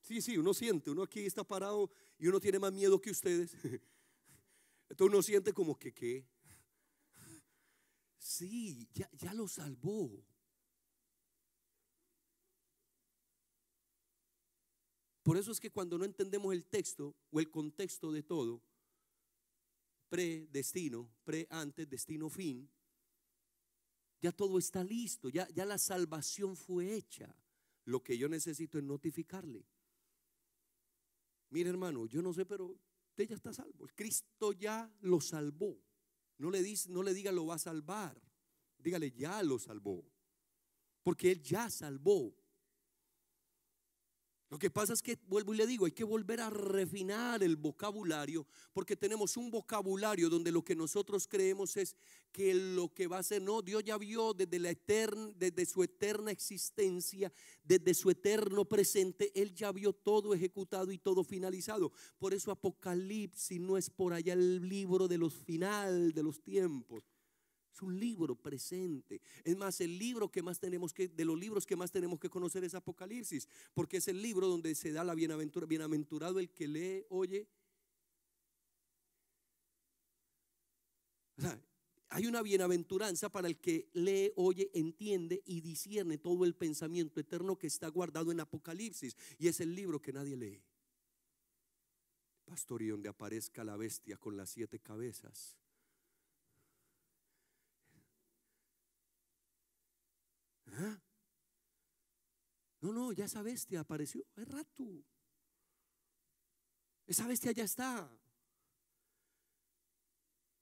Sí, 0.00 0.20
sí, 0.20 0.36
uno 0.36 0.54
siente, 0.54 0.90
uno 0.90 1.02
aquí 1.02 1.20
está 1.20 1.44
parado 1.44 1.90
y 2.18 2.26
uno 2.26 2.40
tiene 2.40 2.58
más 2.58 2.72
miedo 2.72 3.00
que 3.00 3.10
ustedes. 3.10 3.54
Entonces 4.88 5.12
uno 5.12 5.22
siente 5.22 5.52
como 5.52 5.78
que, 5.78 5.92
¿qué? 5.92 6.26
Sí, 8.18 8.88
ya, 8.92 9.08
ya 9.12 9.34
lo 9.34 9.48
salvó. 9.48 10.24
Por 15.22 15.36
eso 15.36 15.52
es 15.52 15.60
que 15.60 15.70
cuando 15.70 15.98
no 15.98 16.04
entendemos 16.04 16.52
el 16.52 16.66
texto 16.66 17.16
o 17.30 17.40
el 17.40 17.50
contexto 17.50 18.10
de 18.10 18.22
todo, 18.22 18.60
pre, 20.08 20.46
destino, 20.50 21.08
pre, 21.24 21.46
antes, 21.48 21.88
destino, 21.88 22.28
fin, 22.28 22.68
ya 24.22 24.30
todo 24.30 24.58
está 24.58 24.84
listo, 24.84 25.28
ya, 25.28 25.48
ya 25.48 25.66
la 25.66 25.78
salvación 25.78 26.56
fue 26.56 26.94
hecha. 26.94 27.36
Lo 27.84 28.04
que 28.04 28.16
yo 28.16 28.28
necesito 28.28 28.78
es 28.78 28.84
notificarle. 28.84 29.66
Mire 31.50 31.70
hermano, 31.70 32.06
yo 32.06 32.22
no 32.22 32.32
sé, 32.32 32.46
pero 32.46 32.78
usted 33.10 33.28
ya 33.28 33.34
está 33.34 33.52
salvo. 33.52 33.88
Cristo 33.96 34.52
ya 34.52 34.90
lo 35.00 35.20
salvó. 35.20 35.76
No 36.38 36.50
le, 36.50 36.62
dice, 36.62 36.88
no 36.88 37.02
le 37.02 37.12
diga 37.12 37.32
lo 37.32 37.46
va 37.46 37.56
a 37.56 37.58
salvar. 37.58 38.16
Dígale, 38.78 39.10
ya 39.10 39.42
lo 39.42 39.58
salvó. 39.58 40.04
Porque 41.02 41.32
Él 41.32 41.42
ya 41.42 41.68
salvó. 41.68 42.32
Lo 44.52 44.58
que 44.58 44.68
pasa 44.68 44.92
es 44.92 45.00
que, 45.00 45.18
vuelvo 45.28 45.54
y 45.54 45.56
le 45.56 45.66
digo, 45.66 45.86
hay 45.86 45.92
que 45.92 46.04
volver 46.04 46.38
a 46.42 46.50
refinar 46.50 47.42
el 47.42 47.56
vocabulario, 47.56 48.46
porque 48.74 48.96
tenemos 48.96 49.38
un 49.38 49.50
vocabulario 49.50 50.28
donde 50.28 50.52
lo 50.52 50.62
que 50.62 50.76
nosotros 50.76 51.26
creemos 51.26 51.78
es 51.78 51.96
que 52.30 52.52
lo 52.52 52.92
que 52.92 53.06
va 53.06 53.16
a 53.16 53.22
ser, 53.22 53.40
no, 53.40 53.62
Dios 53.62 53.82
ya 53.82 53.96
vio 53.96 54.34
desde, 54.34 54.58
la 54.58 54.68
eterna, 54.68 55.32
desde 55.36 55.64
su 55.64 55.82
eterna 55.82 56.30
existencia, 56.30 57.32
desde 57.64 57.94
su 57.94 58.10
eterno 58.10 58.66
presente, 58.66 59.32
Él 59.34 59.54
ya 59.54 59.72
vio 59.72 59.94
todo 59.94 60.34
ejecutado 60.34 60.92
y 60.92 60.98
todo 60.98 61.24
finalizado. 61.24 61.90
Por 62.18 62.34
eso 62.34 62.50
Apocalipsis 62.50 63.58
no 63.58 63.78
es 63.78 63.88
por 63.88 64.12
allá 64.12 64.34
el 64.34 64.68
libro 64.68 65.08
de 65.08 65.16
los 65.16 65.32
final 65.32 66.12
de 66.12 66.22
los 66.22 66.42
tiempos. 66.42 67.02
Es 67.72 67.80
un 67.80 67.98
libro 67.98 68.34
presente. 68.34 69.22
Es 69.44 69.56
más, 69.56 69.80
el 69.80 69.98
libro 69.98 70.30
que 70.30 70.42
más 70.42 70.60
tenemos 70.60 70.92
que, 70.92 71.08
de 71.08 71.24
los 71.24 71.38
libros 71.38 71.64
que 71.64 71.76
más 71.76 71.90
tenemos 71.90 72.20
que 72.20 72.28
conocer 72.28 72.64
es 72.64 72.74
Apocalipsis, 72.74 73.48
porque 73.72 73.96
es 73.96 74.08
el 74.08 74.20
libro 74.20 74.46
donde 74.46 74.74
se 74.74 74.92
da 74.92 75.02
la 75.04 75.14
bienaventura, 75.14 75.66
bienaventurado 75.66 76.38
el 76.38 76.50
que 76.50 76.68
lee, 76.68 77.06
oye. 77.08 77.48
O 81.38 81.40
sea, 81.40 81.58
hay 82.10 82.26
una 82.26 82.42
bienaventuranza 82.42 83.30
para 83.30 83.48
el 83.48 83.58
que 83.58 83.88
lee, 83.94 84.32
oye, 84.36 84.70
entiende 84.74 85.42
y 85.46 85.62
discierne 85.62 86.18
todo 86.18 86.44
el 86.44 86.54
pensamiento 86.54 87.20
eterno 87.20 87.56
que 87.56 87.68
está 87.68 87.88
guardado 87.88 88.30
en 88.30 88.40
Apocalipsis. 88.40 89.16
Y 89.38 89.48
es 89.48 89.60
el 89.60 89.74
libro 89.74 90.02
que 90.02 90.12
nadie 90.12 90.36
lee. 90.36 90.62
Pastor, 92.44 92.82
y 92.82 92.88
donde 92.88 93.08
aparezca 93.08 93.64
la 93.64 93.78
bestia 93.78 94.18
con 94.18 94.36
las 94.36 94.50
siete 94.50 94.78
cabezas 94.78 95.61
¿Ah? 100.72 101.00
No, 102.80 102.92
no, 102.92 103.12
ya 103.12 103.26
esa 103.26 103.42
bestia 103.42 103.80
apareció 103.80 104.24
hace 104.32 104.44
rato. 104.44 105.04
Esa 107.06 107.26
bestia 107.26 107.52
ya 107.52 107.64
está. 107.64 108.10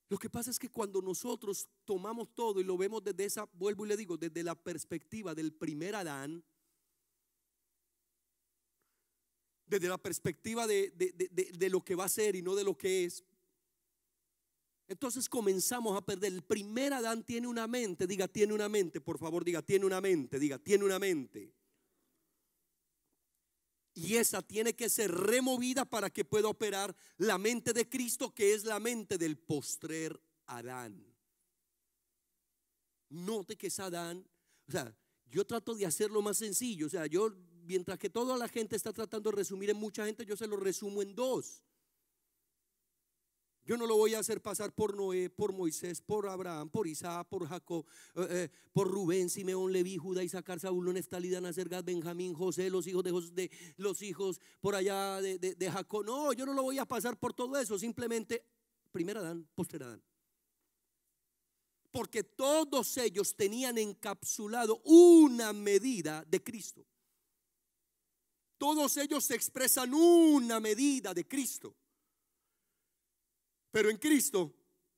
Lo 0.08 0.18
que 0.18 0.28
pasa 0.28 0.50
es 0.50 0.58
que 0.58 0.68
cuando 0.68 1.00
nosotros 1.00 1.68
tomamos 1.84 2.34
todo 2.34 2.60
y 2.60 2.64
lo 2.64 2.76
vemos 2.76 3.02
desde 3.04 3.24
esa, 3.24 3.48
vuelvo 3.52 3.86
y 3.86 3.88
le 3.88 3.96
digo, 3.96 4.16
desde 4.16 4.42
la 4.42 4.56
perspectiva 4.56 5.34
del 5.34 5.52
primer 5.52 5.94
Adán, 5.94 6.44
desde 9.66 9.88
la 9.88 9.98
perspectiva 9.98 10.66
de, 10.66 10.90
de, 10.90 11.70
lo 11.70 11.84
que 11.84 11.94
va 11.94 12.06
a 12.06 12.08
ser 12.08 12.34
y 12.34 12.42
no 12.42 12.56
de 12.56 12.64
lo 12.64 12.76
que 12.76 13.04
es, 13.04 13.24
entonces 14.90 15.28
comenzamos 15.28 15.96
a 15.96 16.04
perder. 16.04 16.32
El 16.32 16.42
primer 16.42 16.92
Adán 16.92 17.22
tiene 17.22 17.46
una 17.46 17.68
mente, 17.68 18.08
diga, 18.08 18.26
tiene 18.26 18.52
una 18.52 18.68
mente, 18.68 19.00
por 19.00 19.18
favor, 19.18 19.44
diga, 19.44 19.62
tiene 19.62 19.86
una 19.86 20.00
mente, 20.00 20.36
diga, 20.40 20.58
tiene 20.58 20.84
una 20.84 20.98
mente. 20.98 21.54
Y 23.94 24.16
esa 24.16 24.42
tiene 24.42 24.74
que 24.74 24.88
ser 24.88 25.12
removida 25.12 25.84
para 25.84 26.10
que 26.10 26.24
pueda 26.24 26.48
operar 26.48 26.96
la 27.18 27.38
mente 27.38 27.72
de 27.72 27.88
Cristo, 27.88 28.34
que 28.34 28.52
es 28.52 28.64
la 28.64 28.80
mente 28.80 29.16
del 29.16 29.38
postrer 29.38 30.20
Adán. 30.46 31.06
Note 33.10 33.56
que 33.56 33.68
es 33.68 33.78
Adán, 33.78 34.28
o 34.66 34.72
sea, 34.72 34.92
yo 35.26 35.46
trato 35.46 35.76
de 35.76 35.86
hacerlo 35.86 36.20
más 36.20 36.38
sencillo, 36.38 36.88
o 36.88 36.90
sea, 36.90 37.06
yo, 37.06 37.32
mientras 37.62 37.96
que 37.96 38.10
toda 38.10 38.36
la 38.36 38.48
gente 38.48 38.74
está 38.74 38.92
tratando 38.92 39.30
de 39.30 39.36
resumir 39.36 39.70
en 39.70 39.76
mucha 39.76 40.04
gente, 40.04 40.26
yo 40.26 40.36
se 40.36 40.48
lo 40.48 40.56
resumo 40.56 41.00
en 41.00 41.14
dos. 41.14 41.62
Yo 43.64 43.76
no 43.76 43.86
lo 43.86 43.96
voy 43.96 44.14
a 44.14 44.18
hacer 44.18 44.40
pasar 44.40 44.72
por 44.72 44.96
Noé, 44.96 45.30
por 45.30 45.52
Moisés, 45.52 46.00
por 46.00 46.28
Abraham, 46.28 46.70
por 46.70 46.86
Isaac, 46.86 47.28
por 47.28 47.46
Jacob, 47.46 47.86
eh, 48.16 48.26
eh, 48.30 48.48
por 48.72 48.90
Rubén, 48.90 49.28
Simeón, 49.28 49.72
Leví, 49.72 49.96
Judá, 49.96 50.24
Isaac, 50.24 50.58
Saúl, 50.58 50.92
Neftalí, 50.92 51.30
Dan, 51.30 51.44
Gad, 51.44 51.84
Benjamín, 51.84 52.34
José, 52.34 52.70
los 52.70 52.86
hijos 52.86 53.04
de, 53.04 53.12
de 53.32 53.50
los 53.76 54.02
hijos 54.02 54.40
por 54.60 54.74
allá 54.74 55.20
de, 55.20 55.38
de, 55.38 55.70
Jacob. 55.70 56.04
No, 56.04 56.32
yo 56.32 56.46
no 56.46 56.54
lo 56.54 56.62
voy 56.62 56.78
a 56.78 56.86
pasar 56.86 57.18
por 57.18 57.34
todo 57.34 57.58
eso. 57.58 57.78
Simplemente, 57.78 58.44
primero 58.90 59.20
Adán, 59.20 59.46
posterior 59.54 59.88
Adán. 59.88 60.02
Porque 61.90 62.22
todos 62.22 62.96
ellos 62.96 63.36
tenían 63.36 63.76
encapsulado 63.76 64.80
una 64.84 65.52
medida 65.52 66.24
de 66.24 66.42
Cristo. 66.42 66.86
Todos 68.58 68.96
ellos 68.96 69.30
expresan 69.30 69.92
una 69.94 70.60
medida 70.60 71.14
de 71.14 71.26
Cristo. 71.26 71.76
Pero 73.70 73.90
en 73.90 73.96
Cristo 73.96 74.52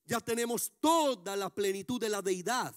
ya 0.05 0.21
tenemos 0.21 0.73
toda 0.81 1.37
la 1.37 1.51
plenitud 1.51 2.01
de 2.01 2.09
la 2.09 2.23
deidad. 2.23 2.75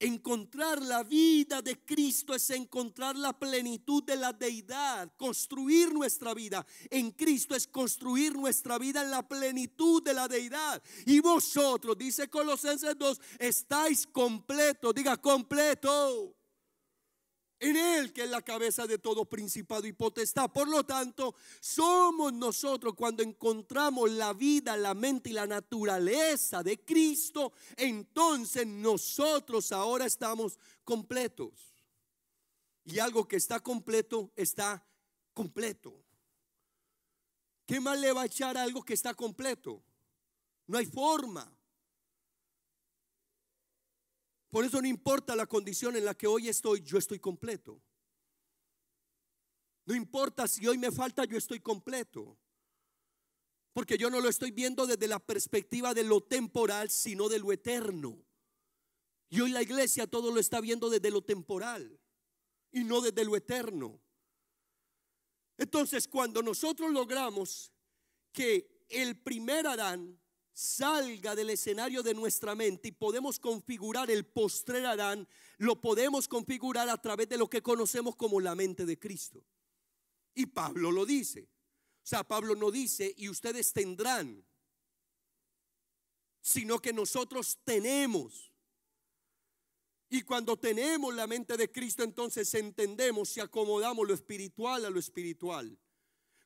Encontrar 0.00 0.82
la 0.82 1.02
vida 1.04 1.62
de 1.62 1.82
Cristo 1.82 2.34
es 2.34 2.50
encontrar 2.50 3.16
la 3.16 3.32
plenitud 3.32 4.02
de 4.02 4.16
la 4.16 4.32
deidad, 4.32 5.10
construir 5.16 5.94
nuestra 5.94 6.34
vida 6.34 6.66
en 6.90 7.12
Cristo 7.12 7.54
es 7.54 7.66
construir 7.66 8.34
nuestra 8.36 8.76
vida 8.76 9.02
en 9.02 9.10
la 9.10 9.26
plenitud 9.26 10.02
de 10.02 10.12
la 10.12 10.28
deidad. 10.28 10.82
Y 11.06 11.20
vosotros, 11.20 11.96
dice 11.96 12.28
Colosenses 12.28 12.98
2, 12.98 13.20
estáis 13.38 14.06
completos, 14.06 14.94
diga 14.94 15.16
completo 15.16 16.34
en 17.64 17.76
Él 17.76 18.12
que 18.12 18.24
es 18.24 18.30
la 18.30 18.42
cabeza 18.42 18.86
de 18.86 18.98
todo 18.98 19.24
principado 19.24 19.86
y 19.86 19.92
potestad. 19.92 20.50
Por 20.50 20.68
lo 20.68 20.84
tanto, 20.84 21.34
somos 21.60 22.32
nosotros 22.32 22.94
cuando 22.94 23.22
encontramos 23.22 24.10
la 24.10 24.32
vida, 24.32 24.76
la 24.76 24.94
mente 24.94 25.30
y 25.30 25.32
la 25.32 25.46
naturaleza 25.46 26.62
de 26.62 26.84
Cristo, 26.84 27.52
entonces 27.76 28.66
nosotros 28.66 29.72
ahora 29.72 30.04
estamos 30.04 30.58
completos. 30.84 31.52
Y 32.84 32.98
algo 32.98 33.26
que 33.26 33.36
está 33.36 33.60
completo 33.60 34.30
está 34.36 34.86
completo. 35.32 35.94
¿Qué 37.66 37.80
más 37.80 37.98
le 37.98 38.12
va 38.12 38.22
a 38.22 38.26
echar 38.26 38.58
algo 38.58 38.82
que 38.82 38.92
está 38.92 39.14
completo? 39.14 39.82
No 40.66 40.76
hay 40.76 40.86
forma. 40.86 41.50
Por 44.54 44.64
eso 44.64 44.80
no 44.80 44.86
importa 44.86 45.34
la 45.34 45.46
condición 45.46 45.96
en 45.96 46.04
la 46.04 46.14
que 46.14 46.28
hoy 46.28 46.48
estoy, 46.48 46.80
yo 46.80 46.96
estoy 46.96 47.18
completo. 47.18 47.82
No 49.84 49.96
importa 49.96 50.46
si 50.46 50.64
hoy 50.64 50.78
me 50.78 50.92
falta, 50.92 51.24
yo 51.24 51.36
estoy 51.36 51.58
completo. 51.58 52.38
Porque 53.72 53.98
yo 53.98 54.10
no 54.10 54.20
lo 54.20 54.28
estoy 54.28 54.52
viendo 54.52 54.86
desde 54.86 55.08
la 55.08 55.18
perspectiva 55.18 55.92
de 55.92 56.04
lo 56.04 56.20
temporal, 56.20 56.88
sino 56.88 57.28
de 57.28 57.40
lo 57.40 57.50
eterno. 57.50 58.24
Y 59.28 59.40
hoy 59.40 59.50
la 59.50 59.60
iglesia 59.60 60.06
todo 60.06 60.30
lo 60.30 60.38
está 60.38 60.60
viendo 60.60 60.88
desde 60.88 61.10
lo 61.10 61.22
temporal 61.22 61.98
y 62.70 62.84
no 62.84 63.00
desde 63.00 63.24
lo 63.24 63.34
eterno. 63.34 64.00
Entonces, 65.58 66.06
cuando 66.06 66.44
nosotros 66.44 66.92
logramos 66.92 67.72
que 68.30 68.84
el 68.88 69.20
primer 69.20 69.66
Adán 69.66 70.16
salga 70.54 71.34
del 71.34 71.50
escenario 71.50 72.02
de 72.04 72.14
nuestra 72.14 72.54
mente 72.54 72.88
y 72.88 72.92
podemos 72.92 73.40
configurar 73.40 74.08
el 74.10 74.24
postrer 74.24 74.86
Adán, 74.86 75.28
lo 75.58 75.80
podemos 75.80 76.28
configurar 76.28 76.88
a 76.88 77.02
través 77.02 77.28
de 77.28 77.36
lo 77.36 77.50
que 77.50 77.60
conocemos 77.60 78.14
como 78.14 78.40
la 78.40 78.54
mente 78.54 78.86
de 78.86 78.98
Cristo. 78.98 79.44
Y 80.32 80.46
Pablo 80.46 80.92
lo 80.92 81.04
dice. 81.04 81.48
O 82.02 82.06
sea, 82.06 82.22
Pablo 82.22 82.54
no 82.54 82.70
dice, 82.70 83.14
y 83.16 83.28
ustedes 83.28 83.72
tendrán, 83.72 84.44
sino 86.40 86.78
que 86.78 86.92
nosotros 86.92 87.58
tenemos. 87.64 88.52
Y 90.10 90.22
cuando 90.22 90.56
tenemos 90.56 91.14
la 91.14 91.26
mente 91.26 91.56
de 91.56 91.72
Cristo, 91.72 92.04
entonces 92.04 92.52
entendemos 92.54 93.36
y 93.36 93.40
acomodamos 93.40 94.06
lo 94.06 94.14
espiritual 94.14 94.84
a 94.84 94.90
lo 94.90 95.00
espiritual 95.00 95.76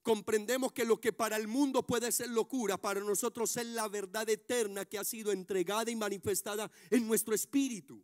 comprendemos 0.09 0.73
que 0.73 0.87
lo 0.87 0.99
que 0.99 1.13
para 1.13 1.37
el 1.37 1.49
mundo 1.49 1.87
puede 1.87 2.11
ser 2.13 2.31
locura, 2.31 2.81
para 2.81 3.01
nosotros 3.01 3.55
es 3.59 3.67
la 3.67 3.89
verdad 3.89 4.27
eterna 4.27 4.87
que 4.87 4.97
ha 4.97 5.05
sido 5.05 5.33
entregada 5.33 5.91
y 5.91 5.97
manifestada 5.97 6.71
en 6.89 7.07
nuestro 7.07 7.35
espíritu. 7.35 8.03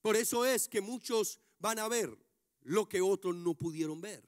Por 0.00 0.16
eso 0.16 0.46
es 0.46 0.68
que 0.68 0.80
muchos 0.80 1.38
van 1.58 1.80
a 1.80 1.86
ver 1.86 2.16
lo 2.62 2.88
que 2.88 3.02
otros 3.02 3.36
no 3.36 3.52
pudieron 3.52 4.00
ver. 4.00 4.24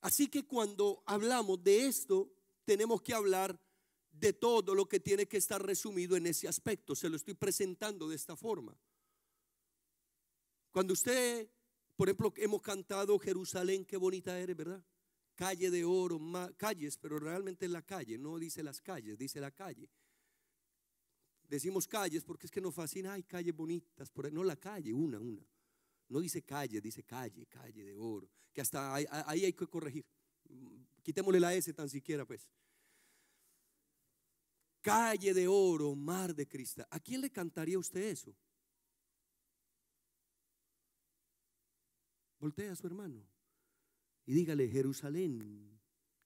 Así 0.00 0.28
que 0.28 0.46
cuando 0.46 1.02
hablamos 1.04 1.60
de 1.64 1.88
esto, 1.88 2.32
tenemos 2.64 3.02
que 3.02 3.14
hablar 3.14 3.60
de 4.12 4.32
todo 4.32 4.76
lo 4.76 4.88
que 4.88 5.00
tiene 5.00 5.26
que 5.26 5.38
estar 5.38 5.60
resumido 5.60 6.14
en 6.14 6.28
ese 6.28 6.46
aspecto. 6.46 6.94
Se 6.94 7.08
lo 7.08 7.16
estoy 7.16 7.34
presentando 7.34 8.08
de 8.08 8.14
esta 8.14 8.36
forma. 8.36 8.78
Cuando 10.70 10.92
usted 10.92 11.50
por 11.96 12.08
ejemplo, 12.08 12.32
hemos 12.36 12.60
cantado 12.60 13.18
Jerusalén, 13.18 13.84
qué 13.84 13.96
bonita 13.96 14.38
eres, 14.38 14.56
¿verdad? 14.56 14.84
Calle 15.34 15.70
de 15.70 15.84
oro, 15.84 16.20
calles, 16.56 16.98
pero 16.98 17.18
realmente 17.18 17.66
es 17.66 17.70
la 17.70 17.82
calle, 17.82 18.18
no 18.18 18.38
dice 18.38 18.62
las 18.62 18.80
calles, 18.80 19.18
dice 19.18 19.40
la 19.40 19.50
calle. 19.50 19.90
Decimos 21.48 21.86
calles 21.86 22.24
porque 22.24 22.46
es 22.46 22.50
que 22.50 22.60
nos 22.60 22.74
fascina, 22.74 23.14
hay 23.14 23.22
calles 23.22 23.54
bonitas, 23.54 24.10
por 24.10 24.30
no 24.32 24.44
la 24.44 24.56
calle, 24.56 24.92
una, 24.92 25.18
una. 25.18 25.46
No 26.08 26.20
dice 26.20 26.42
calle, 26.42 26.80
dice 26.80 27.02
calle, 27.02 27.46
calle 27.46 27.84
de 27.84 27.96
oro, 27.96 28.30
que 28.52 28.60
hasta 28.60 28.94
ahí, 28.94 29.06
hay 29.44 29.52
que 29.52 29.66
corregir. 29.66 30.04
Quitémosle 31.02 31.40
la 31.40 31.54
S 31.54 31.72
tan 31.72 31.88
siquiera, 31.88 32.24
pues. 32.26 32.48
Calle 34.80 35.34
de 35.34 35.48
oro, 35.48 35.94
mar 35.94 36.34
de 36.34 36.46
cristal. 36.46 36.86
¿A 36.90 37.00
quién 37.00 37.20
le 37.20 37.30
cantaría 37.30 37.78
usted 37.78 38.02
eso? 38.02 38.34
Voltea 42.38 42.72
a 42.72 42.76
su 42.76 42.86
hermano 42.86 43.26
y 44.26 44.34
dígale, 44.34 44.68
Jerusalén, 44.68 45.80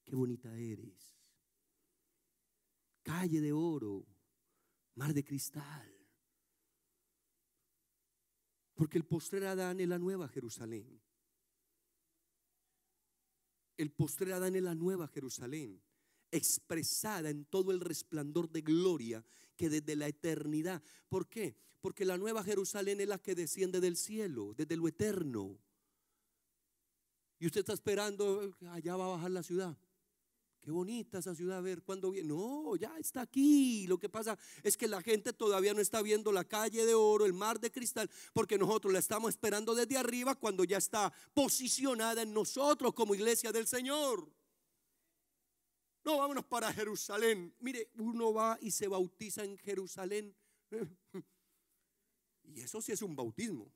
qué 0.04 0.16
bonita 0.16 0.56
eres. 0.56 1.14
Calle 3.02 3.40
de 3.40 3.52
oro, 3.52 4.06
mar 4.94 5.12
de 5.12 5.22
cristal. 5.22 5.94
Porque 8.74 8.96
el 8.96 9.04
postrer 9.04 9.44
Adán 9.44 9.80
es 9.80 9.88
la 9.88 9.98
nueva 9.98 10.28
Jerusalén. 10.28 11.00
El 13.76 13.90
postrer 13.92 14.32
Adán 14.32 14.56
es 14.56 14.62
la 14.62 14.74
nueva 14.74 15.08
Jerusalén, 15.08 15.82
expresada 16.30 17.28
en 17.28 17.44
todo 17.44 17.72
el 17.72 17.80
resplandor 17.80 18.50
de 18.50 18.62
gloria 18.62 19.24
que 19.56 19.68
desde 19.68 19.96
la 19.96 20.08
eternidad. 20.08 20.82
¿Por 21.08 21.28
qué? 21.28 21.56
Porque 21.82 22.06
la 22.06 22.16
nueva 22.16 22.42
Jerusalén 22.42 23.00
es 23.00 23.08
la 23.08 23.18
que 23.18 23.34
desciende 23.34 23.80
del 23.80 23.96
cielo, 23.96 24.54
desde 24.54 24.76
lo 24.76 24.88
eterno. 24.88 25.58
Y 27.40 27.46
usted 27.46 27.60
está 27.60 27.72
esperando, 27.72 28.54
allá 28.70 28.96
va 28.96 29.06
a 29.06 29.16
bajar 29.16 29.30
la 29.30 29.42
ciudad. 29.42 29.76
Qué 30.60 30.70
bonita 30.70 31.18
esa 31.18 31.34
ciudad, 31.34 31.56
a 31.56 31.62
ver 31.62 31.82
cuándo 31.82 32.10
viene. 32.10 32.28
No, 32.28 32.76
ya 32.76 32.98
está 32.98 33.22
aquí. 33.22 33.86
Lo 33.86 33.98
que 33.98 34.10
pasa 34.10 34.38
es 34.62 34.76
que 34.76 34.86
la 34.86 35.00
gente 35.00 35.32
todavía 35.32 35.72
no 35.72 35.80
está 35.80 36.02
viendo 36.02 36.32
la 36.32 36.44
calle 36.44 36.84
de 36.84 36.94
oro, 36.94 37.24
el 37.24 37.32
mar 37.32 37.58
de 37.58 37.72
cristal, 37.72 38.10
porque 38.34 38.58
nosotros 38.58 38.92
la 38.92 38.98
estamos 38.98 39.30
esperando 39.30 39.74
desde 39.74 39.96
arriba 39.96 40.34
cuando 40.34 40.64
ya 40.64 40.76
está 40.76 41.10
posicionada 41.32 42.20
en 42.20 42.34
nosotros 42.34 42.92
como 42.92 43.14
iglesia 43.14 43.52
del 43.52 43.66
Señor. 43.66 44.30
No, 46.04 46.18
vámonos 46.18 46.44
para 46.44 46.70
Jerusalén. 46.74 47.54
Mire, 47.60 47.90
uno 47.96 48.34
va 48.34 48.58
y 48.60 48.70
se 48.70 48.86
bautiza 48.86 49.44
en 49.44 49.56
Jerusalén. 49.58 50.36
Y 52.52 52.62
eso 52.62 52.82
sí 52.82 52.90
es 52.90 53.00
un 53.00 53.14
bautismo. 53.14 53.72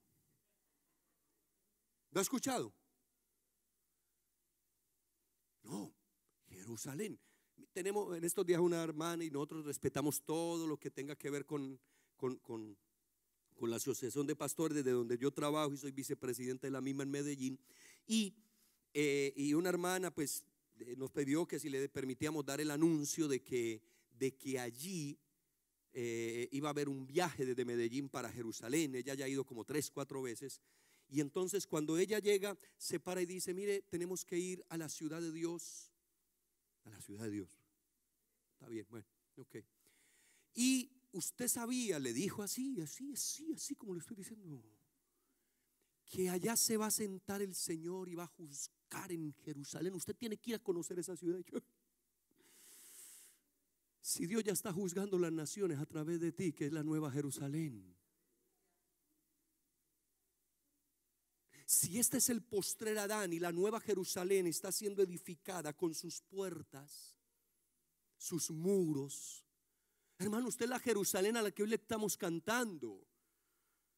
¿Lo 2.11 2.19
ha 2.19 2.23
escuchado? 2.23 2.75
No, 5.63 5.95
Jerusalén. 6.65 7.19
Tenemos 7.73 8.17
en 8.17 8.25
estos 8.25 8.47
días 8.47 8.61
una 8.61 8.83
hermana 8.83 9.23
y 9.23 9.31
nosotros 9.31 9.65
respetamos 9.65 10.23
todo 10.23 10.67
lo 10.67 10.79
que 10.79 10.91
tenga 10.91 11.15
que 11.15 11.31
ver 11.31 11.45
con, 11.45 11.79
con, 12.17 12.77
la 13.61 13.77
Asociación 13.77 14.27
de 14.27 14.37
Pastores, 14.37 14.77
desde 14.77 14.91
donde 14.91 15.17
yo 15.17 15.31
trabajo 15.31 15.73
y 15.73 15.77
soy 15.77 15.93
vicepresidente 15.93 16.67
de 16.67 16.71
la 16.71 16.81
misma 16.81 17.03
en 17.03 17.11
Medellín. 17.11 17.59
Y, 18.07 18.35
eh, 18.93 19.33
y 19.37 19.55
una 19.55 19.71
hermana 19.71 20.11
pues 20.11 20.45
eh, 20.81 20.95
nos 20.97 21.11
pidió 21.11 21.47
que 21.47 21.59
si 21.59 21.71
le 21.71 21.89
permitíamos 21.89 22.45
dar 22.45 22.61
el 22.61 22.71
anuncio 22.71 23.29
de 23.29 23.43
que, 23.43 23.81
de 24.19 24.35
que 24.35 24.59
allí 24.59 25.19
eh, 25.93 26.49
iba 26.51 26.69
a 26.69 26.73
haber 26.73 26.89
un 26.89 27.07
viaje 27.07 27.47
desde 27.47 27.65
Medellín 27.65 28.09
para 28.09 28.31
Jerusalén. 28.31 28.95
Ella 28.95 29.15
ya 29.15 29.25
ha 29.25 29.29
ido 29.29 29.45
como 29.45 29.65
tres, 29.65 29.91
cuatro 29.91 30.21
veces. 30.21 30.61
Y 31.09 31.21
entonces 31.21 31.67
cuando 31.67 31.97
ella 31.97 32.19
llega, 32.19 32.57
se 32.77 32.99
para 33.01 33.23
y 33.23 33.27
dice, 33.27 33.55
mire, 33.55 33.83
tenemos 33.83 34.25
que 34.25 34.39
ir 34.39 34.65
a 34.69 34.77
la 34.77 34.89
ciudad 34.89 35.21
de 35.21 35.33
Dios. 35.33 35.94
A 36.85 36.91
la 36.91 37.01
ciudad 37.01 37.25
de 37.25 37.31
Dios. 37.31 37.49
Está 38.53 38.69
bien, 38.69 38.87
bueno, 38.89 39.07
ok. 39.37 39.57
Y 40.55 40.91
usted 41.13 41.49
sabía, 41.49 41.99
le 41.99 42.13
dijo 42.13 42.43
así, 42.43 42.81
así, 42.81 43.13
así, 43.13 43.53
así 43.53 43.75
como 43.75 43.95
le 43.95 44.01
estoy 44.01 44.17
diciendo. 44.17 44.63
que 46.07 46.31
allá 46.31 46.55
se 46.55 46.77
va 46.77 46.87
a 46.87 46.91
sentar 46.91 47.43
el 47.43 47.55
Señor 47.55 48.09
y 48.09 48.15
va 48.15 48.25
a 48.25 48.29
juzgar 48.29 49.11
en 49.11 49.33
Jerusalén. 49.33 49.95
Usted 49.95 50.15
tiene 50.15 50.37
que 50.37 50.51
ir 50.51 50.57
a 50.57 50.59
conocer 50.61 50.99
esa 50.99 51.17
ciudad. 51.17 51.41
Si 54.01 54.27
Dios 54.27 54.45
ya 54.45 54.53
está 54.53 54.71
juzgando 54.71 55.19
las 55.19 55.33
naciones 55.33 55.79
a 55.79 55.87
través 55.87 56.21
de 56.21 56.31
ti, 56.31 56.53
que 56.53 56.67
es 56.67 56.73
la 56.75 56.83
nueva 56.83 57.11
Jerusalén. 57.11 57.97
Si 61.67 61.99
este 61.99 62.19
es 62.19 62.29
el 62.29 62.43
postrer 62.43 62.99
Adán 62.99 63.33
y 63.33 63.39
la 63.39 63.53
nueva 63.53 63.81
Jerusalén 63.81 64.47
está 64.47 64.71
siendo 64.71 65.03
edificada 65.03 65.73
con 65.73 65.95
sus 65.95 66.21
puertas, 66.21 67.17
sus 68.19 68.51
muros. 68.51 69.45
Hermano, 70.19 70.49
usted 70.49 70.65
es 70.65 70.71
la 70.71 70.79
Jerusalén 70.79 71.37
a 71.37 71.43
la 71.43 71.51
que 71.51 71.63
hoy 71.63 71.71
le 71.71 71.77
estamos 71.77 72.17
cantando. 72.17 73.07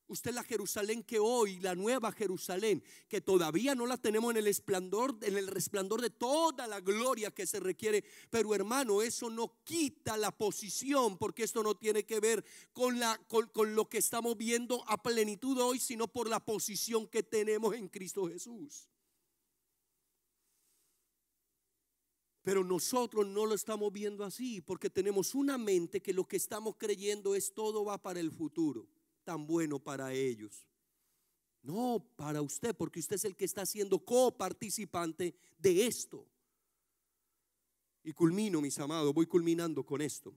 Usted 0.08 0.32
la 0.32 0.44
Jerusalén 0.44 1.02
que 1.02 1.18
hoy, 1.18 1.58
la 1.58 1.74
nueva 1.74 2.12
Jerusalén, 2.12 2.82
que 3.08 3.20
todavía 3.20 3.74
no 3.74 3.86
la 3.86 3.96
tenemos 3.96 4.30
en 4.30 4.36
el 4.36 4.46
esplendor, 4.46 5.18
en 5.22 5.36
el 5.36 5.48
resplandor 5.48 6.00
de 6.00 6.10
toda 6.10 6.68
la 6.68 6.80
gloria 6.80 7.32
que 7.32 7.44
se 7.44 7.58
requiere. 7.58 8.04
Pero 8.30 8.54
hermano, 8.54 9.02
eso 9.02 9.28
no 9.30 9.64
quita 9.64 10.16
la 10.16 10.30
posición, 10.30 11.18
porque 11.18 11.42
esto 11.42 11.60
no 11.64 11.74
tiene 11.74 12.04
que 12.04 12.20
ver 12.20 12.44
con, 12.72 13.00
con 13.26 13.74
lo 13.74 13.88
que 13.88 13.98
estamos 13.98 14.36
viendo 14.36 14.88
a 14.88 15.02
plenitud 15.02 15.58
hoy, 15.60 15.80
sino 15.80 16.06
por 16.06 16.28
la 16.28 16.38
posición 16.38 17.08
que 17.08 17.24
tenemos 17.24 17.74
en 17.74 17.88
Cristo 17.88 18.28
Jesús. 18.28 18.88
Pero 22.42 22.62
nosotros 22.62 23.26
no 23.26 23.44
lo 23.44 23.56
estamos 23.56 23.92
viendo 23.92 24.22
así, 24.22 24.60
porque 24.60 24.88
tenemos 24.88 25.34
una 25.34 25.58
mente 25.58 26.00
que 26.00 26.12
lo 26.12 26.28
que 26.28 26.36
estamos 26.36 26.76
creyendo 26.78 27.34
es 27.34 27.52
todo 27.52 27.84
va 27.84 27.98
para 28.00 28.20
el 28.20 28.30
futuro 28.30 28.86
tan 29.26 29.46
bueno 29.46 29.80
para 29.80 30.12
ellos. 30.14 30.66
No, 31.60 32.08
para 32.14 32.40
usted, 32.40 32.74
porque 32.76 33.00
usted 33.00 33.16
es 33.16 33.24
el 33.24 33.34
que 33.34 33.44
está 33.44 33.66
siendo 33.66 33.98
coparticipante 33.98 35.34
de 35.58 35.86
esto. 35.86 36.24
Y 38.04 38.12
culmino, 38.12 38.60
mis 38.60 38.78
amados, 38.78 39.12
voy 39.12 39.26
culminando 39.26 39.84
con 39.84 40.00
esto. 40.00 40.32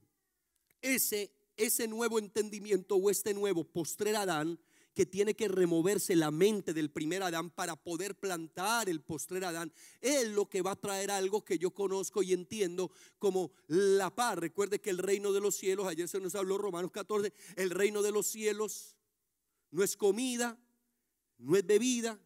Ese, 0.82 1.32
ese 1.56 1.86
nuevo 1.86 2.18
entendimiento 2.18 2.96
o 2.96 3.10
este 3.10 3.32
nuevo 3.32 3.62
postrer 3.62 4.16
Adán 4.16 4.58
que 4.94 5.06
tiene 5.06 5.34
que 5.34 5.48
removerse 5.48 6.16
la 6.16 6.30
mente 6.30 6.74
del 6.74 6.90
primer 6.90 7.22
Adán 7.22 7.50
para 7.50 7.76
poder 7.76 8.18
plantar 8.18 8.88
el 8.88 9.00
postrer 9.00 9.44
Adán, 9.44 9.72
es 10.00 10.28
lo 10.28 10.48
que 10.48 10.62
va 10.62 10.72
a 10.72 10.80
traer 10.80 11.10
algo 11.10 11.44
que 11.44 11.58
yo 11.58 11.70
conozco 11.70 12.22
y 12.22 12.32
entiendo 12.32 12.90
como 13.18 13.52
la 13.68 14.14
paz. 14.14 14.36
Recuerde 14.36 14.80
que 14.80 14.90
el 14.90 14.98
reino 14.98 15.32
de 15.32 15.40
los 15.40 15.56
cielos, 15.56 15.86
ayer 15.86 16.08
se 16.08 16.20
nos 16.20 16.34
habló 16.34 16.58
Romanos 16.58 16.90
14, 16.90 17.32
el 17.56 17.70
reino 17.70 18.02
de 18.02 18.12
los 18.12 18.26
cielos 18.26 18.96
no 19.70 19.84
es 19.84 19.96
comida, 19.96 20.58
no 21.38 21.56
es 21.56 21.64
bebida, 21.64 22.18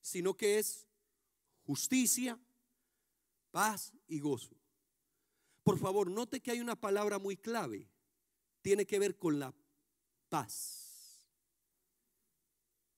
sino 0.00 0.36
que 0.36 0.58
es 0.58 0.86
justicia, 1.64 2.38
paz 3.52 3.92
y 4.08 4.18
gozo. 4.18 4.56
Por 5.62 5.78
favor, 5.78 6.10
note 6.10 6.40
que 6.40 6.50
hay 6.50 6.60
una 6.60 6.74
palabra 6.74 7.20
muy 7.20 7.36
clave. 7.36 7.88
Tiene 8.62 8.84
que 8.84 8.98
ver 8.98 9.16
con 9.16 9.38
la 9.38 9.54
paz 10.28 10.91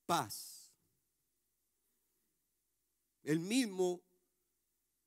paz. 0.05 0.71
El 3.23 3.39
mismo 3.39 4.01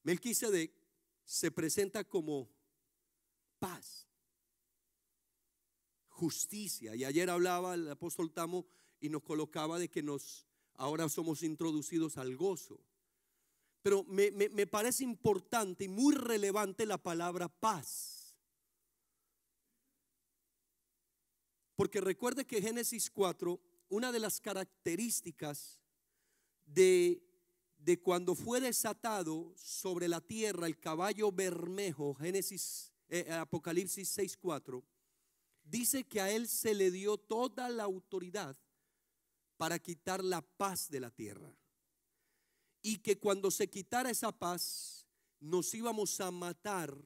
Melquisedec 0.03 0.73
se 1.25 1.51
presenta 1.51 2.05
como 2.05 2.49
paz, 3.59 4.09
justicia. 6.09 6.97
Y 6.97 7.05
ayer 7.05 7.31
hablaba 7.31 7.75
el 7.75 7.89
apóstol 7.91 8.33
Tamo 8.33 8.67
y 9.01 9.09
nos 9.09 9.23
colocaba 9.23 9.79
de 9.79 9.89
que 9.89 10.03
nos 10.03 10.47
ahora 10.75 11.09
somos 11.09 11.43
introducidos 11.43 12.19
al 12.19 12.37
gozo. 12.37 12.81
Pero 13.83 14.05
me, 14.05 14.31
me 14.31 14.67
parece 14.67 15.05
importante 15.05 15.85
y 15.85 15.89
muy 15.89 16.15
relevante 16.15 16.85
la 16.87 16.99
palabra 16.99 17.49
paz. 17.49 18.37
Porque 21.77 22.01
recuerde 22.01 22.45
que 22.45 22.61
Génesis 22.61 23.09
4 23.09 23.61
una 23.89 24.13
de 24.13 24.21
las 24.21 24.41
características 24.41 25.81
de, 26.67 27.23
de 27.79 28.01
cuando 28.01 28.35
fue 28.35 28.61
desatado 28.61 29.53
sobre 29.57 30.09
la 30.09 30.21
tierra 30.21 30.67
el 30.67 30.79
caballo 30.79 31.33
bermejo, 31.33 32.15
Génesis, 32.15 32.93
eh, 33.09 33.31
Apocalipsis 33.33 34.17
6.4, 34.19 34.83
dice 35.65 36.05
que 36.05 36.21
a 36.21 36.31
él 36.31 36.49
se 36.49 36.75
le 36.75 36.91
dio 36.91 37.17
toda 37.17 37.69
la 37.69 37.85
autoridad 37.85 38.57
para 39.57 39.79
quitar 39.79 40.23
la 40.23 40.43
paz 40.43 40.89
de 40.91 41.01
la 41.01 41.11
tierra. 41.11 41.55
Y 42.83 42.99
que 42.99 43.19
cuando 43.19 43.51
se 43.51 43.69
quitara 43.69 44.11
esa 44.11 44.33
paz, 44.33 45.07
nos 45.41 45.75
íbamos 45.75 46.21
a 46.21 46.31
matar 46.31 46.97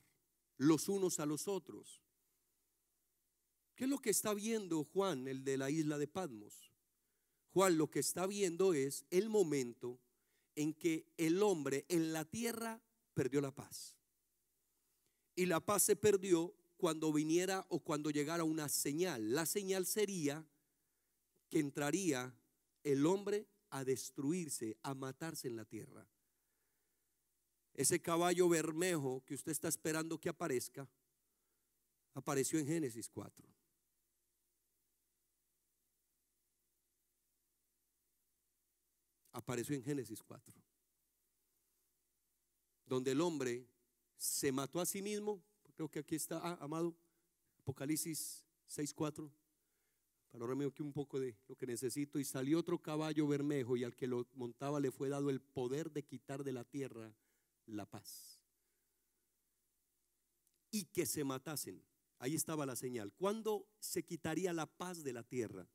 los 0.58 0.88
unos 0.88 1.18
a 1.18 1.26
los 1.26 1.48
otros. 1.48 2.02
¿Qué 3.74 3.84
es 3.84 3.90
lo 3.90 3.98
que 3.98 4.10
está 4.10 4.34
viendo 4.34 4.84
Juan, 4.84 5.26
el 5.28 5.44
de 5.44 5.56
la 5.56 5.70
isla 5.70 5.98
de 5.98 6.06
Patmos? 6.06 6.71
Juan 7.52 7.76
lo 7.76 7.90
que 7.90 8.00
está 8.00 8.26
viendo 8.26 8.72
es 8.72 9.04
el 9.10 9.28
momento 9.28 10.00
en 10.54 10.72
que 10.72 11.06
el 11.16 11.42
hombre 11.42 11.84
en 11.88 12.12
la 12.12 12.24
tierra 12.24 12.80
perdió 13.14 13.40
la 13.40 13.54
paz. 13.54 13.96
Y 15.34 15.46
la 15.46 15.60
paz 15.60 15.82
se 15.82 15.96
perdió 15.96 16.54
cuando 16.76 17.12
viniera 17.12 17.66
o 17.68 17.80
cuando 17.80 18.10
llegara 18.10 18.44
una 18.44 18.68
señal. 18.68 19.34
La 19.34 19.46
señal 19.46 19.86
sería 19.86 20.46
que 21.48 21.58
entraría 21.58 22.34
el 22.84 23.06
hombre 23.06 23.46
a 23.70 23.84
destruirse, 23.84 24.76
a 24.82 24.94
matarse 24.94 25.48
en 25.48 25.56
la 25.56 25.64
tierra. 25.64 26.06
Ese 27.74 28.00
caballo 28.00 28.48
bermejo 28.48 29.22
que 29.24 29.34
usted 29.34 29.52
está 29.52 29.68
esperando 29.68 30.18
que 30.18 30.28
aparezca, 30.28 30.88
apareció 32.14 32.58
en 32.58 32.66
Génesis 32.66 33.08
4. 33.08 33.51
Apareció 39.32 39.74
en 39.74 39.82
Génesis 39.82 40.22
4, 40.22 40.54
donde 42.86 43.12
el 43.12 43.20
hombre 43.20 43.66
se 44.16 44.52
mató 44.52 44.80
a 44.80 44.86
sí 44.86 45.02
mismo, 45.02 45.42
creo 45.74 45.88
que 45.88 45.98
aquí 45.98 46.14
está, 46.14 46.38
ah, 46.38 46.58
amado, 46.60 46.94
Apocalipsis 47.58 48.44
6.4, 48.68 49.30
para 50.30 50.44
ahorrarme 50.44 50.64
aquí 50.64 50.82
un 50.82 50.92
poco 50.92 51.18
de 51.18 51.36
lo 51.48 51.56
que 51.56 51.66
necesito, 51.66 52.18
y 52.18 52.24
salió 52.24 52.58
otro 52.58 52.78
caballo 52.78 53.26
bermejo 53.26 53.76
y 53.76 53.84
al 53.84 53.94
que 53.94 54.06
lo 54.06 54.26
montaba 54.34 54.80
le 54.80 54.90
fue 54.90 55.08
dado 55.08 55.28
el 55.28 55.40
poder 55.40 55.90
de 55.90 56.04
quitar 56.04 56.44
de 56.44 56.52
la 56.52 56.64
tierra 56.64 57.14
la 57.66 57.86
paz. 57.86 58.40
Y 60.70 60.86
que 60.86 61.04
se 61.04 61.22
matasen. 61.22 61.84
Ahí 62.18 62.34
estaba 62.34 62.64
la 62.64 62.76
señal. 62.76 63.12
¿Cuándo 63.12 63.68
se 63.78 64.04
quitaría 64.04 64.52
la 64.52 64.66
paz 64.66 65.02
de 65.02 65.12
la 65.12 65.22
tierra? 65.22 65.68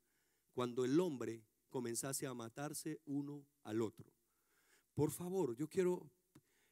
Cuando 0.53 0.85
el 0.85 0.99
hombre 0.99 1.43
comenzase 1.69 2.27
a 2.27 2.33
matarse 2.33 2.99
uno 3.05 3.45
al 3.63 3.81
otro. 3.81 4.11
Por 4.93 5.11
favor, 5.11 5.55
yo 5.55 5.67
quiero 5.67 6.09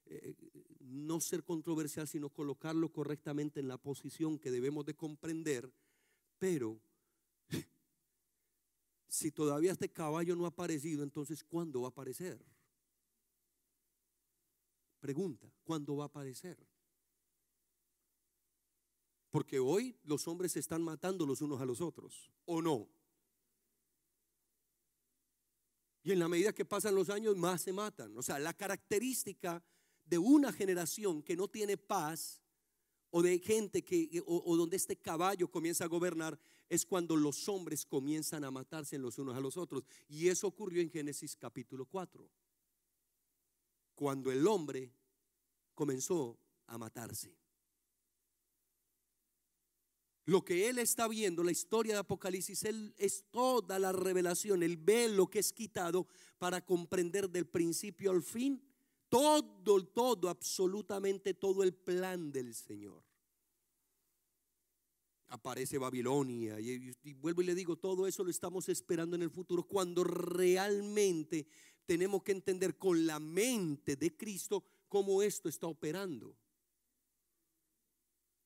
eh, 0.06 0.36
no 0.80 1.20
ser 1.20 1.44
controversial, 1.44 2.08
sino 2.08 2.30
colocarlo 2.30 2.90
correctamente 2.92 3.60
en 3.60 3.68
la 3.68 3.78
posición 3.78 4.40
que 4.40 4.52
debemos 4.52 4.86
de 4.86 4.96
comprender, 4.96 5.72
pero 6.38 6.80
si 9.08 9.32
todavía 9.32 9.72
este 9.72 9.90
caballo 9.90 10.36
no 10.36 10.46
ha 10.46 10.50
aparecido, 10.50 11.04
entonces 11.04 11.44
¿cuándo 11.44 11.82
va 11.82 11.88
a 11.88 11.90
aparecer? 11.90 12.44
Pregunta, 15.00 15.52
¿cuándo 15.64 15.96
va 15.96 16.06
a 16.06 16.08
aparecer? 16.08 16.58
Porque 19.30 19.60
hoy 19.60 19.96
los 20.04 20.28
hombres 20.28 20.54
se 20.54 20.60
están 20.60 20.82
matando 20.82 21.26
los 21.26 21.42
unos 21.42 21.62
a 21.62 21.66
los 21.66 21.82
otros, 21.82 22.32
¿o 22.46 22.62
no? 22.62 22.88
Y 26.06 26.12
en 26.12 26.20
la 26.20 26.28
medida 26.28 26.54
que 26.54 26.66
pasan 26.66 26.94
los 26.94 27.10
años, 27.10 27.36
más 27.36 27.64
se 27.64 27.74
matan. 27.74 28.16
O 28.16 28.22
sea, 28.22 28.38
la 28.38 28.54
característica 28.54 29.64
de 30.06 30.20
una 30.20 30.54
generación 30.54 31.24
que 31.24 31.36
no 31.36 31.48
tiene 31.48 31.78
paz 31.78 32.44
o 33.10 33.24
de 33.24 33.40
gente 33.40 33.84
que, 33.84 34.22
o, 34.28 34.56
donde 34.56 34.78
este 34.78 34.98
caballo 34.98 35.50
comienza 35.50 35.84
a 35.84 35.88
gobernar, 35.88 36.40
es 36.70 36.86
cuando 36.86 37.16
los 37.16 37.50
hombres 37.50 37.88
comienzan 37.88 38.44
a 38.44 38.52
matarse 38.52 39.00
los 39.00 39.18
unos 39.18 39.36
a 39.36 39.40
los 39.40 39.58
otros. 39.58 39.84
Y 40.08 40.28
eso 40.28 40.46
ocurrió 40.46 40.80
en 40.80 40.92
Génesis 40.92 41.36
capítulo 41.36 41.88
4. 41.88 42.30
Cuando 43.96 44.32
el 44.32 44.46
hombre 44.46 44.92
comenzó 45.74 46.38
a 46.68 46.78
matarse. 46.78 47.36
Lo 50.26 50.44
que 50.44 50.70
él 50.70 50.80
está 50.80 51.08
viendo, 51.08 51.44
la 51.44 51.52
historia 51.52 51.94
de 51.94 52.00
Apocalipsis, 52.00 52.64
él, 52.64 52.96
es 52.98 53.26
toda 53.30 53.78
la 53.78 53.92
revelación, 53.92 54.64
el 54.64 54.80
lo 55.16 55.28
que 55.28 55.40
es 55.40 55.54
quitado 55.54 56.08
para 56.40 56.66
comprender 56.66 57.30
del 57.30 57.46
principio 57.46 58.12
al 58.12 58.24
fin 58.24 58.62
todo, 59.08 59.86
todo, 59.86 60.30
absolutamente 60.30 61.34
todo 61.36 61.64
el 61.64 61.74
plan 61.74 62.32
del 62.32 62.54
Señor. 62.54 63.04
aparece 65.28 65.78
Babilonia. 65.78 66.60
Y, 66.60 66.92
y, 67.04 67.14
vuelvo 67.14 67.42
y 67.42 67.46
le 67.46 67.56
digo, 67.56 67.76
todo 67.76 68.08
eso 68.08 68.24
lo 68.24 68.30
estamos 68.30 68.68
esperando 68.70 69.16
en 69.16 69.22
el 69.22 69.30
futuro 69.30 69.64
cuando 69.64 70.04
realmente 70.04 71.48
tenemos 71.86 72.24
que 72.24 72.32
entender 72.32 72.78
con 72.78 73.06
la 73.06 73.20
mente 73.20 73.96
de 73.96 74.16
Cristo 74.16 74.64
cómo 74.88 75.22
esto 75.22 75.50
está 75.50 75.68
operando. 75.68 76.36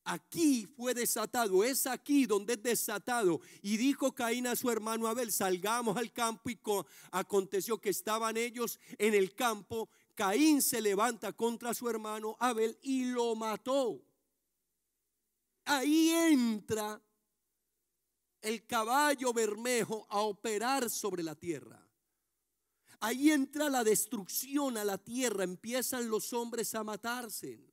Aquí 0.04 0.66
fue 0.76 0.94
desatado, 0.94 1.62
es 1.62 1.86
aquí 1.86 2.26
donde 2.26 2.54
es 2.54 2.62
desatado. 2.62 3.40
Y 3.62 3.76
dijo 3.76 4.12
Caín 4.12 4.46
a 4.46 4.56
su 4.56 4.70
hermano 4.70 5.06
Abel, 5.06 5.30
salgamos 5.30 5.96
al 5.96 6.12
campo 6.12 6.50
y 6.50 6.58
aconteció 7.10 7.78
que 7.78 7.90
estaban 7.90 8.36
ellos 8.36 8.78
en 8.98 9.14
el 9.14 9.34
campo. 9.34 9.88
Caín 10.14 10.62
se 10.62 10.80
levanta 10.80 11.32
contra 11.32 11.74
su 11.74 11.88
hermano 11.88 12.36
Abel 12.40 12.78
y 12.82 13.04
lo 13.04 13.34
mató. 13.34 14.02
Ahí 15.64 16.10
entra 16.10 17.00
el 18.40 18.66
caballo 18.66 19.32
bermejo 19.32 20.06
a 20.08 20.20
operar 20.20 20.88
sobre 20.88 21.22
la 21.22 21.34
tierra. 21.34 21.86
Ahí 23.00 23.30
entra 23.30 23.68
la 23.68 23.84
destrucción 23.84 24.76
a 24.76 24.84
la 24.84 24.98
tierra, 24.98 25.44
empiezan 25.44 26.08
los 26.08 26.32
hombres 26.32 26.74
a 26.74 26.84
matarse. 26.84 27.70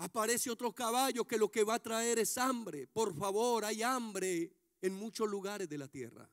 Aparece 0.00 0.50
otro 0.50 0.74
caballo 0.74 1.26
que 1.26 1.36
lo 1.36 1.50
que 1.50 1.62
va 1.62 1.74
a 1.74 1.82
traer 1.82 2.18
es 2.18 2.38
hambre. 2.38 2.86
Por 2.86 3.14
favor, 3.14 3.66
hay 3.66 3.82
hambre 3.82 4.50
en 4.80 4.94
muchos 4.94 5.28
lugares 5.28 5.68
de 5.68 5.76
la 5.76 5.88
tierra. 5.88 6.26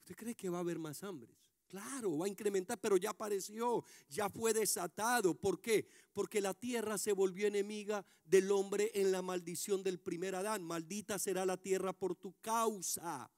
¿Usted 0.00 0.14
cree 0.14 0.34
que 0.34 0.50
va 0.50 0.58
a 0.58 0.60
haber 0.60 0.78
más 0.78 1.02
hambre? 1.02 1.34
Claro, 1.66 2.18
va 2.18 2.26
a 2.26 2.28
incrementar, 2.28 2.78
pero 2.78 2.98
ya 2.98 3.08
apareció, 3.08 3.86
ya 4.06 4.28
fue 4.28 4.52
desatado. 4.52 5.32
¿Por 5.32 5.62
qué? 5.62 5.88
Porque 6.12 6.42
la 6.42 6.52
tierra 6.52 6.98
se 6.98 7.12
volvió 7.12 7.46
enemiga 7.46 8.04
del 8.22 8.50
hombre 8.50 8.90
en 8.92 9.10
la 9.10 9.22
maldición 9.22 9.82
del 9.82 9.98
primer 9.98 10.34
Adán. 10.34 10.62
Maldita 10.62 11.18
será 11.18 11.46
la 11.46 11.56
tierra 11.56 11.94
por 11.94 12.16
tu 12.16 12.34
causa. 12.42 13.30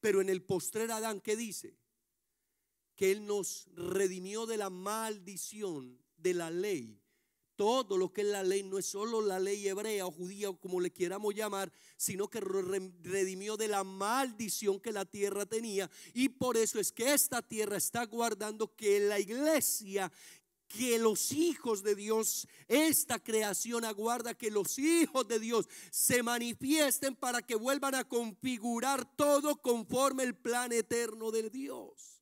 Pero 0.00 0.22
en 0.22 0.30
el 0.30 0.42
postrer 0.42 0.90
Adán, 0.92 1.20
¿qué 1.20 1.36
dice? 1.36 1.76
Que 2.94 3.12
Él 3.12 3.26
nos 3.26 3.68
redimió 3.74 4.46
de 4.46 4.56
la 4.56 4.70
maldición 4.70 6.02
de 6.16 6.32
la 6.32 6.50
ley 6.50 7.02
todo 7.56 7.96
lo 7.96 8.12
que 8.12 8.20
es 8.20 8.26
la 8.28 8.42
ley 8.42 8.62
no 8.62 8.78
es 8.78 8.86
solo 8.86 9.20
la 9.20 9.40
ley 9.40 9.66
hebrea 9.66 10.06
o 10.06 10.10
judía 10.10 10.50
o 10.50 10.60
como 10.60 10.80
le 10.80 10.90
quieramos 10.90 11.34
llamar, 11.34 11.72
sino 11.96 12.28
que 12.28 12.40
redimió 12.40 13.56
de 13.56 13.68
la 13.68 13.82
maldición 13.82 14.78
que 14.78 14.92
la 14.92 15.04
tierra 15.04 15.46
tenía. 15.46 15.90
Y 16.14 16.28
por 16.28 16.56
eso 16.56 16.78
es 16.78 16.92
que 16.92 17.14
esta 17.14 17.42
tierra 17.42 17.76
está 17.76 18.04
guardando 18.04 18.74
que 18.76 19.00
la 19.00 19.18
iglesia, 19.18 20.12
que 20.68 20.98
los 20.98 21.32
hijos 21.32 21.82
de 21.82 21.94
Dios, 21.94 22.46
esta 22.68 23.18
creación 23.18 23.84
aguarda 23.84 24.34
que 24.34 24.50
los 24.50 24.78
hijos 24.78 25.26
de 25.26 25.38
Dios 25.38 25.68
se 25.90 26.22
manifiesten 26.22 27.14
para 27.14 27.42
que 27.42 27.54
vuelvan 27.54 27.94
a 27.94 28.04
configurar 28.04 29.16
todo 29.16 29.60
conforme 29.62 30.24
el 30.24 30.34
plan 30.34 30.72
eterno 30.72 31.30
de 31.30 31.50
Dios. 31.50 32.15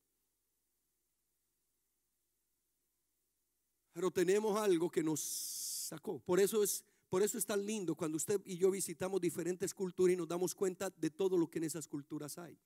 Pero 3.95 4.11
tenemos 4.11 4.59
algo 4.59 4.91
que 4.91 5.05
nos 5.05 5.21
sacó. 5.21 6.19
Por 6.19 6.41
eso 6.41 6.65
es, 6.65 6.85
por 7.09 7.23
eso 7.23 7.39
es 7.39 7.47
tan 7.47 7.65
lindo 7.65 7.95
cuando 7.95 8.17
usted 8.17 8.43
y 8.45 8.59
yo 8.59 8.73
visitamos 8.73 9.21
diferentes 9.21 9.73
culturas 9.73 10.15
y 10.15 10.17
nos 10.17 10.27
damos 10.27 10.53
cuenta 10.53 10.91
de 10.91 11.11
todo 11.11 11.39
lo 11.39 11.49
que 11.49 11.59
en 11.59 11.65
esas 11.65 11.87
culturas 11.87 12.37
hay. 12.37 12.59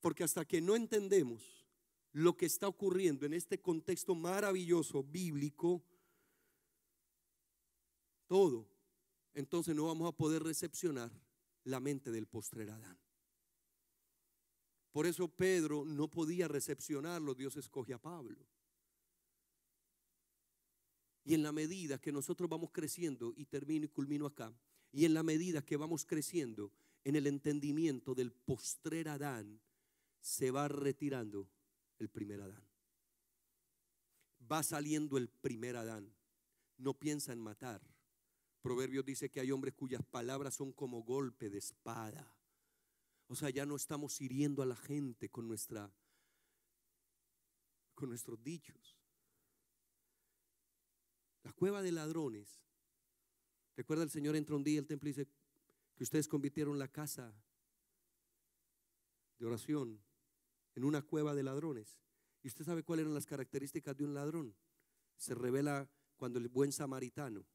Porque 0.00 0.22
hasta 0.22 0.44
que 0.44 0.60
no 0.60 0.76
entendemos 0.76 1.66
lo 2.12 2.36
que 2.36 2.46
está 2.46 2.68
ocurriendo 2.68 3.26
en 3.26 3.34
este 3.34 3.60
contexto 3.60 4.14
maravilloso 4.14 5.02
bíblico, 5.02 5.82
todo, 8.28 8.68
entonces 9.32 9.74
no 9.74 9.86
vamos 9.86 10.08
a 10.08 10.16
poder 10.16 10.44
recepcionar 10.44 11.10
la 11.64 11.80
mente 11.80 12.12
del 12.12 12.28
postrer 12.28 12.70
Adán. 12.70 13.03
Por 14.94 15.08
eso 15.08 15.26
Pedro 15.26 15.84
no 15.84 16.08
podía 16.08 16.46
recepcionarlo, 16.46 17.34
Dios 17.34 17.56
escoge 17.56 17.92
a 17.92 17.98
Pablo. 18.00 18.46
Y 21.24 21.34
en 21.34 21.42
la 21.42 21.50
medida 21.50 22.00
que 22.00 22.12
nosotros 22.12 22.48
vamos 22.48 22.70
creciendo, 22.70 23.34
y 23.36 23.46
termino 23.46 23.86
y 23.86 23.88
culmino 23.88 24.24
acá, 24.24 24.56
y 24.92 25.04
en 25.04 25.12
la 25.12 25.24
medida 25.24 25.62
que 25.62 25.76
vamos 25.76 26.04
creciendo 26.04 26.70
en 27.02 27.16
el 27.16 27.26
entendimiento 27.26 28.14
del 28.14 28.30
postrer 28.30 29.08
Adán, 29.08 29.60
se 30.20 30.52
va 30.52 30.68
retirando 30.68 31.50
el 31.98 32.08
primer 32.08 32.42
Adán. 32.42 32.62
Va 34.48 34.62
saliendo 34.62 35.18
el 35.18 35.28
primer 35.28 35.74
Adán. 35.74 36.08
No 36.78 36.94
piensa 36.94 37.32
en 37.32 37.40
matar. 37.40 37.82
Proverbios 38.62 39.04
dice 39.04 39.28
que 39.28 39.40
hay 39.40 39.50
hombres 39.50 39.74
cuyas 39.74 40.04
palabras 40.04 40.54
son 40.54 40.72
como 40.72 41.02
golpe 41.02 41.50
de 41.50 41.58
espada. 41.58 42.32
O 43.26 43.34
sea, 43.34 43.50
ya 43.50 43.64
no 43.64 43.76
estamos 43.76 44.20
hiriendo 44.20 44.62
a 44.62 44.66
la 44.66 44.76
gente 44.76 45.28
con 45.28 45.48
nuestra 45.48 45.92
con 47.94 48.08
nuestros 48.08 48.42
dichos. 48.42 48.96
La 51.42 51.52
cueva 51.52 51.82
de 51.82 51.92
ladrones. 51.92 52.60
Recuerda 53.76 54.04
el 54.04 54.10
Señor 54.10 54.36
entra 54.36 54.56
un 54.56 54.64
día 54.64 54.80
al 54.80 54.86
templo 54.86 55.08
y 55.08 55.12
dice 55.12 55.28
que 55.94 56.02
ustedes 56.02 56.28
convirtieron 56.28 56.78
la 56.78 56.88
casa 56.88 57.34
de 59.38 59.46
oración 59.46 60.00
en 60.74 60.84
una 60.84 61.02
cueva 61.02 61.34
de 61.34 61.42
ladrones. 61.42 62.00
¿Y 62.42 62.48
usted 62.48 62.64
sabe 62.64 62.82
cuáles 62.82 63.04
eran 63.04 63.14
las 63.14 63.26
características 63.26 63.96
de 63.96 64.04
un 64.04 64.14
ladrón? 64.14 64.54
Se 65.16 65.34
revela 65.34 65.88
cuando 66.16 66.38
el 66.38 66.48
buen 66.48 66.72
samaritano. 66.72 67.46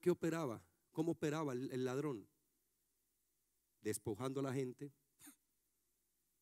¿Qué, 0.00 0.10
operaba? 0.10 0.62
¿Cómo 0.92 1.12
operaba 1.12 1.52
el 1.52 1.84
ladrón? 1.84 2.28
Despojando 3.84 4.40
a 4.40 4.42
la 4.42 4.52
gente. 4.52 4.90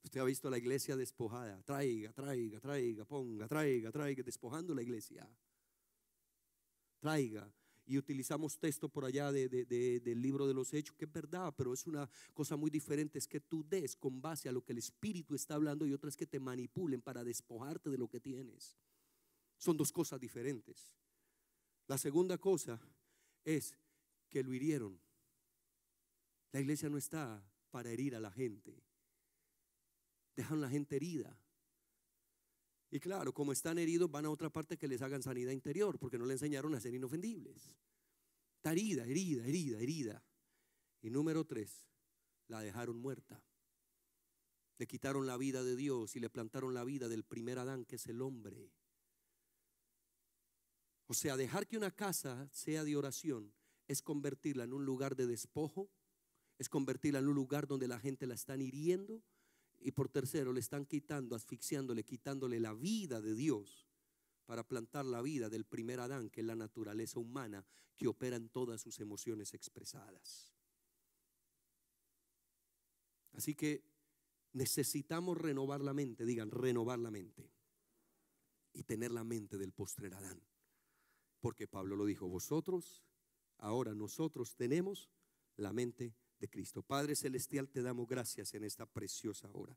Usted 0.04 0.20
ha 0.20 0.24
visto 0.24 0.48
la 0.48 0.58
iglesia 0.58 0.96
despojada. 0.96 1.62
Traiga, 1.62 2.12
traiga, 2.12 2.60
traiga, 2.60 3.04
ponga, 3.04 3.46
traiga, 3.46 3.90
traiga, 3.90 4.22
despojando 4.22 4.74
la 4.74 4.82
iglesia. 4.82 5.28
Traiga. 6.98 7.52
Y 7.84 7.98
utilizamos 7.98 8.58
texto 8.58 8.88
por 8.88 9.04
allá 9.04 9.32
del 9.32 10.22
libro 10.22 10.46
de 10.46 10.54
los 10.54 10.72
hechos, 10.72 10.96
que 10.96 11.04
es 11.04 11.12
verdad, 11.12 11.52
pero 11.56 11.74
es 11.74 11.86
una 11.86 12.08
cosa 12.32 12.56
muy 12.56 12.70
diferente. 12.70 13.18
Es 13.18 13.26
que 13.26 13.40
tú 13.40 13.64
des 13.68 13.96
con 13.96 14.22
base 14.22 14.48
a 14.48 14.52
lo 14.52 14.62
que 14.64 14.72
el 14.72 14.78
Espíritu 14.78 15.34
está 15.34 15.56
hablando 15.56 15.84
y 15.84 15.92
otra 15.92 16.08
es 16.08 16.16
que 16.16 16.26
te 16.26 16.38
manipulen 16.38 17.02
para 17.02 17.24
despojarte 17.24 17.90
de 17.90 17.98
lo 17.98 18.08
que 18.08 18.20
tienes. 18.20 18.76
Son 19.58 19.76
dos 19.76 19.90
cosas 19.90 20.20
diferentes. 20.20 20.94
La 21.88 21.98
segunda 21.98 22.38
cosa 22.38 22.80
es 23.44 23.76
que 24.28 24.42
lo 24.42 24.54
hirieron. 24.54 24.98
La 26.52 26.60
iglesia 26.60 26.88
no 26.88 26.98
está 26.98 27.42
para 27.70 27.90
herir 27.90 28.14
a 28.14 28.20
la 28.20 28.30
gente. 28.30 28.82
Dejan 30.36 30.60
la 30.60 30.68
gente 30.68 30.96
herida. 30.96 31.36
Y 32.90 33.00
claro, 33.00 33.32
como 33.32 33.52
están 33.52 33.78
heridos, 33.78 34.10
van 34.10 34.26
a 34.26 34.30
otra 34.30 34.50
parte 34.50 34.76
que 34.76 34.86
les 34.86 35.00
hagan 35.00 35.22
sanidad 35.22 35.52
interior, 35.52 35.98
porque 35.98 36.18
no 36.18 36.26
le 36.26 36.34
enseñaron 36.34 36.74
a 36.74 36.80
ser 36.80 36.94
inofendibles. 36.94 37.74
Está 38.56 38.72
herida, 38.72 39.06
herida, 39.06 39.46
herida, 39.46 39.78
herida. 39.78 40.24
Y 41.00 41.10
número 41.10 41.44
tres, 41.46 41.88
la 42.48 42.60
dejaron 42.60 42.98
muerta. 42.98 43.42
Le 44.76 44.86
quitaron 44.86 45.26
la 45.26 45.38
vida 45.38 45.64
de 45.64 45.74
Dios 45.74 46.16
y 46.16 46.20
le 46.20 46.28
plantaron 46.28 46.74
la 46.74 46.84
vida 46.84 47.08
del 47.08 47.24
primer 47.24 47.58
Adán, 47.58 47.86
que 47.86 47.96
es 47.96 48.06
el 48.06 48.20
hombre. 48.20 48.70
O 51.06 51.14
sea, 51.14 51.36
dejar 51.36 51.66
que 51.66 51.78
una 51.78 51.90
casa 51.90 52.48
sea 52.52 52.84
de 52.84 52.96
oración 52.96 53.54
es 53.88 54.02
convertirla 54.02 54.64
en 54.64 54.72
un 54.72 54.84
lugar 54.84 55.16
de 55.16 55.26
despojo, 55.26 55.90
es 56.62 56.68
convertirla 56.68 57.18
en 57.18 57.28
un 57.28 57.34
lugar 57.34 57.66
donde 57.66 57.88
la 57.88 57.98
gente 57.98 58.26
la 58.26 58.34
están 58.34 58.60
hiriendo 58.62 59.22
y 59.80 59.92
por 59.92 60.08
tercero 60.08 60.52
le 60.52 60.60
están 60.60 60.86
quitando, 60.86 61.34
asfixiándole, 61.34 62.04
quitándole 62.04 62.60
la 62.60 62.72
vida 62.72 63.20
de 63.20 63.34
Dios 63.34 63.88
para 64.46 64.66
plantar 64.66 65.04
la 65.04 65.22
vida 65.22 65.48
del 65.48 65.64
primer 65.64 66.00
Adán, 66.00 66.30
que 66.30 66.40
es 66.40 66.46
la 66.46 66.54
naturaleza 66.54 67.18
humana 67.18 67.64
que 67.96 68.08
opera 68.08 68.36
en 68.36 68.48
todas 68.48 68.80
sus 68.80 69.00
emociones 69.00 69.54
expresadas. 69.54 70.52
Así 73.32 73.54
que 73.54 73.82
necesitamos 74.52 75.38
renovar 75.38 75.80
la 75.80 75.94
mente, 75.94 76.24
digan, 76.24 76.50
renovar 76.50 76.98
la 76.98 77.10
mente 77.10 77.50
y 78.72 78.84
tener 78.84 79.10
la 79.10 79.24
mente 79.24 79.58
del 79.58 79.72
postrer 79.72 80.14
Adán. 80.14 80.40
Porque 81.40 81.66
Pablo 81.66 81.96
lo 81.96 82.04
dijo, 82.04 82.28
vosotros, 82.28 83.02
ahora 83.58 83.94
nosotros 83.94 84.54
tenemos 84.54 85.10
la 85.56 85.72
mente 85.72 86.14
Padre 86.82 87.14
Celestial, 87.14 87.68
te 87.68 87.82
damos 87.82 88.08
gracias 88.08 88.54
en 88.54 88.64
esta 88.64 88.86
preciosa 88.86 89.48
hora. 89.52 89.76